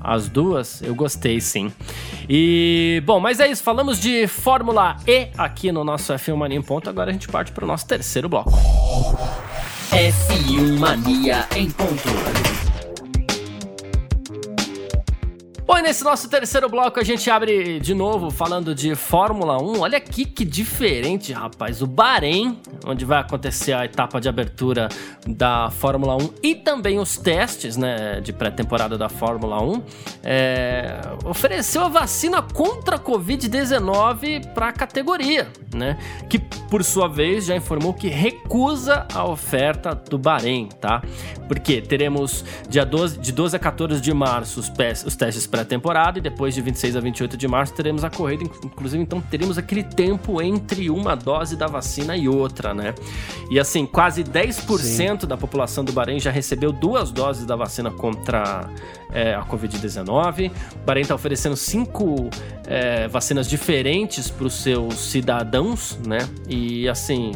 as 0.00 0.28
duas, 0.28 0.82
eu 0.82 0.94
gostei 0.94 1.40
sim. 1.40 1.72
E, 2.28 3.02
bom, 3.04 3.18
mas 3.18 3.40
é 3.40 3.48
isso, 3.48 3.62
falamos 3.62 3.98
de 3.98 4.26
Fórmula 4.26 4.96
E 5.06 5.28
aqui 5.36 5.72
no 5.72 5.82
nosso 5.82 6.12
F1 6.12 6.36
Mania 6.36 6.58
em 6.58 6.62
ponto, 6.62 6.88
agora 6.88 7.10
a 7.10 7.12
gente 7.12 7.28
parte 7.28 7.50
para 7.50 7.64
o 7.64 7.66
nosso 7.66 7.86
terceiro 7.86 8.28
bloco. 8.28 8.52
F1 9.90 10.78
Mania 10.78 11.46
em 11.56 11.70
ponto. 11.70 12.75
Bom, 15.66 15.76
e 15.78 15.82
nesse 15.82 16.04
nosso 16.04 16.30
terceiro 16.30 16.68
bloco 16.68 17.00
a 17.00 17.02
gente 17.02 17.28
abre 17.28 17.80
de 17.80 17.92
novo 17.92 18.30
falando 18.30 18.72
de 18.72 18.94
Fórmula 18.94 19.60
1. 19.60 19.80
Olha 19.80 19.98
aqui 19.98 20.24
que 20.24 20.44
diferente, 20.44 21.32
rapaz. 21.32 21.82
O 21.82 21.88
Bahrein, 21.88 22.60
onde 22.86 23.04
vai 23.04 23.18
acontecer 23.18 23.72
a 23.72 23.84
etapa 23.84 24.20
de 24.20 24.28
abertura 24.28 24.88
da 25.26 25.68
Fórmula 25.68 26.14
1 26.14 26.30
e 26.40 26.54
também 26.54 27.00
os 27.00 27.16
testes 27.16 27.76
né, 27.76 28.20
de 28.20 28.32
pré-temporada 28.32 28.96
da 28.96 29.08
Fórmula 29.08 29.60
1, 29.60 29.82
é, 30.22 31.00
ofereceu 31.24 31.82
a 31.82 31.88
vacina 31.88 32.40
contra 32.42 32.94
a 32.94 32.98
Covid-19 33.00 34.54
para 34.54 34.68
a 34.68 34.72
categoria, 34.72 35.48
né? 35.74 35.98
Que 36.30 36.38
por 36.38 36.84
sua 36.84 37.08
vez 37.08 37.46
já 37.46 37.56
informou 37.56 37.92
que 37.92 38.06
recusa 38.06 39.04
a 39.12 39.26
oferta 39.26 39.96
do 39.96 40.16
Bahrein, 40.16 40.68
tá? 40.80 41.02
Porque 41.48 41.80
teremos 41.82 42.44
dia 42.68 42.86
12, 42.86 43.18
de 43.18 43.32
12 43.32 43.56
a 43.56 43.58
14 43.58 44.00
de 44.00 44.14
março 44.14 44.60
os, 44.60 44.72
os 45.04 45.16
testes 45.16 45.46
pré-temporada 45.56 46.18
e 46.18 46.22
depois 46.22 46.54
de 46.54 46.60
26 46.60 46.96
a 46.96 47.00
28 47.00 47.36
de 47.36 47.48
março 47.48 47.72
teremos 47.72 48.04
a 48.04 48.10
corrida, 48.10 48.44
inclusive 48.64 49.02
então 49.02 49.20
teremos 49.20 49.58
aquele 49.58 49.82
tempo 49.82 50.40
entre 50.40 50.90
uma 50.90 51.14
dose 51.14 51.56
da 51.56 51.66
vacina 51.66 52.16
e 52.16 52.28
outra, 52.28 52.74
né? 52.74 52.94
E 53.50 53.58
assim, 53.58 53.86
quase 53.86 54.22
10% 54.22 55.20
Sim. 55.20 55.26
da 55.26 55.36
população 55.36 55.84
do 55.84 55.92
Bahrein 55.92 56.20
já 56.20 56.30
recebeu 56.30 56.72
duas 56.72 57.10
doses 57.10 57.46
da 57.46 57.56
vacina 57.56 57.90
contra 57.90 58.68
é, 59.12 59.34
a 59.34 59.42
Covid-19. 59.44 60.50
O 60.50 60.86
Bahrein 60.86 61.02
está 61.02 61.14
oferecendo 61.14 61.56
cinco 61.56 62.28
é, 62.66 63.08
vacinas 63.08 63.48
diferentes 63.48 64.30
para 64.30 64.46
os 64.46 64.54
seus 64.54 64.94
cidadãos, 64.94 65.98
né? 66.06 66.18
E 66.48 66.88
assim, 66.88 67.32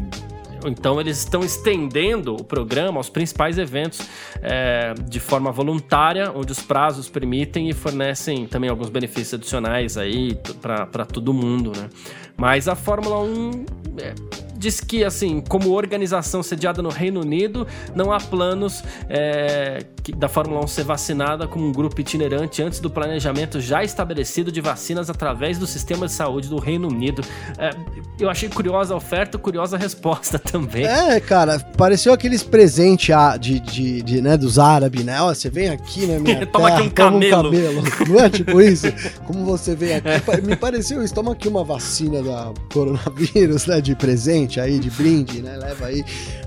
então 0.66 1.00
eles 1.00 1.18
estão 1.18 1.42
estendendo 1.42 2.34
o 2.34 2.44
programa 2.44 2.98
aos 2.98 3.08
principais 3.08 3.58
eventos 3.58 4.00
é, 4.42 4.94
de 5.08 5.20
forma 5.20 5.50
voluntária, 5.50 6.32
onde 6.34 6.52
os 6.52 6.60
prazos 6.60 7.08
permitem 7.08 7.68
e 7.68 7.72
fornecem 7.72 8.46
também 8.46 8.70
alguns 8.70 8.88
benefícios 8.88 9.34
adicionais 9.34 9.96
aí 9.96 10.38
para 10.60 11.04
todo 11.04 11.32
mundo, 11.32 11.72
né? 11.76 11.88
Mas 12.36 12.68
a 12.68 12.74
Fórmula 12.74 13.20
1 13.20 13.66
é, 13.98 14.14
diz 14.60 14.78
que, 14.78 15.02
assim, 15.02 15.40
como 15.40 15.72
organização 15.72 16.42
sediada 16.42 16.82
no 16.82 16.90
Reino 16.90 17.20
Unido, 17.20 17.66
não 17.94 18.12
há 18.12 18.20
planos 18.20 18.84
é, 19.08 19.82
da 20.16 20.28
Fórmula 20.28 20.62
1 20.64 20.66
ser 20.66 20.84
vacinada 20.84 21.48
como 21.48 21.66
um 21.66 21.72
grupo 21.72 21.98
itinerante 21.98 22.62
antes 22.62 22.78
do 22.78 22.90
planejamento 22.90 23.58
já 23.58 23.82
estabelecido 23.82 24.52
de 24.52 24.60
vacinas 24.60 25.08
através 25.08 25.56
do 25.56 25.66
sistema 25.66 26.06
de 26.06 26.12
saúde 26.12 26.48
do 26.48 26.58
Reino 26.58 26.88
Unido. 26.88 27.22
É, 27.58 27.70
eu 28.18 28.28
achei 28.28 28.50
curiosa 28.50 28.92
a 28.92 28.96
oferta, 28.98 29.38
curiosa 29.38 29.76
a 29.76 29.78
resposta 29.78 30.36
também. 30.38 30.84
É, 30.84 31.18
cara, 31.20 31.58
pareceu 31.58 32.12
aqueles 32.12 32.42
presentes 32.42 33.14
ah, 33.14 33.38
de, 33.38 33.60
de, 33.60 34.02
de, 34.02 34.20
né, 34.20 34.36
dos 34.36 34.58
árabes, 34.58 35.02
né? 35.02 35.22
Ó, 35.22 35.32
você 35.32 35.48
vem 35.48 35.70
aqui 35.70 36.06
na 36.06 36.18
minha 36.18 36.44
toma 36.52 36.66
terra, 36.66 36.78
aqui 36.80 36.88
um 36.88 36.90
camelo. 36.90 37.48
um 37.48 37.50
camelo. 37.50 37.82
Não 38.08 38.20
é 38.20 38.28
tipo 38.28 38.60
isso? 38.60 38.88
Como 39.26 39.46
você 39.46 39.74
vem 39.74 39.94
aqui, 39.94 40.08
é. 40.08 40.40
me 40.44 40.54
pareceu 40.54 41.02
isso. 41.02 41.14
Toma 41.14 41.32
aqui 41.32 41.48
uma 41.48 41.64
vacina 41.64 42.22
da 42.22 42.52
coronavírus, 42.70 43.64
né, 43.66 43.80
de 43.80 43.94
presente 43.94 44.49
aí, 44.58 44.78
de 44.78 44.90
brinde, 44.90 45.42
né? 45.42 45.56
Leva 45.56 45.86
aí. 45.86 46.02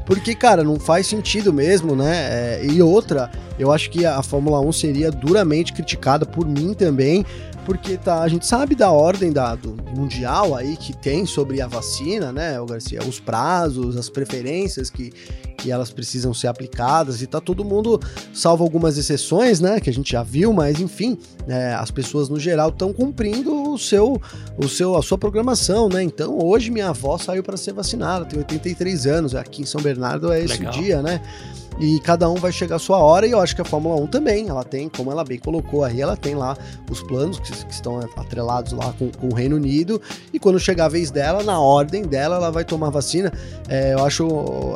Porque, 0.06 0.34
cara, 0.36 0.64
não 0.64 0.80
faz 0.80 1.08
sentido 1.08 1.54
mesmo, 1.54 1.96
né? 1.96 2.60
É, 2.60 2.66
e 2.66 2.82
outra, 2.82 3.30
eu 3.58 3.72
acho 3.72 3.90
que 3.90 4.06
a 4.06 4.22
Fórmula 4.24 4.60
1 4.60 4.72
seria 4.74 5.12
duramente 5.12 5.72
criticada 5.72 6.26
por 6.26 6.48
mim 6.48 6.74
também, 6.74 7.24
porque 7.66 7.98
tá, 7.98 8.22
a 8.22 8.28
gente 8.28 8.46
sabe 8.46 8.76
da 8.76 8.92
ordem 8.92 9.32
da, 9.32 9.56
do 9.56 9.76
mundial 9.96 10.56
aí 10.56 10.76
que 10.76 10.96
tem 10.96 11.26
sobre 11.26 11.62
a 11.62 11.68
vacina, 11.68 12.32
né, 12.32 12.60
o 12.60 12.66
Garcia, 12.66 13.02
os 13.04 13.20
prazos, 13.20 13.98
as 13.98 14.10
preferências 14.10 14.90
que, 14.90 15.12
que 15.58 15.72
elas 15.72 15.90
precisam 15.90 16.34
ser 16.34 16.48
aplicadas 16.48 17.22
e 17.22 17.28
tá 17.28 17.40
todo 17.40 17.64
mundo, 17.64 18.00
salvo 18.34 18.64
algumas 18.64 18.98
exceções, 18.98 19.60
né, 19.60 19.80
que 19.80 19.90
a 19.90 19.94
gente 19.94 20.12
já 20.12 20.24
viu, 20.24 20.52
mas 20.52 20.80
enfim, 20.80 21.18
é, 21.48 21.74
as 21.74 21.92
pessoas 21.92 22.30
no 22.30 22.40
geral 22.40 22.70
estão 22.70 22.92
cumprindo 22.92 23.72
o 23.72 23.78
seu, 23.78 24.22
o 24.58 24.68
seu, 24.68 24.96
a 24.96 25.02
sua 25.02 25.18
programação, 25.18 25.90
né? 25.90 26.04
Então 26.04 26.38
hoje 26.40 26.70
minha 26.70 26.90
avó 26.90 27.18
saiu 27.18 27.44
para 27.44 27.58
ser 27.58 27.74
vacinada, 27.74 28.26
tem 28.26 28.40
83 28.40 29.08
anos, 29.08 29.36
aqui 29.36 29.62
em 29.62 29.66
São 29.66 29.82
Bernardo 29.82 30.32
é 30.32 30.42
esse 30.42 30.58
Legal. 30.58 30.74
dia, 30.74 31.02
né? 31.02 31.22
E 31.80 32.00
cada 32.00 32.30
um 32.30 32.36
vai 32.36 32.52
chegar 32.52 32.76
a 32.76 32.80
sua 32.80 32.98
hora, 32.98 33.28
e 33.28 33.32
eu 33.32 33.40
acho 33.40 33.56
que 33.56 33.62
a 33.62 33.66
Fórmula 33.66 33.96
1 33.96 34.08
também, 34.08 34.50
ela 34.50 34.64
tem, 34.64 34.90
como 34.90 35.12
ela 35.12 35.24
bem 35.24 35.40
colocou 35.40 35.84
aí, 35.84 36.02
ela 36.02 36.16
tem 36.16 36.36
lá 36.36 36.58
os 36.90 37.02
planos 37.02 37.40
que, 37.40 37.52
que 37.52 37.74
estão 37.74 38.00
atrelados 38.18 38.74
lá 38.74 38.94
com, 38.98 39.10
com, 39.12 39.30
o 39.30 39.34
Reino 39.34 39.56
Unido, 39.56 40.02
e 40.32 40.40
quando 40.40 40.60
chegar 40.60 40.86
a 40.86 40.90
vez 40.90 41.12
dela, 41.12 41.44
na 41.44 41.60
ordem 41.60 42.04
dela, 42.04 42.36
ela 42.36 42.52
vai 42.52 42.64
tomar 42.64 42.90
vacina. 42.90 43.32
É, 43.68 43.94
eu 43.94 44.06
acho, 44.06 44.28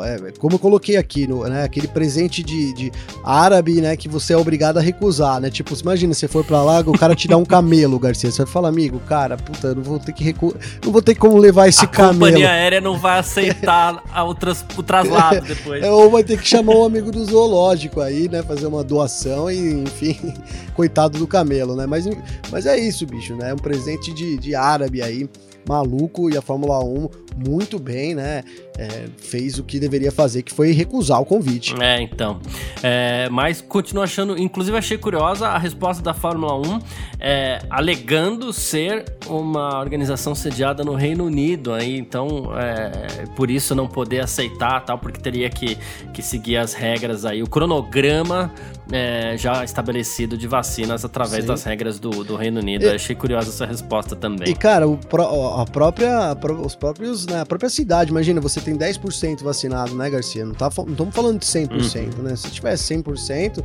é, 0.03 0.31
como 0.39 0.55
eu 0.55 0.59
coloquei 0.59 0.97
aqui, 0.97 1.27
no, 1.27 1.43
né, 1.43 1.63
aquele 1.63 1.87
presente 1.87 2.43
de, 2.43 2.73
de, 2.73 2.91
árabe, 3.23 3.81
né, 3.81 3.95
que 3.95 4.09
você 4.09 4.33
é 4.33 4.37
obrigado 4.37 4.77
a 4.77 4.81
recusar, 4.81 5.39
né, 5.39 5.49
tipo, 5.49 5.77
imagina, 5.79 6.13
você 6.13 6.27
for 6.27 6.43
pra 6.43 6.63
lá, 6.63 6.79
o 6.79 6.97
cara 6.97 7.15
te 7.15 7.27
dá 7.27 7.37
um 7.37 7.45
camelo, 7.45 7.99
Garcia, 7.99 8.31
você 8.31 8.43
vai 8.43 8.51
falar, 8.51 8.69
amigo, 8.69 8.99
cara, 9.07 9.37
puta, 9.37 9.73
não 9.75 9.83
vou 9.83 9.99
ter 9.99 10.13
que 10.13 10.23
recu 10.23 10.55
não 10.83 10.91
vou 10.91 11.01
ter 11.01 11.15
como 11.15 11.37
levar 11.37 11.67
esse 11.67 11.85
a 11.85 11.87
camelo. 11.87 12.25
A 12.25 12.29
companhia 12.29 12.51
aérea 12.51 12.81
não 12.81 12.97
vai 12.97 13.19
aceitar 13.19 14.03
o, 14.25 14.33
tras 14.33 14.65
o 14.75 14.83
traslado 14.83 15.41
depois. 15.41 15.83
É, 15.83 15.91
ou 15.91 16.09
vai 16.09 16.23
ter 16.23 16.39
que 16.39 16.47
chamar 16.47 16.75
um 16.75 16.85
amigo 16.87 17.11
do 17.11 17.23
zoológico 17.25 18.01
aí, 18.01 18.27
né? 18.27 18.41
Fazer 18.43 18.67
uma 18.67 18.83
doação 18.83 19.49
e, 19.49 19.73
enfim, 19.73 20.17
coitado 20.75 21.17
do 21.19 21.27
camelo, 21.27 21.75
né? 21.75 21.85
Mas, 21.85 22.05
mas 22.51 22.65
é 22.65 22.77
isso, 22.77 23.05
bicho, 23.05 23.35
né? 23.35 23.51
É 23.51 23.53
um 23.53 23.57
presente 23.57 24.13
de, 24.13 24.37
de 24.37 24.55
árabe 24.55 25.01
aí, 25.01 25.29
maluco, 25.67 26.29
e 26.29 26.37
a 26.37 26.41
Fórmula 26.41 26.83
1 26.83 27.09
muito 27.47 27.77
bem, 27.77 28.15
né? 28.15 28.43
É, 28.77 29.07
fez 29.17 29.57
o 29.57 29.63
que 29.63 29.79
deveria 29.79 30.11
fazer, 30.11 30.43
que 30.43 30.53
foi 30.53 30.71
recusar 30.71 31.19
o 31.19 31.25
convite. 31.25 31.73
É, 31.81 31.99
então. 32.01 32.39
É, 32.83 33.27
mas 33.29 33.59
continuo 33.59 34.03
achando, 34.03 34.37
inclusive 34.37 34.77
achei 34.77 34.97
curiosa 34.97 35.47
a 35.47 35.57
resposta 35.57 36.03
da 36.03 36.13
Fórmula 36.13 36.55
1, 36.55 36.79
é, 37.19 37.59
alegando 37.69 38.53
ser 38.53 39.05
uma 39.25 39.79
organização 39.79 40.35
sediada 40.35 40.83
no 40.83 40.93
Reino 40.93 41.25
Unido, 41.25 41.73
aí, 41.73 41.97
então 41.97 42.51
é, 42.55 43.25
por 43.35 43.49
isso 43.49 43.73
não 43.73 43.87
poder 43.87 44.19
aceitar, 44.19 44.81
tal, 44.85 44.99
porque 44.99 45.19
teria 45.19 45.49
que, 45.49 45.77
que 46.13 46.21
seguir 46.21 46.57
as 46.57 46.73
regras 46.73 47.25
aí, 47.25 47.41
o 47.41 47.47
cronograma 47.47 48.53
é, 48.91 49.35
já 49.37 49.63
estabelecido 49.63 50.37
de 50.37 50.47
vacinas 50.47 51.03
através 51.03 51.43
Sim. 51.43 51.47
das 51.47 51.63
regras 51.63 51.99
do, 51.99 52.23
do 52.23 52.35
Reino 52.35 52.59
Unido. 52.59 52.85
E, 52.85 52.89
achei 52.89 53.15
curiosa 53.15 53.49
essa 53.49 53.65
resposta 53.65 54.15
também. 54.15 54.49
E 54.49 54.55
cara, 54.55 54.87
o, 54.87 54.99
a 55.59 55.65
própria, 55.65 56.35
os 56.63 56.75
próprios 56.75 57.25
na 57.25 57.45
própria 57.45 57.69
cidade, 57.69 58.11
imagina, 58.11 58.39
você 58.39 58.61
tem 58.67 58.77
10% 58.77 59.43
vacinado, 59.43 59.95
né, 59.95 60.09
Garcia? 60.09 60.45
Não, 60.45 60.53
tá, 60.53 60.69
não 60.77 60.91
estamos 60.91 61.15
falando 61.15 61.39
de 61.39 61.45
100%, 61.45 62.17
uhum. 62.17 62.23
né? 62.23 62.35
Se 62.35 62.51
tivesse 62.51 62.93
100%, 62.93 63.63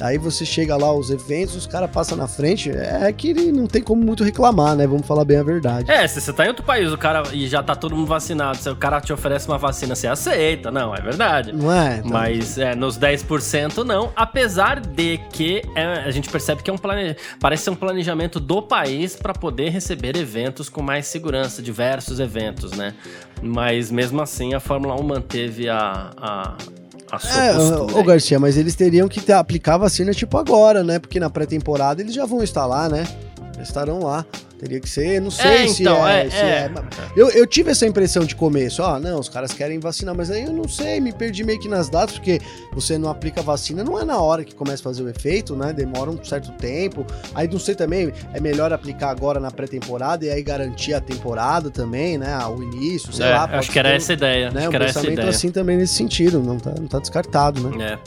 Aí 0.00 0.18
você 0.18 0.44
chega 0.44 0.76
lá, 0.76 0.92
os 0.92 1.10
eventos, 1.10 1.54
os 1.54 1.66
caras 1.66 1.90
passam 1.90 2.16
na 2.16 2.26
frente, 2.26 2.70
é 2.70 3.12
que 3.12 3.34
não 3.52 3.66
tem 3.66 3.82
como 3.82 4.04
muito 4.04 4.24
reclamar, 4.24 4.76
né? 4.76 4.86
Vamos 4.86 5.06
falar 5.06 5.24
bem 5.24 5.38
a 5.38 5.42
verdade. 5.42 5.90
É, 5.90 6.06
se 6.06 6.20
você 6.20 6.32
tá 6.32 6.44
em 6.44 6.48
outro 6.48 6.64
país, 6.64 6.92
o 6.92 6.98
cara 6.98 7.22
e 7.32 7.46
já 7.46 7.62
tá 7.62 7.74
todo 7.74 7.94
mundo 7.94 8.06
vacinado, 8.06 8.56
se 8.56 8.68
o 8.68 8.76
cara 8.76 9.00
te 9.00 9.12
oferece 9.12 9.48
uma 9.48 9.58
vacina, 9.58 9.94
você 9.94 10.06
aceita. 10.06 10.70
Não, 10.70 10.94
é 10.94 11.00
verdade. 11.00 11.52
Não 11.52 11.72
é? 11.72 11.98
Então... 11.98 12.10
Mas 12.10 12.58
é, 12.58 12.74
nos 12.74 12.98
10% 12.98 13.84
não, 13.84 14.12
apesar 14.16 14.80
de 14.80 15.18
que 15.32 15.62
é, 15.74 15.84
a 15.84 16.10
gente 16.10 16.28
percebe 16.28 16.62
que 16.62 16.70
é 16.70 16.72
um 16.72 16.78
plane... 16.78 17.16
parece 17.40 17.64
ser 17.64 17.70
um 17.70 17.76
planejamento 17.76 18.40
do 18.40 18.62
país 18.62 19.16
para 19.16 19.32
poder 19.32 19.70
receber 19.70 20.16
eventos 20.16 20.68
com 20.68 20.82
mais 20.82 21.06
segurança, 21.06 21.62
diversos 21.62 22.20
eventos, 22.20 22.72
né? 22.72 22.94
Mas 23.42 23.90
mesmo 23.90 24.20
assim 24.22 24.54
a 24.54 24.60
Fórmula 24.60 24.98
1 24.98 25.02
manteve 25.02 25.68
a, 25.68 26.10
a 26.16 26.56
é, 27.12 27.54
postura. 27.54 27.98
Ô, 27.98 28.02
Garcia, 28.02 28.40
mas 28.40 28.56
eles 28.56 28.74
teriam 28.74 29.08
que 29.08 29.20
ter, 29.20 29.32
aplicar 29.32 29.74
a 29.74 29.78
vacina 29.78 30.12
tipo 30.12 30.36
agora, 30.38 30.82
né? 30.82 30.98
Porque 30.98 31.20
na 31.20 31.30
pré-temporada 31.30 32.00
eles 32.00 32.14
já 32.14 32.24
vão 32.26 32.42
estar 32.42 32.66
lá, 32.66 32.88
né? 32.88 33.06
Estarão 33.62 34.00
lá. 34.00 34.24
Teria 34.58 34.80
que 34.80 34.88
ser, 34.88 35.20
não 35.20 35.30
sei 35.30 35.64
é, 35.64 35.68
se, 35.68 35.82
então, 35.82 36.06
é, 36.06 36.26
é, 36.26 36.30
se 36.30 36.36
é. 36.36 36.40
é. 36.40 36.72
Eu, 37.16 37.28
eu 37.30 37.46
tive 37.46 37.72
essa 37.72 37.84
impressão 37.86 38.24
de 38.24 38.34
começo, 38.34 38.82
ó, 38.82 38.98
não, 38.98 39.18
os 39.18 39.28
caras 39.28 39.52
querem 39.52 39.78
vacinar, 39.78 40.14
mas 40.14 40.30
aí 40.30 40.44
eu 40.44 40.52
não 40.52 40.66
sei, 40.68 41.00
me 41.00 41.12
perdi 41.12 41.44
meio 41.44 41.58
que 41.60 41.68
nas 41.68 41.90
datas, 41.90 42.14
porque 42.14 42.40
você 42.72 42.96
não 42.96 43.10
aplica 43.10 43.42
vacina, 43.42 43.84
não 43.84 44.00
é 44.00 44.04
na 44.04 44.18
hora 44.18 44.44
que 44.44 44.54
começa 44.54 44.80
a 44.80 44.84
fazer 44.84 45.02
o 45.02 45.08
efeito, 45.08 45.54
né? 45.54 45.72
Demora 45.72 46.10
um 46.10 46.24
certo 46.24 46.52
tempo. 46.52 47.04
Aí 47.34 47.48
não 47.48 47.58
sei 47.58 47.74
também, 47.74 48.12
é 48.32 48.40
melhor 48.40 48.72
aplicar 48.72 49.10
agora 49.10 49.38
na 49.38 49.50
pré-temporada 49.50 50.24
e 50.24 50.30
aí 50.30 50.42
garantir 50.42 50.94
a 50.94 51.00
temporada 51.00 51.68
também, 51.68 52.16
né? 52.16 52.34
O 52.46 52.62
início, 52.62 53.12
sei 53.12 53.26
é, 53.26 53.30
lá. 53.30 53.44
Acho 53.44 53.70
que 53.70 53.78
era 53.78 53.90
ter, 53.90 53.96
essa 53.96 54.12
ideia. 54.12 54.50
Né, 54.50 54.60
acho 54.60 54.68
um 54.68 54.70
que 54.70 54.76
era 54.76 54.84
essa 54.86 55.06
ideia. 55.06 55.28
assim 55.28 55.50
também 55.50 55.76
nesse 55.76 55.94
sentido, 55.94 56.40
não 56.40 56.58
tá, 56.58 56.72
não 56.78 56.86
tá 56.86 57.00
descartado, 57.00 57.60
né? 57.60 57.92
É. 57.92 57.98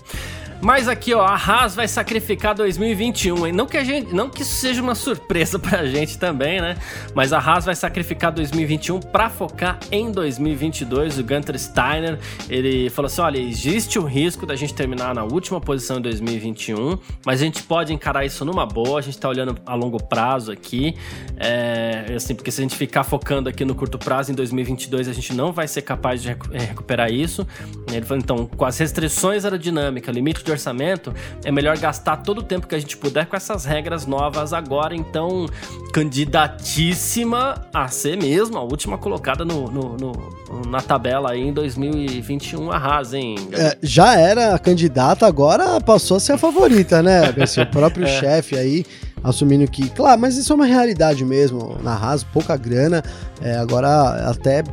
Mas 0.62 0.88
aqui, 0.88 1.14
ó, 1.14 1.22
a 1.22 1.36
Haas 1.36 1.76
vai 1.76 1.88
sacrificar 1.88 2.56
2021, 2.56 3.48
hein? 3.48 3.54
Não 3.54 3.68
que 3.68 3.78
a 3.78 3.84
gente, 3.84 4.14
não 4.14 4.30
que 4.30 4.42
isso 4.42 4.56
seja 4.56 4.82
uma 4.82 4.96
surpresa 4.96 5.60
pra 5.60 5.86
gente 5.86 6.18
também, 6.18 6.60
né? 6.60 6.78
Mas 7.14 7.32
a 7.32 7.38
Haas 7.40 7.66
vai 7.66 7.76
sacrificar 7.76 8.32
2021 8.32 9.00
para 9.00 9.30
focar 9.30 9.80
em 9.92 10.12
2022. 10.12 11.20
O 11.20 11.24
Gunter 11.24 11.58
Steiner, 11.60 12.20
ele 12.50 12.90
falou 12.90 13.08
assim: 13.08 13.22
"Olha, 13.22 13.38
existe 13.38 14.00
o 14.00 14.06
risco 14.06 14.46
da 14.46 14.56
gente 14.56 14.74
terminar 14.74 15.14
na 15.14 15.24
última 15.24 15.62
posição 15.62 15.98
em 15.98 16.02
2021, 16.02 16.98
mas 17.24 17.42
a 17.42 17.46
gente 17.46 17.62
pode 17.62 17.94
encarar 17.94 18.26
isso 18.26 18.44
numa 18.44 18.66
boa. 18.66 18.98
A 18.98 19.02
gente 19.02 19.18
tá 19.18 19.30
olhando 19.30 19.56
a 19.66 19.76
longo 19.76 20.02
prazo 20.02 20.52
aqui, 20.52 20.96
é, 21.38 22.14
assim, 22.16 22.34
porque 22.34 22.50
se 22.50 22.62
a 22.62 22.64
gente 22.64 22.76
ficar 22.76 23.04
focando 23.04 23.48
aqui 23.48 23.64
no 23.64 23.76
curto 23.76 24.00
prazo 24.00 24.32
em 24.32 24.36
2022, 24.36 25.08
a 25.08 25.14
gente 25.14 25.34
não 25.34 25.52
vai 25.52 25.68
ser 25.68 25.84
capaz 25.84 26.22
de 26.22 26.30
recuperar 26.30 27.12
isso." 27.12 27.48
Ele 27.92 28.06
falou: 28.06 28.22
"Então, 28.24 28.46
com 28.48 28.66
as 28.66 28.78
restrições 28.78 29.46
aerodinâmicas, 29.46 30.14
limite 30.16 30.47
de 30.48 30.52
orçamento, 30.52 31.14
é 31.44 31.52
melhor 31.52 31.78
gastar 31.78 32.18
todo 32.18 32.40
o 32.40 32.44
tempo 32.44 32.68
que 32.68 32.74
a 32.74 32.80
gente 32.80 32.98
puder 32.98 33.26
com 33.26 33.36
essas 33.36 33.66
regras 33.66 34.06
novas 34.06 34.54
agora. 34.54 34.96
Então, 34.96 35.46
candidatíssima 35.94 37.68
a 37.74 37.88
ser 37.88 38.18
mesmo 38.18 38.58
a 38.58 38.64
última 38.64 38.98
colocada 38.98 39.46
no, 39.46 39.70
no, 39.70 39.98
no 39.98 40.38
na 40.68 40.82
tabela 40.82 41.32
aí 41.32 41.42
em 41.42 41.54
2021, 41.54 42.72
arrasa, 42.72 43.18
hein? 43.18 43.36
É, 43.52 43.78
já 43.82 44.18
era 44.18 44.58
candidata, 44.58 45.28
agora 45.28 45.80
passou 45.82 46.18
a 46.18 46.20
ser 46.20 46.34
a 46.34 46.38
favorita, 46.38 47.04
né? 47.04 47.34
Esse 47.38 47.64
próprio 47.68 48.06
é. 48.06 48.20
chefe 48.20 48.58
aí 48.58 48.86
assumindo 49.24 49.70
que, 49.70 49.90
claro, 49.90 50.20
mas 50.20 50.38
isso 50.38 50.54
é 50.54 50.56
uma 50.56 50.66
realidade 50.66 51.26
mesmo. 51.26 51.78
Na 51.84 51.94
Haas, 51.94 52.24
pouca 52.24 52.56
grana, 52.56 53.04
é, 53.42 53.58
agora 53.58 54.30
até 54.30 54.64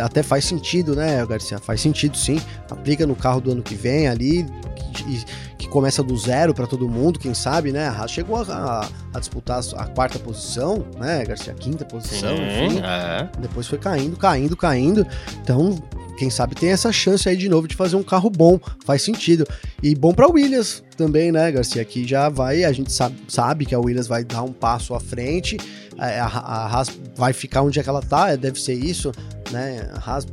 até 0.00 0.22
faz 0.22 0.44
sentido, 0.44 0.94
né, 0.94 1.24
Garcia? 1.26 1.58
Faz 1.58 1.80
sentido 1.80 2.16
sim. 2.16 2.40
Aplica 2.70 3.06
no 3.06 3.14
carro 3.16 3.40
do 3.40 3.52
ano 3.52 3.62
que 3.62 3.74
vem 3.74 4.08
ali, 4.08 4.46
que, 4.94 5.24
que 5.58 5.68
começa 5.68 6.02
do 6.02 6.16
zero 6.16 6.54
para 6.54 6.66
todo 6.66 6.88
mundo, 6.88 7.18
quem 7.18 7.34
sabe, 7.34 7.72
né? 7.72 7.88
A 7.88 7.92
Haas 7.92 8.10
chegou 8.10 8.36
a, 8.36 8.42
a, 8.42 8.88
a, 9.14 9.18
disputar 9.20 9.60
a 9.76 9.86
quarta 9.86 10.18
posição, 10.18 10.84
né, 10.98 11.24
Garcia? 11.24 11.52
A 11.52 11.56
quinta 11.56 11.84
posição, 11.84 12.36
Sim, 12.36 12.66
enfim. 12.66 12.80
É. 12.82 13.28
Depois 13.38 13.66
foi 13.66 13.78
caindo, 13.78 14.16
caindo, 14.16 14.56
caindo. 14.56 15.06
Então 15.42 15.78
quem 16.18 16.30
sabe 16.30 16.56
tem 16.56 16.70
essa 16.70 16.90
chance 16.90 17.28
aí 17.28 17.36
de 17.36 17.48
novo 17.48 17.68
de 17.68 17.76
fazer 17.76 17.94
um 17.94 18.02
carro 18.02 18.28
bom, 18.28 18.58
faz 18.84 19.02
sentido. 19.02 19.46
E 19.82 19.94
bom 19.94 20.12
para 20.12 20.26
Williams 20.26 20.82
também, 20.98 21.30
né, 21.30 21.50
Garcia? 21.52 21.80
Aqui 21.80 22.06
já 22.06 22.28
vai, 22.28 22.64
a 22.64 22.72
gente 22.72 22.92
sabe, 22.92 23.16
sabe 23.28 23.64
que 23.64 23.74
a 23.74 23.78
Williams 23.78 24.08
vai 24.08 24.24
dar 24.24 24.42
um 24.42 24.52
passo 24.52 24.94
à 24.94 25.00
frente, 25.00 25.56
a, 25.96 26.26
a, 26.26 26.66
Haas 26.66 26.90
vai 27.16 27.32
ficar 27.32 27.62
onde 27.62 27.78
é 27.78 27.82
que 27.82 27.88
ela 27.88 28.02
tá, 28.02 28.34
deve 28.36 28.60
ser 28.60 28.74
isso, 28.74 29.12
né? 29.50 29.88
A 29.94 29.98
Haas 29.98 30.26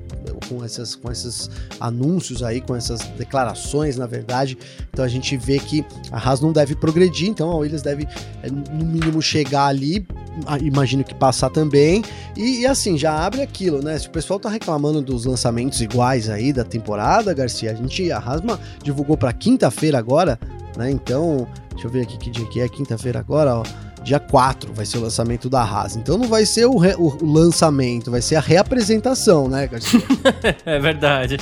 com, 0.47 0.63
essas, 0.63 0.95
com 0.95 1.11
esses 1.11 1.49
anúncios 1.79 2.43
aí, 2.43 2.61
com 2.61 2.75
essas 2.75 3.01
declarações, 3.17 3.97
na 3.97 4.05
verdade. 4.05 4.57
Então 4.91 5.03
a 5.03 5.07
gente 5.07 5.37
vê 5.37 5.59
que 5.59 5.85
a 6.11 6.17
Haas 6.17 6.41
não 6.41 6.51
deve 6.51 6.75
progredir, 6.75 7.29
então 7.29 7.49
a 7.49 7.55
Williams 7.57 7.81
deve, 7.81 8.07
é, 8.43 8.49
no 8.49 8.85
mínimo, 8.85 9.21
chegar 9.21 9.67
ali. 9.67 10.05
Imagino 10.61 11.03
que 11.03 11.15
passar 11.15 11.49
também. 11.49 12.03
E, 12.35 12.61
e, 12.61 12.67
assim, 12.67 12.97
já 12.97 13.25
abre 13.25 13.41
aquilo, 13.41 13.81
né? 13.81 13.97
Se 13.97 14.07
o 14.07 14.11
pessoal 14.11 14.39
tá 14.39 14.49
reclamando 14.49 15.01
dos 15.01 15.25
lançamentos 15.25 15.81
iguais 15.81 16.29
aí 16.29 16.51
da 16.51 16.63
temporada, 16.63 17.33
Garcia, 17.33 17.71
a 17.71 17.73
gente, 17.73 18.11
a 18.11 18.19
Hasma 18.19 18.59
divulgou 18.83 19.15
para 19.15 19.31
quinta-feira 19.31 19.97
agora, 19.97 20.37
né? 20.77 20.91
Então, 20.91 21.47
deixa 21.71 21.87
eu 21.87 21.91
ver 21.91 22.01
aqui 22.01 22.17
que 22.17 22.29
dia 22.29 22.47
que 22.47 22.59
é, 22.59 22.69
quinta-feira 22.69 23.19
agora, 23.19 23.55
ó 23.55 23.63
dia 24.05 24.19
4 24.19 24.71
vai 24.71 24.85
ser 24.85 24.99
o 24.99 25.01
lançamento 25.01 25.49
da 25.49 25.61
Haas. 25.61 25.95
Então 25.95 26.15
não 26.15 26.27
vai 26.27 26.45
ser 26.45 26.65
o, 26.65 26.77
re, 26.77 26.93
o, 26.95 27.07
o 27.07 27.33
lançamento, 27.33 28.11
vai 28.11 28.21
ser 28.21 28.35
a 28.35 28.39
reapresentação, 28.39 29.49
né, 29.49 29.67
é 30.63 30.79
verdade. 30.79 31.37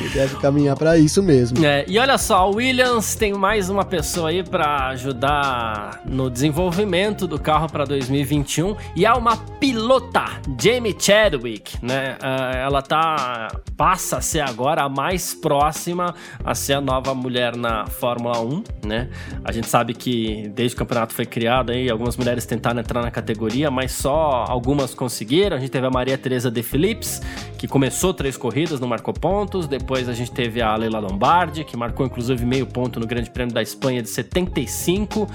E 0.00 0.08
deve 0.10 0.36
caminhar 0.36 0.76
para 0.76 0.98
isso 0.98 1.22
mesmo. 1.22 1.64
É, 1.64 1.84
e 1.88 1.98
olha 1.98 2.18
só, 2.18 2.50
o 2.50 2.56
Williams 2.56 3.14
tem 3.14 3.32
mais 3.32 3.70
uma 3.70 3.84
pessoa 3.84 4.28
aí 4.28 4.42
para 4.42 4.88
ajudar 4.88 6.02
no 6.04 6.30
desenvolvimento 6.30 7.26
do 7.26 7.38
carro 7.38 7.66
para 7.66 7.86
2021 7.86 8.76
e 8.94 9.06
é 9.06 9.12
uma 9.14 9.36
pilota, 9.36 10.24
Jamie 10.60 10.94
Chadwick, 10.98 11.82
né? 11.82 12.18
Uh, 12.20 12.56
ela 12.56 12.82
tá 12.82 13.48
passa 13.74 14.18
a 14.18 14.20
ser 14.20 14.40
agora 14.40 14.82
a 14.82 14.88
mais 14.88 15.34
próxima 15.34 16.14
a 16.44 16.54
ser 16.54 16.74
a 16.74 16.80
nova 16.80 17.14
mulher 17.14 17.56
na 17.56 17.86
Fórmula 17.86 18.40
1, 18.40 18.64
né? 18.84 19.08
A 19.42 19.50
gente 19.50 19.66
sabe 19.66 19.94
que 19.94 20.48
desde 20.54 20.76
que 20.76 20.82
o 20.82 20.84
campeonato 20.84 21.14
foi 21.14 21.24
criado 21.24 21.53
aí, 21.62 21.90
algumas 21.90 22.16
mulheres 22.16 22.44
tentaram 22.46 22.80
entrar 22.80 23.02
na 23.02 23.10
categoria, 23.10 23.70
mas 23.70 23.92
só 23.92 24.44
algumas 24.48 24.94
conseguiram. 24.94 25.56
A 25.56 25.60
gente 25.60 25.70
teve 25.70 25.86
a 25.86 25.90
Maria 25.90 26.16
Teresa 26.18 26.50
de 26.50 26.62
Philips, 26.62 27.20
que 27.58 27.68
começou 27.68 28.12
três 28.12 28.36
corridas, 28.36 28.80
não 28.80 28.88
marcou 28.88 29.14
pontos. 29.14 29.66
Depois 29.66 30.08
a 30.08 30.12
gente 30.12 30.30
teve 30.30 30.60
a 30.60 30.74
Leila 30.76 30.98
Lombardi, 30.98 31.64
que 31.64 31.76
marcou 31.76 32.04
inclusive 32.04 32.44
meio 32.44 32.66
ponto 32.66 32.98
no 32.98 33.06
Grande 33.06 33.30
Prêmio 33.30 33.54
da 33.54 33.62
Espanha 33.62 34.02
de 34.02 34.08
75. 34.08 35.28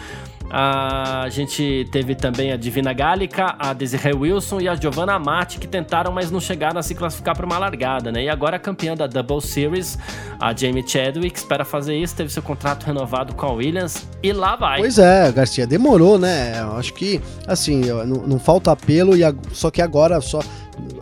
A 0.51 1.27
gente 1.29 1.87
teve 1.91 2.15
também 2.15 2.51
a 2.51 2.57
Divina 2.57 2.91
Gálica, 2.91 3.55
a 3.59 3.71
Desiree 3.71 4.13
Wilson 4.13 4.61
e 4.61 4.67
a 4.67 4.75
Giovanna 4.75 5.13
Amati 5.13 5.59
que 5.59 5.67
tentaram, 5.67 6.11
mas 6.11 6.31
não 6.31 6.39
chegaram 6.39 6.79
a 6.79 6.83
se 6.83 6.95
classificar 6.95 7.35
para 7.35 7.45
uma 7.45 7.57
largada, 7.57 8.11
né? 8.11 8.23
E 8.23 8.29
agora 8.29 8.57
a 8.57 8.59
campeã 8.59 8.95
da 8.95 9.05
Double 9.05 9.41
Series, 9.41 9.97
a 10.39 10.53
Jamie 10.55 10.87
Chadwick, 10.87 11.37
espera 11.37 11.63
fazer 11.63 11.95
isso, 11.95 12.15
teve 12.15 12.31
seu 12.31 12.41
contrato 12.41 12.83
renovado 12.83 13.35
com 13.35 13.45
a 13.45 13.51
Williams 13.51 14.07
e 14.23 14.33
lá 14.33 14.55
vai. 14.55 14.79
Pois 14.79 14.97
é, 14.97 15.31
Garcia, 15.31 15.67
demorou, 15.67 16.17
né? 16.17 16.59
Eu 16.59 16.77
acho 16.77 16.93
que, 16.93 17.21
assim, 17.47 17.81
não, 17.81 18.27
não 18.27 18.39
falta 18.39 18.71
apelo, 18.71 19.15
e 19.15 19.23
a, 19.23 19.33
só 19.53 19.69
que 19.69 19.81
agora 19.81 20.19
só 20.19 20.39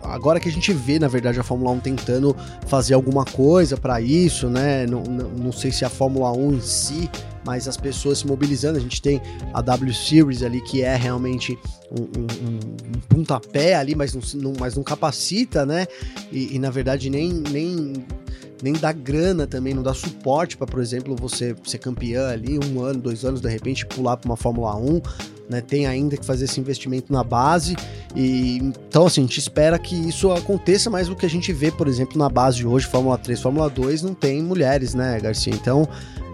agora 0.08 0.40
que 0.40 0.48
a 0.48 0.52
gente 0.52 0.72
vê, 0.72 0.98
na 0.98 1.08
verdade, 1.08 1.38
a 1.38 1.42
Fórmula 1.42 1.70
1 1.72 1.80
tentando 1.80 2.36
fazer 2.66 2.94
alguma 2.94 3.24
coisa 3.24 3.76
para 3.76 4.00
isso, 4.00 4.48
né? 4.48 4.86
Não, 4.86 5.02
não, 5.02 5.28
não, 5.30 5.52
sei 5.52 5.70
se 5.70 5.84
a 5.84 5.88
Fórmula 5.88 6.32
1 6.32 6.54
em 6.54 6.60
si, 6.60 7.10
mas 7.44 7.68
as 7.68 7.76
pessoas 7.76 8.18
se 8.18 8.26
mobilizando. 8.26 8.78
A 8.78 8.80
gente 8.80 9.00
tem 9.00 9.20
a 9.54 9.60
W 9.62 9.94
Series 9.94 10.42
ali, 10.42 10.60
que 10.60 10.82
é 10.82 10.96
realmente 10.96 11.58
um, 11.90 12.02
um, 12.02 12.58
um 12.96 13.00
pontapé 13.08 13.74
ali, 13.74 13.94
mas 13.94 14.14
não, 14.34 14.52
mas 14.58 14.76
não 14.76 14.82
capacita, 14.82 15.64
né? 15.64 15.86
E, 16.32 16.56
e 16.56 16.58
na 16.58 16.70
verdade 16.70 17.10
nem, 17.10 17.32
nem 17.32 17.92
nem 18.62 18.72
dá 18.72 18.92
grana 18.92 19.46
também, 19.46 19.72
não 19.72 19.82
dá 19.82 19.94
suporte 19.94 20.56
para, 20.56 20.66
por 20.66 20.80
exemplo, 20.80 21.14
você 21.16 21.54
ser 21.64 21.78
campeã 21.78 22.28
ali, 22.28 22.58
um 22.58 22.82
ano, 22.82 23.00
dois 23.00 23.24
anos, 23.24 23.40
de 23.40 23.48
repente 23.48 23.86
pular 23.86 24.16
para 24.16 24.28
uma 24.28 24.36
Fórmula 24.36 24.76
1, 24.76 25.00
né? 25.48 25.60
Tem 25.60 25.86
ainda 25.86 26.16
que 26.16 26.24
fazer 26.24 26.44
esse 26.44 26.60
investimento 26.60 27.12
na 27.12 27.24
base. 27.24 27.76
E 28.14 28.58
então, 28.58 29.06
assim, 29.06 29.22
a 29.22 29.24
gente 29.24 29.38
espera 29.38 29.78
que 29.78 29.94
isso 29.94 30.30
aconteça, 30.30 30.90
mas 30.90 31.08
o 31.08 31.16
que 31.16 31.26
a 31.26 31.30
gente 31.30 31.52
vê, 31.52 31.70
por 31.70 31.88
exemplo, 31.88 32.18
na 32.18 32.28
base 32.28 32.58
de 32.58 32.66
hoje, 32.66 32.86
Fórmula 32.86 33.16
3, 33.18 33.40
Fórmula 33.40 33.68
2, 33.68 34.02
não 34.02 34.14
tem 34.14 34.42
mulheres, 34.42 34.94
né, 34.94 35.18
Garcia? 35.20 35.54
Então, 35.54 35.88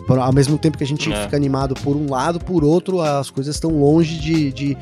ao 0.09 0.33
mesmo 0.33 0.59
tempo 0.59 0.77
que 0.77 0.85
a 0.85 0.87
gente 0.87 1.13
é. 1.13 1.25
fica 1.25 1.37
animado 1.37 1.75
por 1.75 1.97
um 1.97 2.11
lado, 2.11 2.39
por 2.39 2.65
outro, 2.65 3.01
as 3.01 3.31
coisas 3.31 3.57
estão 3.57 3.71
longe 3.79 4.19
de, 4.19 4.53
de 4.53 4.77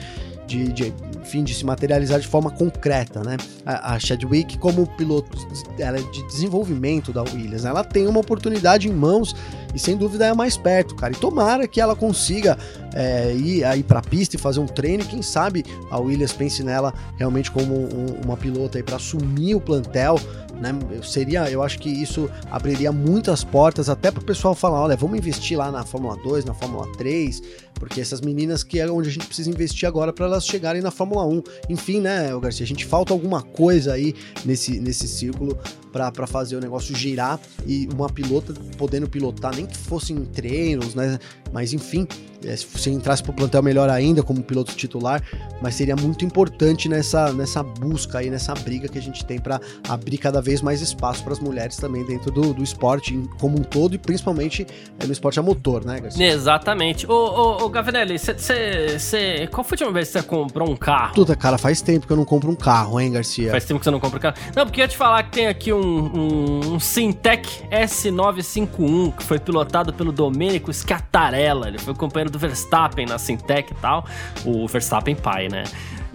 de, 0.53 0.72
de, 0.72 0.94
enfim, 1.22 1.42
de 1.42 1.55
se 1.55 1.64
materializar 1.64 2.20
de 2.20 2.26
forma 2.26 2.50
concreta, 2.50 3.22
né? 3.22 3.36
A, 3.64 3.94
a 3.94 3.98
Chadwick, 3.98 4.59
como 4.59 4.86
piloto 4.86 5.30
ela 5.78 5.98
é 5.98 6.03
de 6.03 6.26
desenvolvimento 6.26 7.12
da 7.12 7.22
Williams, 7.22 7.64
ela 7.64 7.82
tem 7.82 8.07
uma 8.07 8.20
oportunidade 8.20 8.88
em 8.88 8.92
mãos 8.92 9.34
e 9.74 9.78
sem 9.78 9.96
dúvida 9.96 10.26
é 10.26 10.34
mais 10.34 10.57
perto, 10.57 10.94
cara. 10.94 11.14
E 11.14 11.16
tomara 11.16 11.66
que 11.66 11.80
ela 11.80 11.96
consiga 11.96 12.59
é, 12.94 13.32
ir 13.34 13.64
aí 13.64 13.82
para 13.82 14.00
a 14.00 14.03
pista 14.03 14.36
e 14.36 14.38
fazer 14.38 14.61
um 14.61 14.66
treino. 14.66 15.03
E 15.03 15.07
quem 15.07 15.22
sabe 15.22 15.64
a 15.90 15.98
Williams 15.98 16.32
pense 16.32 16.62
nela 16.62 16.92
realmente 17.16 17.50
como 17.50 17.74
um, 17.74 18.20
uma 18.22 18.36
pilota 18.36 18.78
aí 18.78 18.82
para 18.82 18.96
assumir 18.96 19.55
o 19.55 19.61
plantel 19.61 20.16
né? 20.62 20.72
Eu 20.92 21.02
seria, 21.02 21.50
eu 21.50 21.60
acho 21.60 21.78
que 21.80 21.90
isso 21.90 22.30
abriria 22.50 22.92
muitas 22.92 23.42
portas 23.42 23.88
até 23.88 24.10
para 24.12 24.22
o 24.22 24.24
pessoal 24.24 24.54
falar, 24.54 24.80
olha, 24.80 24.96
vamos 24.96 25.18
investir 25.18 25.58
lá 25.58 25.70
na 25.72 25.84
Fórmula 25.84 26.16
2, 26.22 26.44
na 26.44 26.54
Fórmula 26.54 26.86
3, 26.96 27.42
porque 27.74 28.00
essas 28.00 28.20
meninas 28.20 28.62
que 28.62 28.78
é 28.78 28.88
onde 28.88 29.08
a 29.08 29.12
gente 29.12 29.26
precisa 29.26 29.50
investir 29.50 29.88
agora 29.88 30.12
para 30.12 30.26
elas 30.26 30.46
chegarem 30.46 30.80
na 30.80 30.92
Fórmula 30.92 31.26
1. 31.26 31.42
Enfim, 31.68 32.00
né, 32.00 32.28
Garcia, 32.40 32.64
a 32.64 32.66
gente 32.66 32.86
falta 32.86 33.12
alguma 33.12 33.42
coisa 33.42 33.92
aí 33.92 34.14
nesse, 34.44 34.78
nesse 34.78 35.08
círculo 35.08 35.58
para 35.92 36.26
fazer 36.26 36.56
o 36.56 36.60
negócio 36.60 36.96
girar 36.96 37.38
e 37.66 37.86
uma 37.92 38.08
pilota 38.08 38.54
podendo 38.78 39.08
pilotar, 39.08 39.54
nem 39.54 39.66
que 39.66 39.76
fosse 39.76 40.12
em 40.12 40.24
treinos, 40.24 40.94
né? 40.94 41.18
Mas 41.52 41.74
enfim, 41.74 42.06
é, 42.44 42.56
se 42.56 42.66
você 42.66 42.90
entrasse 42.90 43.22
para 43.22 43.32
o 43.32 43.34
plantel 43.34 43.62
melhor 43.62 43.88
ainda 43.88 44.22
como 44.22 44.42
piloto 44.42 44.74
titular, 44.74 45.22
mas 45.60 45.74
seria 45.74 45.94
muito 45.94 46.24
importante 46.24 46.88
nessa, 46.88 47.32
nessa 47.32 47.62
busca 47.62 48.18
aí, 48.18 48.30
nessa 48.30 48.54
briga 48.54 48.88
que 48.88 48.98
a 48.98 49.02
gente 49.02 49.24
tem 49.24 49.38
para 49.38 49.60
abrir 49.88 50.18
cada 50.18 50.40
vez 50.40 50.51
mais 50.61 50.80
espaço 50.82 51.22
para 51.22 51.32
as 51.32 51.40
mulheres 51.40 51.76
também 51.76 52.05
dentro 52.05 52.30
do, 52.30 52.53
do 52.53 52.62
esporte 52.62 53.18
como 53.38 53.59
um 53.59 53.62
todo 53.62 53.94
e 53.94 53.98
principalmente 53.98 54.66
é, 54.98 55.07
no 55.07 55.12
esporte 55.12 55.38
a 55.38 55.42
motor, 55.42 55.84
né, 55.84 56.00
Garcia? 56.00 56.26
Exatamente. 56.26 57.11
Ô, 57.11 57.14
ô, 57.14 57.64
ô 57.64 57.68
Gavinelli, 57.68 58.18
cê, 58.18 58.36
cê, 58.36 58.98
cê, 58.98 59.48
qual 59.50 59.64
foi 59.64 59.76
a 59.76 59.84
última 59.84 59.92
vez 59.92 60.09
que 60.09 60.14
você 60.14 60.22
comprou 60.22 60.68
um 60.68 60.76
carro? 60.76 61.14
Tudo, 61.14 61.36
cara, 61.36 61.57
faz 61.57 61.80
tempo 61.80 62.07
que 62.07 62.12
eu 62.12 62.16
não 62.16 62.24
compro 62.24 62.50
um 62.50 62.57
carro, 62.57 63.00
hein, 63.00 63.12
Garcia? 63.12 63.50
Faz 63.50 63.64
tempo 63.64 63.78
que 63.78 63.84
você 63.84 63.90
não 63.90 64.00
compra 64.00 64.18
um 64.18 64.20
carro. 64.20 64.36
Não, 64.55 64.66
porque 64.66 64.80
eu 64.80 64.84
ia 64.84 64.88
te 64.88 64.96
falar 64.96 65.22
que 65.22 65.30
tem 65.30 65.46
aqui 65.46 65.72
um 65.72 65.92
um, 65.92 66.74
um 66.74 66.80
Sintec 66.80 67.48
S951 67.70 69.16
que 69.16 69.22
foi 69.22 69.38
pilotado 69.38 69.92
pelo 69.92 70.12
Domênico 70.12 70.72
Scatarella. 70.72 71.68
Ele 71.68 71.78
foi 71.78 71.94
companheiro 71.94 72.30
do 72.30 72.38
Verstappen 72.38 73.07
na 73.07 73.18
Sintec 73.18 73.72
e 73.72 73.76
tal. 73.76 74.07
O 74.44 74.66
Verstappen 74.66 75.14
pai, 75.14 75.48
né? 75.48 75.64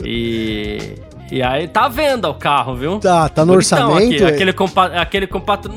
E 0.03 0.95
e 1.31 1.43
aí 1.43 1.67
tá 1.67 1.85
à 1.85 1.89
venda 1.89 2.29
o 2.29 2.33
carro, 2.33 2.75
viu? 2.75 2.99
Tá, 2.99 3.27
tá 3.27 3.45
no 3.45 3.53
Bonitão 3.53 3.89
orçamento. 3.89 4.23
Aqui, 4.23 4.33
aquele, 4.33 4.53
compa 4.53 4.85
aquele 4.85 5.29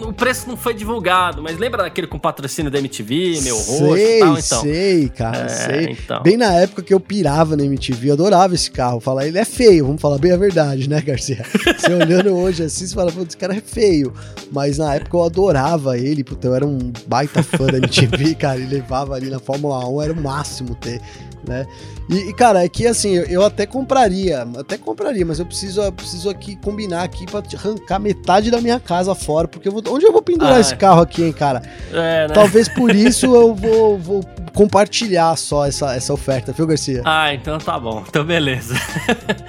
o 0.04 0.12
preço 0.12 0.48
não 0.48 0.56
foi 0.56 0.74
divulgado, 0.74 1.42
mas 1.42 1.58
lembra 1.58 1.82
daquele 1.82 2.06
com 2.06 2.18
patrocínio 2.18 2.70
da 2.70 2.78
MTV, 2.78 3.40
meu 3.42 3.56
sei, 3.56 3.78
rosto 3.78 3.96
e 3.96 4.18
tal, 4.18 4.38
então. 4.38 4.60
Sei, 4.62 5.08
cara, 5.08 5.38
é, 5.38 5.48
sei. 5.48 5.90
Então. 5.90 6.22
Bem 6.22 6.36
na 6.36 6.52
época 6.52 6.82
que 6.82 6.94
eu 6.94 7.00
pirava 7.00 7.56
na 7.56 7.64
MTV, 7.64 8.10
eu 8.10 8.12
adorava 8.14 8.54
esse 8.54 8.70
carro. 8.70 9.00
Falar, 9.00 9.26
ele 9.26 9.38
é 9.38 9.44
feio, 9.44 9.86
vamos 9.86 10.00
falar 10.00 10.18
bem 10.18 10.32
a 10.32 10.36
verdade, 10.36 10.88
né, 10.88 11.00
Garcia? 11.00 11.44
Você 11.76 11.92
olhando 11.92 12.30
hoje 12.36 12.62
assim, 12.62 12.86
você 12.86 12.94
fala, 12.94 13.10
pô, 13.10 13.22
esse 13.22 13.36
cara 13.36 13.54
é 13.54 13.60
feio. 13.60 14.12
Mas 14.52 14.78
na 14.78 14.94
época 14.94 15.16
eu 15.16 15.24
adorava 15.24 15.98
ele, 15.98 16.22
puta, 16.22 16.48
eu 16.48 16.54
era 16.54 16.66
um 16.66 16.92
baita 17.06 17.42
fã 17.42 17.66
da 17.66 17.78
MTV, 17.78 18.34
cara, 18.38 18.58
e 18.58 18.66
levava 18.66 19.14
ali 19.14 19.30
na 19.30 19.38
Fórmula 19.38 19.86
1, 19.88 20.02
era 20.02 20.12
o 20.12 20.20
máximo 20.20 20.74
ter 20.74 21.00
né? 21.46 21.66
E, 22.10 22.32
cara, 22.32 22.64
é 22.64 22.68
que 22.68 22.88
assim, 22.88 23.14
eu, 23.14 23.44
até 23.44 23.64
compraria, 23.64 24.44
até 24.58 24.76
compraria, 24.76 25.24
mas 25.24 25.38
eu 25.38 25.46
preciso, 25.46 25.80
eu 25.80 25.92
preciso 25.92 26.28
aqui 26.28 26.56
combinar 26.56 27.04
aqui 27.04 27.24
para 27.24 27.40
arrancar 27.56 28.00
metade 28.00 28.50
da 28.50 28.60
minha 28.60 28.80
casa 28.80 29.14
fora, 29.14 29.46
porque 29.46 29.68
eu 29.68 29.72
vou, 29.72 29.80
onde 29.90 30.04
eu 30.04 30.10
vou 30.10 30.20
pendurar 30.20 30.56
ah, 30.56 30.60
esse 30.60 30.74
carro 30.74 31.02
aqui, 31.02 31.22
hein, 31.22 31.32
cara? 31.32 31.62
É, 31.92 32.26
né? 32.26 32.34
Talvez 32.34 32.68
por 32.68 32.92
isso 32.92 33.26
eu 33.26 33.54
vou, 33.54 33.96
vou 33.96 34.24
compartilhar 34.52 35.36
só 35.36 35.64
essa, 35.66 35.94
essa 35.94 36.12
oferta, 36.12 36.50
viu, 36.50 36.66
Garcia? 36.66 37.00
Ah, 37.04 37.32
então 37.32 37.58
tá 37.58 37.78
bom, 37.78 38.02
então 38.08 38.24
beleza. 38.24 38.74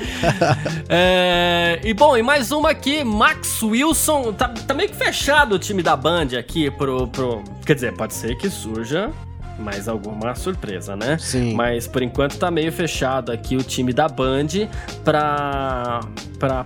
é, 0.87 1.79
e 1.83 1.95
bom, 1.95 2.15
e 2.15 2.21
mais 2.21 2.51
uma 2.51 2.69
aqui, 2.69 3.03
Max 3.03 3.63
Wilson, 3.63 4.33
tá, 4.33 4.49
tá 4.49 4.75
meio 4.75 4.89
que 4.89 4.95
fechado 4.95 5.55
o 5.55 5.59
time 5.59 5.81
da 5.81 5.95
Band 5.95 6.37
aqui 6.37 6.69
pro, 6.69 7.07
pro. 7.07 7.43
Quer 7.65 7.73
dizer, 7.73 7.93
pode 7.93 8.13
ser 8.13 8.37
que 8.37 8.51
surja 8.51 9.11
mais 9.59 9.87
alguma 9.87 10.33
surpresa, 10.35 10.95
né? 10.95 11.17
Sim. 11.19 11.53
Mas 11.53 11.87
por 11.87 12.01
enquanto 12.01 12.37
tá 12.37 12.49
meio 12.49 12.71
fechado 12.71 13.31
aqui 13.31 13.55
o 13.55 13.63
time 13.63 13.93
da 13.93 14.07
Band 14.07 14.47
para 15.03 16.01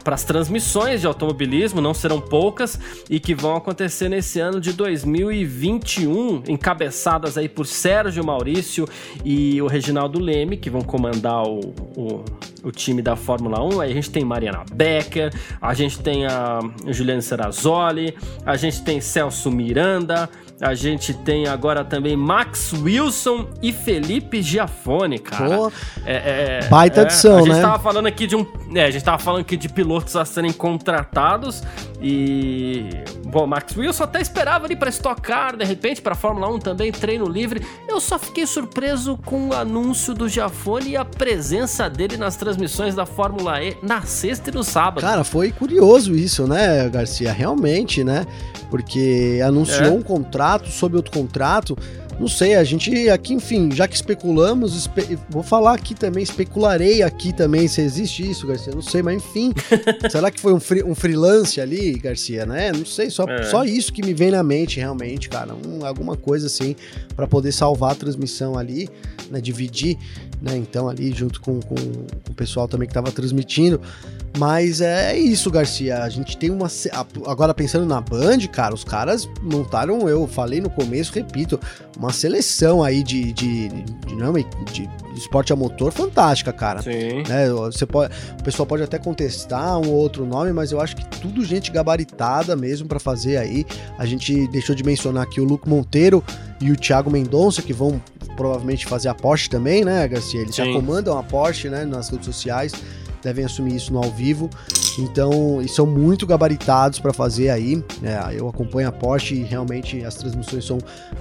as 0.06 0.24
transmissões 0.24 1.02
de 1.02 1.08
automobilismo, 1.08 1.82
não 1.82 1.94
serão 1.94 2.22
poucas, 2.22 2.80
e 3.10 3.20
que 3.20 3.36
vão 3.36 3.56
acontecer 3.56 4.10
nesse 4.10 4.40
ano 4.40 4.60
de 4.62 4.74
2021, 4.74 6.44
encabeçadas 6.48 7.38
aí 7.38 7.50
por 7.50 7.66
Sérgio 7.66 8.24
Maurício 8.26 8.88
e 9.24 9.62
o 9.62 9.68
Reginaldo 9.68 10.20
Leme, 10.20 10.58
que 10.58 10.70
vão 10.70 10.82
comandar 10.82 11.44
o, 11.44 11.74
o, 11.96 12.26
o 12.64 12.72
time 12.72 13.02
da 13.02 13.16
Fórmula 13.16 13.62
1. 13.64 13.82
Aí 13.82 13.92
a 13.92 13.94
gente 13.94 14.10
tem 14.10 14.24
Mariana 14.24 14.64
Becker, 14.74 15.34
a 15.62 15.74
gente 15.74 16.00
tem 16.00 16.26
a 16.26 16.60
Juliane 16.88 17.22
Serrazoli, 17.22 18.16
a 18.46 18.56
gente 18.56 18.84
tem 18.84 19.02
Celso 19.02 19.52
Miranda, 19.52 20.30
a 20.62 20.74
gente 20.74 21.14
tem 21.14 21.47
agora 21.47 21.84
também 21.84 22.16
Max 22.16 22.72
Wilson 22.74 23.47
e 23.62 23.74
Felipe 23.74 24.41
Giafone, 24.41 25.20
cara. 25.20 25.58
Pô, 25.58 25.72
É, 26.06 26.60
é, 26.64 26.68
baita 26.70 27.01
é, 27.01 27.03
adição, 27.03 27.38
a 27.39 27.41
gente 27.41 27.49
né? 27.56 27.62
tava 27.62 27.80
falando 27.80 28.06
aqui 28.08 28.26
de 28.26 28.36
um. 28.38 28.45
É, 28.74 28.86
a 28.86 28.91
gente 28.91 29.03
tava 29.03 29.18
falando 29.20 29.41
aqui 29.41 29.58
de 29.58 29.68
pilotos 29.68 30.16
a 30.16 30.24
serem 30.24 30.53
contratados 30.53 31.62
e. 32.01 32.89
Bom, 33.26 33.45
Max 33.45 33.76
Wilson 33.76 34.03
até 34.06 34.22
esperava 34.22 34.66
ali 34.66 34.78
pra 34.78 34.89
Stock 34.89 35.22
Car, 35.22 35.58
de 35.58 35.66
repente, 35.66 36.01
pra 36.01 36.16
Fórmula 36.16 36.47
1 36.53 36.60
também, 36.60 36.89
treino 36.91 37.28
livre. 37.28 37.62
Eu 37.88 37.99
só 37.99 38.18
fiquei 38.18 38.45
surpreso 38.47 39.18
com 39.26 39.49
o 39.49 39.53
anúncio 39.53 40.14
do 40.14 40.30
Giafone 40.30 40.91
e 40.91 40.95
a 40.97 41.03
presença 41.03 41.89
dele 41.89 42.16
nas 42.16 42.38
transmissões 42.38 42.95
da 42.95 43.06
Fórmula 43.06 43.62
E 43.62 43.76
na 43.84 44.03
sexta 44.03 44.51
e 44.51 44.53
no 44.53 44.64
sábado. 44.64 45.01
Cara, 45.01 45.24
foi 45.26 45.51
curioso 45.51 46.16
isso, 46.16 46.47
né, 46.47 46.88
Garcia? 46.88 47.34
Realmente, 47.34 48.03
né? 48.06 48.26
Porque 48.70 49.41
anunciou 49.45 49.86
É. 49.88 49.89
um 49.91 50.01
contrato 50.01 50.45
sobre 50.70 50.98
outro 50.98 51.12
contrato. 51.12 51.78
Não 52.18 52.30
sei, 52.30 52.56
a 52.56 52.64
gente 52.64 53.10
aqui, 53.10 53.34
enfim, 53.34 53.70
já 53.74 53.89
que 53.89 53.96
especulamos, 53.96 54.74
espe- 54.74 55.20
vou 55.30 55.43
falar 55.43 55.74
aqui 55.74 55.93
também, 55.93 56.24
especularei 56.24 57.04
aqui 57.04 57.34
também 57.34 57.68
se 57.68 57.82
existe 57.82 58.30
isso, 58.32 58.48
Garcia. 58.48 58.74
Não 58.74 58.82
sei, 58.82 59.02
mas 59.04 59.18
enfim. 59.18 59.52
será 60.10 60.32
que 60.32 60.39
foi 60.39 60.54
um, 60.54 60.60
free- 60.62 60.82
um 60.84 60.96
freelance 60.96 61.60
ali, 61.60 61.91
Garcia, 62.00 62.46
né? 62.46 62.72
Não 62.72 62.86
sei, 62.86 63.10
só, 63.10 63.26
É. 63.26 63.43
só 63.43 63.66
isso 63.66 63.91
que 63.91 64.02
me 64.02 64.14
vem 64.14 64.32
na 64.32 64.41
mente, 64.43 64.80
realmente, 64.80 65.28
cara. 65.28 65.54
Um- 65.54 65.86
alguma 65.86 66.16
coisa 66.16 66.48
assim, 66.48 66.74
pra 67.18 67.28
poder 67.28 67.52
salvar 67.52 67.91
a 67.91 67.96
transmissão 67.96 68.58
ali, 68.58 68.88
né? 69.30 69.41
Dividir, 69.41 69.98
né? 70.41 70.56
Então, 70.56 70.88
ali 70.88 71.12
junto 71.12 71.41
com, 71.41 71.60
com- 71.60 71.76
com 71.76 72.32
o 72.32 72.34
pessoal 72.34 72.66
também 72.66 72.88
que 72.88 72.93
tava 72.93 73.12
transmitindo. 73.12 73.82
Mas 74.38 74.82
é 74.82 75.18
isso, 75.18 75.50
Garcia. 75.50 76.04
A 76.04 76.10
gente 76.10 76.38
tem 76.38 76.50
uma. 76.50 76.68
Agora 77.26 77.54
pensando 77.54 77.86
na 77.86 78.02
Band, 78.02 78.40
cara, 78.52 78.74
os 78.74 78.84
caras 78.84 79.30
montaram, 79.42 80.10
eu 80.10 80.28
falei 80.28 80.60
no 80.60 80.70
começo, 80.70 81.14
repito, 81.14 81.60
uma 81.98 82.12
seleção 82.12 82.84
aí 82.84 83.02
de, 83.02 83.32
de, 83.32 83.70
de, 83.70 84.16
não, 84.16 84.34
de, 84.34 84.90
esporte 85.16 85.54
a 85.54 85.56
motor 85.56 85.92
fantástica, 85.92 86.52
cara. 86.52 86.82
Sim. 86.82 87.24
né? 87.28 87.50
Você 87.50 87.86
pode, 87.86 88.14
o 88.40 88.44
pessoal 88.44 88.66
pode 88.66 88.84
até 88.84 89.00
contestar 89.00 89.78
um 89.80 89.90
ou 89.90 89.96
outro 89.96 90.26
nome, 90.26 90.52
mas 90.52 90.72
eu 90.72 90.82
acho 90.82 90.96
que 90.96 91.06
tudo 91.20 91.44
gente 91.44 91.72
gabaritada 91.72 92.56
mesmo 92.56 92.88
pra 92.88 93.00
fazer 93.00 93.38
aí. 93.38 93.66
A 93.98 94.06
gente 94.06 94.48
deixou 94.48 94.76
de 94.76 94.84
mencionar 94.84 95.24
aqui 95.24 95.40
o 95.40 95.46
Luke 95.46 95.70
Monteiro 95.70 96.24
e 96.60 96.72
o 96.72 96.76
Thiago 96.76 97.10
Mendonça, 97.10 97.62
que 97.62 97.74
vão 97.74 98.02
provavelmente 98.36 98.86
fazer 98.86 99.08
a 99.08 99.14
Porsche 99.14 99.50
também, 99.50 99.86
né, 99.86 100.06
Garcia? 100.08 100.42
Eles 100.42 100.56
já 100.56 100.66
Sim. 100.66 100.74
comandam 100.74 101.18
a 101.18 101.24
Porsche, 101.24 101.70
né, 101.70 101.86
nas 101.86 102.10
redes 102.10 102.26
sociais, 102.26 102.74
devem 103.26 103.44
assumir 103.44 103.76
isso 103.76 103.92
no 103.92 104.04
ao 104.04 104.12
vivo. 104.12 104.50
Então, 105.02 105.62
e 105.62 105.68
são 105.68 105.86
muito 105.86 106.26
gabaritados 106.26 107.00
pra 107.00 107.14
fazer 107.14 107.50
aí. 107.50 107.84
né? 108.02 108.20
eu 108.34 108.48
acompanho 108.48 108.88
a 108.88 108.91
Porsche 108.91 109.36
e 109.36 109.43
realmente 109.43 110.04
as 110.04 110.16
transmissões 110.16 110.66
são 110.66 110.78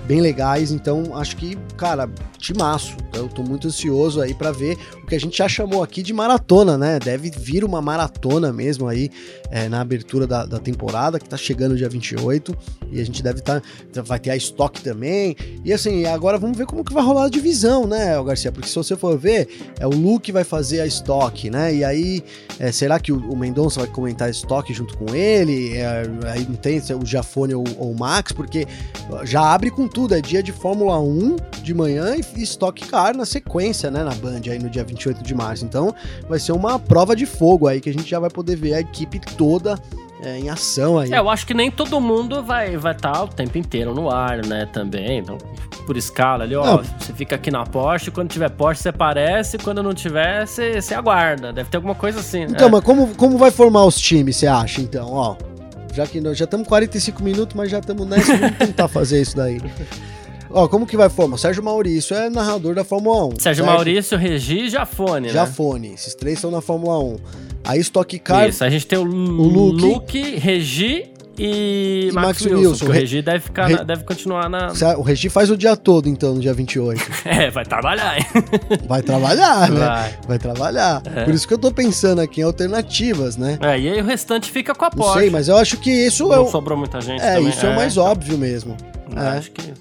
bem 0.06 0.20
legais. 0.20 0.70
Então, 0.70 1.16
acho 1.16 1.36
que, 1.36 1.56
cara, 1.76 2.08
timaço. 2.38 2.96
Eu 3.12 3.28
tô 3.28 3.42
muito 3.42 3.68
ansioso 3.68 4.20
aí 4.20 4.34
pra 4.34 4.50
ver 4.52 4.76
o 5.02 5.06
que 5.06 5.14
a 5.14 5.20
gente 5.20 5.38
já 5.38 5.48
chamou 5.48 5.82
aqui 5.82 6.02
de 6.02 6.12
maratona, 6.12 6.76
né? 6.76 6.98
Deve 6.98 7.30
vir 7.30 7.64
uma 7.64 7.80
maratona 7.80 8.52
mesmo 8.52 8.88
aí 8.88 9.10
é, 9.50 9.68
na 9.68 9.80
abertura 9.80 10.26
da, 10.26 10.44
da 10.44 10.58
temporada, 10.58 11.18
que 11.18 11.28
tá 11.28 11.36
chegando 11.36 11.76
dia 11.76 11.88
28. 11.88 12.56
E 12.90 13.00
a 13.00 13.04
gente 13.04 13.22
deve 13.22 13.40
estar. 13.40 13.62
vai 14.04 14.18
ter 14.18 14.30
a 14.30 14.36
estoque 14.36 14.82
também. 14.82 15.36
E 15.64 15.72
assim, 15.72 16.04
agora 16.06 16.38
vamos 16.38 16.56
ver 16.56 16.66
como 16.66 16.84
que 16.84 16.92
vai 16.92 17.02
rolar 17.02 17.26
a 17.26 17.28
divisão, 17.28 17.86
né, 17.86 18.22
Garcia? 18.22 18.52
Porque 18.52 18.68
se 18.68 18.74
você 18.74 18.96
for 18.96 19.18
ver, 19.18 19.48
é 19.78 19.86
o 19.86 19.90
Luke 19.90 20.30
vai 20.32 20.44
fazer 20.44 20.80
a 20.80 20.86
estoque, 20.86 21.50
né? 21.50 21.74
E 21.74 21.84
aí, 21.84 22.22
é, 22.58 22.70
será 22.72 22.98
que 22.98 23.12
o, 23.12 23.18
o 23.30 23.36
Mendonça 23.36 23.63
vai 23.68 23.86
comentar 23.86 24.30
estoque 24.30 24.72
junto 24.72 24.96
com 24.96 25.14
ele? 25.14 25.76
É, 25.76 26.02
aí 26.26 26.46
não 26.46 26.56
tem 26.56 26.82
é 26.88 26.94
o 26.94 27.04
Jafone 27.04 27.54
ou, 27.54 27.64
ou 27.78 27.92
o 27.92 27.98
Max, 27.98 28.32
porque 28.32 28.66
já 29.24 29.52
abre 29.52 29.70
com 29.70 29.86
tudo. 29.88 30.14
É 30.14 30.20
dia 30.20 30.42
de 30.42 30.52
Fórmula 30.52 30.98
1 31.00 31.36
de 31.62 31.74
manhã 31.74 32.16
e, 32.16 32.40
e 32.40 32.42
Stock 32.42 32.86
Car 32.86 33.16
na 33.16 33.24
sequência, 33.24 33.90
né, 33.90 34.02
na 34.02 34.14
Band, 34.14 34.42
aí 34.50 34.58
no 34.58 34.68
dia 34.68 34.84
28 34.84 35.22
de 35.22 35.34
março. 35.34 35.64
Então, 35.64 35.94
vai 36.28 36.38
ser 36.38 36.52
uma 36.52 36.78
prova 36.78 37.14
de 37.14 37.26
fogo 37.26 37.66
aí 37.66 37.80
que 37.80 37.88
a 37.88 37.92
gente 37.92 38.08
já 38.08 38.18
vai 38.18 38.30
poder 38.30 38.56
ver 38.56 38.74
a 38.74 38.80
equipe 38.80 39.20
toda 39.36 39.78
é, 40.22 40.38
em 40.38 40.48
ação 40.48 40.98
aí. 40.98 41.12
É, 41.12 41.18
eu 41.18 41.28
acho 41.28 41.46
que 41.46 41.54
nem 41.54 41.70
todo 41.70 42.00
mundo 42.00 42.42
vai 42.42 42.76
vai 42.76 42.92
estar 42.92 43.22
o 43.22 43.28
tempo 43.28 43.58
inteiro 43.58 43.94
no 43.94 44.10
ar, 44.10 44.44
né, 44.44 44.66
também. 44.72 45.18
Então, 45.18 45.38
por 45.86 45.96
escala 45.96 46.44
ali, 46.44 46.56
ó, 46.56 46.64
Não. 46.64 46.82
você 46.82 47.12
fica 47.12 47.34
aqui 47.34 47.50
na 47.50 47.64
Porsche, 47.64 48.10
quando 48.10 48.30
tiver 48.30 48.48
Porsche 48.50 48.82
você 48.82 48.88
aparece, 48.88 49.58
quando 49.58 49.82
não 49.82 49.92
tiver, 49.92 50.46
você, 50.46 50.80
você 50.80 50.94
aguarda. 50.94 51.52
Deve 51.52 51.68
ter 51.68 51.76
alguma 51.76 51.94
coisa 51.94 52.20
assim. 52.20 52.42
Então, 52.42 52.68
é. 52.68 52.70
mas 52.70 52.82
como, 52.82 53.08
como 53.14 53.36
vai 53.36 53.50
formar 53.50 53.84
os 53.84 53.98
times, 53.98 54.36
você 54.36 54.46
acha, 54.46 54.80
então, 54.80 55.12
ó? 55.12 55.36
Já 55.92 56.06
que 56.06 56.20
nós 56.20 56.36
já 56.36 56.44
estamos 56.44 56.66
45 56.66 57.22
minutos, 57.22 57.54
mas 57.54 57.70
já 57.70 57.78
estamos 57.78 58.06
nessa, 58.06 58.36
vamos 58.36 58.58
tentar 58.58 58.88
fazer 58.88 59.20
isso 59.20 59.36
daí. 59.36 59.60
Ó, 60.54 60.68
como 60.68 60.86
que 60.86 60.96
vai 60.96 61.08
formar? 61.08 61.36
Sérgio 61.36 61.62
Maurício 61.62 62.14
é 62.16 62.30
narrador 62.30 62.74
da 62.74 62.84
Fórmula 62.84 63.26
1. 63.26 63.40
Sérgio 63.40 63.66
Maurício, 63.66 64.16
Regi 64.16 64.66
e 64.66 64.68
Jafone, 64.70 65.26
né? 65.26 65.32
Jafone, 65.32 65.92
esses 65.94 66.14
três 66.14 66.36
estão 66.36 66.50
na 66.50 66.60
Fórmula 66.60 66.98
1. 67.00 67.16
Aí 67.64 67.80
Stock 67.80 68.18
Car, 68.20 68.48
Isso, 68.48 68.62
a 68.62 68.70
gente 68.70 68.86
tem 68.86 68.98
o, 68.98 69.02
Luke. 69.02 69.80
Luke, 69.82 70.36
Regi 70.36 71.10
e, 71.36 72.08
E 72.08 72.12
Max, 72.12 72.26
Max 72.26 72.40
Wilson. 72.42 72.68
Wilson. 72.68 72.84
O 72.86 72.90
Re- 72.90 73.00
Regi 73.00 73.22
deve, 73.22 73.40
ficar 73.40 73.66
Re- 73.66 73.74
na- 73.76 73.82
deve 73.82 74.04
continuar 74.04 74.48
na... 74.48 74.72
o 74.96 75.02
Regi 75.02 75.28
faz 75.28 75.50
o 75.50 75.56
dia 75.56 75.74
todo, 75.76 76.08
então, 76.08 76.34
no 76.34 76.40
dia 76.40 76.54
28. 76.54 77.02
É, 77.26 77.50
vai 77.50 77.64
trabalhar, 77.64 78.18
hein? 78.18 78.24
Vai 78.86 79.02
trabalhar, 79.02 79.68
né? 79.70 79.80
Vai. 79.86 80.18
Vai 80.28 80.38
trabalhar. 80.38 81.02
É. 81.16 81.24
Por 81.24 81.34
isso 81.34 81.48
que 81.48 81.54
eu 81.54 81.58
tô 81.58 81.72
pensando 81.72 82.20
aqui 82.20 82.42
em 82.42 82.44
alternativas, 82.44 83.36
né? 83.36 83.58
É, 83.60 83.78
e 83.80 83.88
aí 83.88 84.00
o 84.00 84.04
restante 84.04 84.50
fica 84.52 84.72
com 84.74 84.84
a 84.84 84.90
Não 84.90 84.98
Porsche. 84.98 85.18
sei, 85.20 85.30
mas 85.30 85.48
eu 85.48 85.56
acho 85.56 85.78
que 85.78 85.90
isso 85.90 86.32
é 86.32 86.36
Não 86.36 86.44
o... 86.44 86.50
sobrou 86.50 86.78
muita 86.78 87.00
gente 87.00 87.20
É, 87.22 87.34
também. 87.34 87.48
isso 87.48 87.66
é 87.66 87.70
o 87.70 87.74
mais 87.74 87.96
óbvio 87.96 88.38
mesmo. 88.38 88.76
É, 89.16 89.18
É. 89.20 89.28
Acho 89.38 89.50
que... 89.50 89.72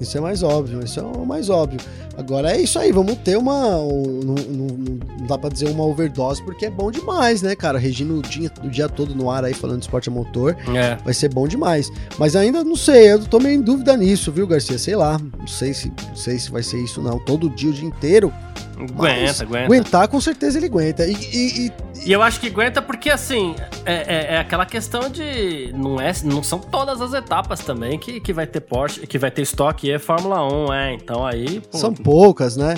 Isso 0.00 0.16
é 0.18 0.20
mais 0.20 0.42
óbvio, 0.42 0.84
isso 0.84 1.00
é 1.00 1.02
o 1.02 1.24
mais 1.24 1.48
óbvio. 1.48 1.80
Agora 2.16 2.50
é 2.52 2.60
isso 2.60 2.78
aí, 2.78 2.90
vamos 2.92 3.16
ter 3.18 3.36
uma. 3.36 3.60
Não, 3.60 4.34
não- 4.48 4.66
não- 4.76 4.96
dá 5.26 5.36
pra 5.36 5.50
dizer 5.50 5.68
uma 5.68 5.84
overdose, 5.84 6.42
porque 6.42 6.66
é 6.66 6.70
bom 6.70 6.90
demais, 6.90 7.42
né, 7.42 7.54
cara? 7.56 7.78
Regina 7.78 8.14
o 8.14 8.22
dia, 8.22 8.50
o 8.62 8.68
dia 8.68 8.88
todo 8.88 9.14
no 9.14 9.28
ar 9.30 9.44
aí 9.44 9.52
falando 9.52 9.78
de 9.80 9.84
esporte 9.86 10.08
a 10.08 10.12
motor, 10.12 10.56
É. 10.74 10.96
vai 11.04 11.12
ser 11.12 11.28
bom 11.28 11.48
demais. 11.48 11.90
Mas 12.18 12.36
ainda 12.36 12.62
não 12.62 12.76
sei, 12.76 13.12
eu 13.12 13.24
tô 13.24 13.38
meio 13.40 13.56
em 13.56 13.62
dúvida 13.62 13.96
nisso, 13.96 14.30
viu, 14.30 14.46
Garcia? 14.46 14.78
Sei 14.78 14.94
lá, 14.94 15.18
não 15.38 15.46
sei 15.46 15.74
se, 15.74 15.92
não 16.08 16.16
sei 16.16 16.38
se 16.38 16.50
vai 16.50 16.62
ser 16.62 16.78
isso 16.78 17.02
não. 17.02 17.18
Todo 17.18 17.50
dia, 17.50 17.70
o 17.70 17.72
dia 17.72 17.86
inteiro. 17.88 18.32
Aguenta, 18.78 19.42
aguenta. 19.42 19.64
Aguentar, 19.64 20.08
com 20.08 20.20
certeza 20.20 20.58
ele 20.58 20.66
aguenta. 20.66 21.06
E, 21.06 21.12
e- 21.14 21.66
e- 21.66 21.72
E 22.04 22.12
eu 22.12 22.22
acho 22.22 22.38
que 22.38 22.46
aguenta 22.48 22.82
porque, 22.82 23.08
assim, 23.08 23.54
é, 23.86 23.94
é- 23.94 24.34
é 24.34 24.38
aquela 24.38 24.66
questão 24.66 25.08
de. 25.08 25.72
Não, 25.74 25.98
é, 25.98 26.12
não 26.24 26.42
são 26.42 26.58
todas 26.58 27.00
as 27.00 27.14
etapas 27.14 27.60
também 27.60 27.98
que, 27.98 28.20
que 28.20 28.34
vai 28.34 28.46
ter 28.46 28.60
Porsche, 28.60 29.06
que 29.06 29.18
vai 29.18 29.30
ter 29.30 29.40
estoque 29.42 29.86
e 29.88 29.92
é 29.92 29.98
Fórmula 29.98 30.46
1, 30.46 30.72
é. 30.74 30.92
Então 30.94 31.24
aí. 31.26 31.60
pô, 31.72 31.78
são 31.78 31.94
poucas, 32.06 32.56
né? 32.56 32.76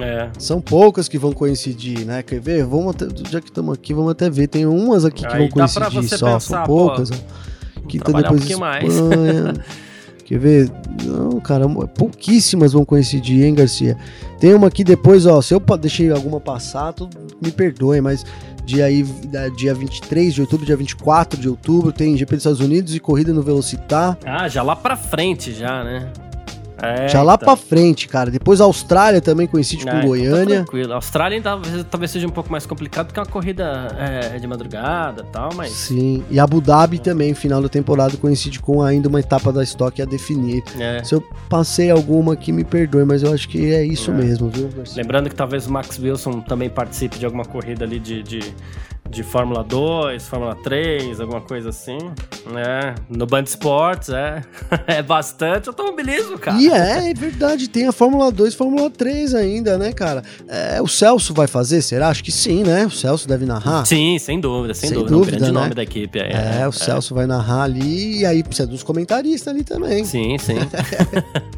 É. 0.00 0.28
São 0.38 0.60
poucas 0.60 1.08
que 1.08 1.18
vão 1.18 1.32
coincidir, 1.32 2.04
né? 2.04 2.22
Quer 2.22 2.40
ver? 2.40 2.64
Vamos 2.64 2.94
até, 2.94 3.06
já 3.30 3.40
que 3.40 3.48
estamos 3.48 3.74
aqui, 3.74 3.94
vamos 3.94 4.10
até 4.12 4.28
ver. 4.28 4.46
Tem 4.46 4.66
umas 4.66 5.04
aqui 5.04 5.26
que 5.26 5.32
Aí 5.32 5.48
vão 5.48 5.66
dá 5.66 5.68
pra 5.68 5.90
coincidir 5.90 6.08
você 6.10 6.18
só, 6.18 6.34
pensar, 6.34 6.40
são 6.40 6.64
poucas. 6.64 7.10
ó. 7.10 7.14
Aqui 7.84 7.98
tá 7.98 8.04
trabalhar 8.04 8.28
um 8.28 8.32
depois 8.32 8.40
pouquinho 8.40 8.60
mais. 8.60 8.94
Espanha. 8.94 9.54
Quer 10.26 10.38
ver? 10.38 10.70
Não, 11.04 11.40
cara, 11.40 11.66
pouquíssimas 11.96 12.74
vão 12.74 12.84
coincidir, 12.84 13.46
hein, 13.46 13.54
Garcia? 13.54 13.96
Tem 14.38 14.52
uma 14.52 14.66
aqui 14.66 14.84
depois, 14.84 15.24
ó. 15.24 15.40
Se 15.40 15.54
eu 15.54 15.60
deixei 15.80 16.10
alguma 16.10 16.38
passar, 16.38 16.92
tu 16.92 17.08
me 17.42 17.50
perdoe, 17.50 18.02
mas 18.02 18.26
dia, 18.66 18.84
aí, 18.84 19.02
dia 19.56 19.72
23 19.72 20.34
de 20.34 20.42
outubro, 20.42 20.66
dia 20.66 20.76
24 20.76 21.40
de 21.40 21.48
outubro, 21.48 21.92
tem 21.92 22.14
GP 22.14 22.32
dos 22.36 22.40
Estados 22.44 22.60
Unidos 22.60 22.94
e 22.94 23.00
corrida 23.00 23.32
no 23.32 23.40
Velocitar. 23.40 24.18
Ah, 24.26 24.46
já 24.48 24.62
lá 24.62 24.76
pra 24.76 24.96
frente, 24.96 25.54
já, 25.54 25.82
né? 25.82 26.12
É, 26.80 27.08
Já 27.08 27.22
lá 27.22 27.34
então. 27.34 27.46
pra 27.46 27.56
frente, 27.56 28.06
cara. 28.08 28.30
Depois 28.30 28.60
a 28.60 28.64
Austrália 28.64 29.20
também 29.20 29.46
coincide 29.46 29.82
Ah, 29.88 29.90
com 29.92 29.96
então 29.96 30.00
tá 30.00 30.06
Goiânia. 30.06 30.56
tranquilo. 30.56 30.92
A 30.92 30.96
Austrália 30.96 31.40
talvez, 31.42 31.84
talvez 31.90 32.10
seja 32.10 32.26
um 32.26 32.30
pouco 32.30 32.50
mais 32.52 32.66
complicado 32.66 33.06
porque 33.06 33.18
é 33.18 33.22
uma 33.22 33.28
corrida 33.28 33.88
é, 33.98 34.38
de 34.38 34.46
madrugada 34.46 35.24
e 35.28 35.32
tal, 35.32 35.50
mas. 35.54 35.70
Sim, 35.72 36.22
e 36.30 36.38
Abu 36.38 36.60
Dhabi 36.60 36.98
também, 36.98 37.34
final 37.34 37.60
da 37.60 37.68
temporada, 37.68 38.16
coincide 38.16 38.60
com 38.60 38.82
ainda 38.82 39.08
uma 39.08 39.20
etapa 39.20 39.52
da 39.52 39.62
estoque 39.62 40.00
a 40.00 40.04
definir. 40.04 40.62
É. 40.78 41.02
Se 41.02 41.14
eu 41.14 41.22
passei 41.48 41.90
alguma 41.90 42.34
aqui, 42.34 42.52
me 42.52 42.64
perdoe, 42.64 43.04
mas 43.04 43.22
eu 43.22 43.32
acho 43.32 43.48
que 43.48 43.72
é 43.72 43.84
isso 43.84 44.10
É. 44.10 44.14
mesmo, 44.14 44.48
viu? 44.48 44.68
Lembrando 44.96 45.28
que 45.28 45.34
talvez 45.34 45.66
o 45.66 45.72
Max 45.72 45.98
Wilson 45.98 46.40
também 46.40 46.70
participe 46.70 47.18
de 47.18 47.24
alguma 47.24 47.44
corrida 47.44 47.84
ali 47.84 47.98
de, 47.98 48.22
de, 48.22 48.40
de 49.10 49.22
Fórmula 49.22 49.64
2, 49.64 50.26
Fórmula 50.28 50.54
3, 50.54 51.20
alguma 51.20 51.40
coisa 51.40 51.70
assim, 51.70 51.98
né? 52.52 52.94
No 53.08 53.26
Band 53.26 53.42
Esportes, 53.42 54.10
é. 54.10 54.42
é 54.86 55.02
bastante 55.02 55.68
automobilismo, 55.68 56.38
cara. 56.38 56.58
E 56.58 56.70
é, 56.70 57.10
é 57.10 57.14
verdade, 57.14 57.68
tem 57.68 57.86
a 57.86 57.92
Fórmula 57.92 58.30
2 58.30 58.54
Fórmula 58.54 58.90
3 58.90 59.34
ainda, 59.34 59.78
né, 59.78 59.92
cara? 59.92 60.22
É, 60.46 60.80
o 60.82 60.86
Celso 60.86 61.32
vai 61.32 61.46
fazer, 61.46 61.82
será? 61.82 62.08
Acho 62.08 62.22
que 62.22 62.32
sim, 62.32 62.62
né? 62.62 62.86
O 62.86 62.90
Celso 62.90 63.26
deve 63.26 63.46
narrar. 63.46 63.86
Sim, 63.86 64.18
sem 64.18 64.40
dúvida, 64.40 64.74
sem, 64.74 64.90
Sem 64.90 64.98
dúvida. 64.98 65.16
dúvida, 65.16 65.36
um 65.36 65.38
grande 65.40 65.52
né? 65.54 65.60
nome 65.60 65.74
da 65.74 65.82
equipe. 65.82 66.20
aí, 66.20 66.30
É, 66.30 66.66
o 66.68 66.72
Celso 66.72 67.14
vai 67.14 67.26
narrar 67.26 67.62
ali 67.62 68.20
e 68.20 68.26
aí 68.26 68.42
precisa 68.42 68.68
dos 68.68 68.82
comentaristas 68.82 69.52
ali 69.52 69.64
também. 69.64 70.04
Sim, 70.04 70.36
sim. 70.38 70.56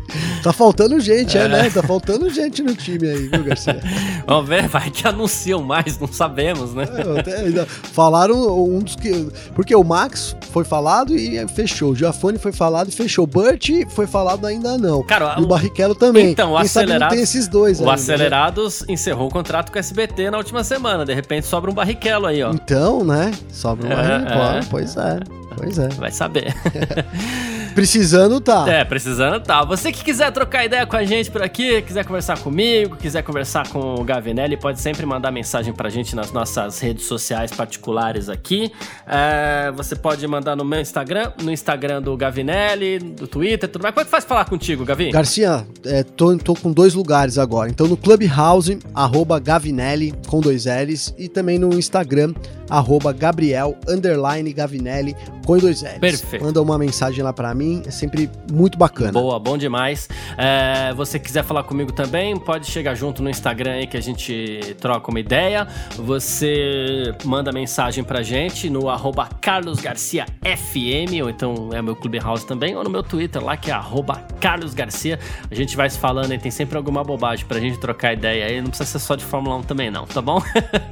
Tá 0.43 0.53
faltando 0.53 0.99
gente, 0.99 1.37
é, 1.37 1.47
né? 1.47 1.71
Tá 1.71 1.83
faltando 1.83 2.29
gente 2.31 2.63
no 2.63 2.75
time 2.75 3.09
aí, 3.09 3.29
viu, 3.29 3.45
Garcia? 3.45 3.81
Vamos 4.27 4.49
ver, 4.49 4.69
vai 4.69 4.91
que 4.91 5.07
anunciam 5.07 5.63
mais, 5.63 5.99
não 5.99 6.09
sabemos, 6.09 6.75
né? 6.75 6.85
É, 7.27 7.40
ainda 7.49 7.67
falaram 7.67 8.37
um 8.65 8.79
dos 8.81 8.97
que. 8.97 9.29
Porque 9.55 9.75
o 9.75 9.83
Max 9.85 10.37
foi 10.53 10.65
falado 10.65 11.15
e 11.17 11.47
fechou. 11.49 11.91
O 11.93 11.97
Giafone 11.97 12.39
foi 12.39 12.53
falado 12.53 12.89
e 12.89 12.93
fechou. 12.93 13.25
O 13.25 13.27
Burt 13.27 13.69
foi 13.91 14.07
falado 14.07 14.47
ainda 14.47 14.77
não. 14.79 15.03
Cara, 15.03 15.37
e 15.39 15.43
o 15.43 15.47
Barrichello 15.47 15.95
tambem. 15.95 16.31
Então, 16.31 16.53
o 16.53 16.57
Quem 16.57 16.67
Acelerados- 16.67 17.15
tem 17.15 17.23
esses 17.23 17.49
dois 17.49 17.79
O 17.79 17.83
ainda, 17.83 17.91
né? 17.93 17.95
Acelerados 17.95 18.85
encerrou 18.89 19.29
o 19.29 19.31
contrato 19.31 19.71
com 19.71 19.77
o 19.77 19.79
SBT 19.79 20.31
na 20.31 20.39
última 20.39 20.63
semana. 20.65 21.05
De 21.05 21.15
repente 21.15 21.47
sobra 21.47 21.71
um 21.71 21.75
barrichello 21.75 22.27
aí, 22.27 22.43
ó. 22.43 22.51
Então, 22.53 23.05
né? 23.05 23.33
Sobra 23.53 23.87
um 23.89 23.93
É, 23.93 23.97
Barrichello. 23.97 24.43
é. 24.43 24.61
Pois 24.71 24.97
é. 24.97 25.21
Pois 25.61 25.79
é. 25.79 25.89
Vai 25.89 26.11
saber. 26.11 26.55
Precisando, 27.75 28.41
tá. 28.41 28.69
É, 28.69 28.85
precisando 28.85 29.41
tá. 29.41 29.65
Você 29.65 29.93
que 29.93 30.03
quiser 30.03 30.31
trocar 30.33 30.65
ideia 30.65 30.85
com 30.87 30.97
a 30.97 31.05
gente 31.05 31.31
por 31.31 31.43
aqui, 31.43 31.81
quiser 31.83 32.05
conversar 32.05 32.39
comigo, 32.39 32.97
quiser 32.97 33.23
conversar 33.23 33.69
com 33.69 33.95
o 33.95 34.05
Gavinelli, 34.05 34.57
pode 34.57 34.81
sempre 34.81 35.07
mandar 35.07 35.31
mensagem 35.31 35.73
pra 35.73 35.89
gente 35.89 36.17
nas 36.17 36.33
nossas 36.33 36.81
redes 36.81 37.07
sociais 37.07 37.53
particulares 37.53 38.29
aqui. 38.29 38.73
É, 39.07 39.73
você 39.75 39.95
pode 39.95 40.27
mandar 40.27 40.57
no 40.57 40.65
meu 40.65 40.81
Instagram, 40.81 41.33
no 41.43 41.51
Instagram 41.53 42.03
do 42.03 42.17
Gavinelli, 42.17 42.99
do 42.99 43.27
Twitter, 43.27 43.69
tudo 43.69 43.83
mais. 43.83 43.95
Como 43.95 44.03
é 44.03 44.05
que 44.05 44.11
faz 44.11 44.25
falar 44.25 44.45
contigo, 44.47 44.85
Gavi? 44.85 45.11
Garcia, 45.11 45.67
é, 45.85 46.03
tô, 46.03 46.37
tô 46.39 46.55
com 46.55 46.73
dois 46.73 46.95
lugares 46.95 47.39
agora. 47.39 47.71
Então 47.71 47.87
no 47.87 47.97
Clubhouse, 47.97 48.79
arroba 48.95 49.39
Gavinelli, 49.39 50.13
com 50.27 50.41
dois 50.41 50.67
L's, 50.67 51.15
e 51.17 51.29
também 51.29 51.59
no 51.59 51.73
Instagram, 51.79 52.35
arroba 52.71 53.13
Gabriel, 53.13 53.77
underline 53.89 54.53
Gavinelli, 54.53 55.17
com 55.45 55.59
dois 55.59 55.83
L's. 55.83 55.99
Perfeito. 55.99 56.45
Manda 56.45 56.63
uma 56.63 56.79
mensagem 56.79 57.23
lá 57.25 57.33
pra 57.33 57.53
mim, 57.55 57.83
é 57.87 57.91
sempre 57.91 58.31
muito 58.51 58.79
bacana. 58.79 59.13
Boa, 59.13 59.39
bom 59.39 59.59
demais. 59.59 60.09
É, 60.39 60.95
você 60.95 61.19
quiser 61.19 61.43
falar 61.43 61.65
comigo 61.65 61.93
também, 61.93 62.39
pode 62.39 62.67
chegar 62.67 62.95
junto 62.95 63.23
no 63.23 63.29
Instagram 63.29 63.73
aí 63.73 63.87
que 63.87 63.97
a 63.97 64.01
gente 64.01 64.77
troca 64.81 65.11
uma 65.11 65.19
ideia. 65.21 65.67
Você 65.97 67.13
manda 67.25 67.51
mensagem 67.53 68.05
pra 68.05 68.23
gente 68.23 68.71
no 68.71 68.89
arroba 68.89 69.29
Carlos 69.41 69.81
Garcia 69.81 70.27
FM, 70.43 71.23
ou 71.23 71.31
então 71.31 71.71
é 71.73 71.83
meu 71.83 71.97
Clubhouse 71.97 72.47
também, 72.47 72.77
ou 72.77 72.85
no 72.85 72.91
meu 72.91 73.03
Twitter 73.03 73.43
lá 73.43 73.57
que 73.57 73.71
é 73.71 73.75
arroba 73.75 74.23
Carlos 74.41 74.73
Garcia. 74.73 75.19
A 75.51 75.55
gente 75.55 75.77
vai 75.77 75.91
se 75.91 75.99
falando 75.99 76.33
e 76.33 76.39
tem 76.39 76.51
sempre 76.51 76.77
alguma 76.77 77.03
bobagem 77.03 77.45
pra 77.47 77.59
gente 77.59 77.79
trocar 77.79 78.13
ideia 78.13 78.47
aí. 78.47 78.61
Não 78.61 78.69
precisa 78.69 78.89
ser 78.89 78.99
só 78.99 79.17
de 79.17 79.25
Fórmula 79.25 79.57
1 79.57 79.63
também 79.63 79.91
não, 79.91 80.07
tá 80.07 80.23
bom? 80.23 80.41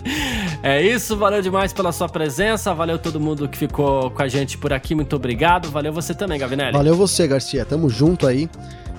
é 0.63 0.83
isso, 0.83 1.17
valeu 1.17 1.41
demais 1.41 1.68
pela 1.73 1.93
sua 1.93 2.09
presença, 2.09 2.73
valeu 2.75 2.99
todo 2.99 3.21
mundo 3.21 3.49
que 3.49 3.57
ficou 3.57 4.11
com 4.11 4.23
a 4.23 4.29
gente 4.29 4.59
por 4.59 4.73
aqui, 4.73 4.95
muito 4.95 5.15
obrigado. 5.15 5.71
Valeu 5.71 5.93
você 5.93 6.15
também, 6.15 6.39
Gavinelli. 6.39 6.73
Valeu 6.73 6.95
você, 6.95 7.27
Garcia. 7.27 7.65
Tamo 7.65 7.89
junto 7.89 8.27
aí. 8.27 8.49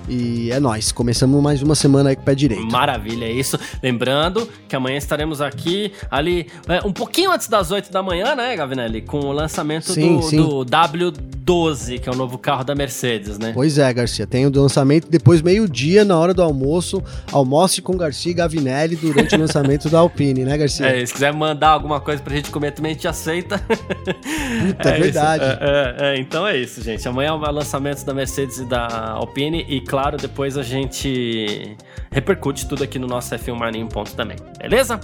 E 0.09 0.51
é 0.51 0.59
nóis. 0.59 0.91
Começamos 0.91 1.41
mais 1.41 1.61
uma 1.61 1.75
semana 1.75 2.09
aí 2.09 2.15
com 2.15 2.23
o 2.23 2.25
pé 2.25 2.33
direito. 2.33 2.71
Maravilha, 2.71 3.25
é 3.25 3.31
isso. 3.31 3.59
Lembrando 3.81 4.49
que 4.67 4.75
amanhã 4.75 4.97
estaremos 4.97 5.39
aqui, 5.39 5.93
ali, 6.09 6.47
é, 6.67 6.85
um 6.85 6.91
pouquinho 6.91 7.31
antes 7.31 7.47
das 7.47 7.69
8 7.69 7.91
da 7.91 8.01
manhã, 8.01 8.35
né, 8.35 8.55
Gavinelli? 8.55 9.01
Com 9.01 9.19
o 9.19 9.31
lançamento 9.31 9.91
Sim, 9.91 10.17
do, 10.17 10.23
sim. 10.23 10.37
do 10.37 10.65
W12, 10.65 11.99
que 11.99 12.09
é 12.09 12.11
o 12.11 12.15
novo 12.15 12.39
carro 12.39 12.63
da 12.63 12.73
Mercedes, 12.73 13.37
né? 13.37 13.51
Pois 13.53 13.77
é, 13.77 13.93
Garcia. 13.93 14.25
Tem 14.25 14.47
o 14.47 14.51
lançamento 14.51 15.07
depois, 15.09 15.41
meio-dia, 15.41 16.03
na 16.03 16.17
hora 16.17 16.33
do 16.33 16.41
almoço. 16.41 17.03
Almoce 17.31 17.81
com 17.81 17.95
Garcia 17.95 18.31
e 18.31 18.35
Gavinelli 18.35 18.95
durante 18.95 19.35
o 19.35 19.37
lançamento 19.39 19.89
da 19.89 19.99
Alpine, 19.99 20.43
né, 20.43 20.57
Garcia? 20.57 20.87
É, 20.87 21.05
se 21.05 21.13
quiser 21.13 21.31
mandar 21.33 21.69
alguma 21.69 21.99
coisa 21.99 22.21
pra 22.21 22.35
gente 22.35 22.49
comer 22.49 22.71
também, 22.71 22.91
a 22.91 22.93
gente 22.93 23.07
aceita. 23.07 23.59
Puta, 23.59 24.89
é 24.89 24.99
verdade. 24.99 25.43
É, 25.43 25.57
é, 25.61 25.95
é, 26.15 26.19
então 26.19 26.47
é 26.47 26.57
isso, 26.57 26.81
gente. 26.81 27.07
Amanhã 27.07 27.29
é 27.29 27.33
o 27.33 27.51
lançamento 27.51 28.03
da 28.03 28.13
Mercedes 28.13 28.57
e 28.57 28.65
da 28.65 29.11
Alpine. 29.11 29.65
E 29.69 29.81
claro, 29.99 30.15
depois 30.15 30.57
a 30.57 30.63
gente 30.63 31.75
repercute 32.09 32.65
tudo 32.65 32.85
aqui 32.85 32.97
no 32.97 33.05
nosso 33.05 33.35
F1 33.35 33.53
Mania 33.53 33.81
em 33.81 33.87
ponto 33.87 34.15
também. 34.15 34.37
Beleza? 34.57 34.97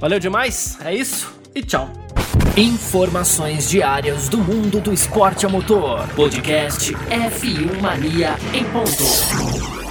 Valeu 0.00 0.18
demais. 0.18 0.78
É 0.82 0.94
isso. 0.94 1.38
E 1.54 1.62
tchau. 1.62 1.90
Informações 2.56 3.68
diárias 3.68 4.28
do 4.28 4.38
mundo 4.38 4.80
do 4.80 4.92
esporte 4.92 5.44
a 5.44 5.50
motor. 5.50 6.08
Podcast 6.16 6.94
F1 6.94 7.80
Mania 7.80 8.36
em 8.54 8.64
ponto. 8.64 9.87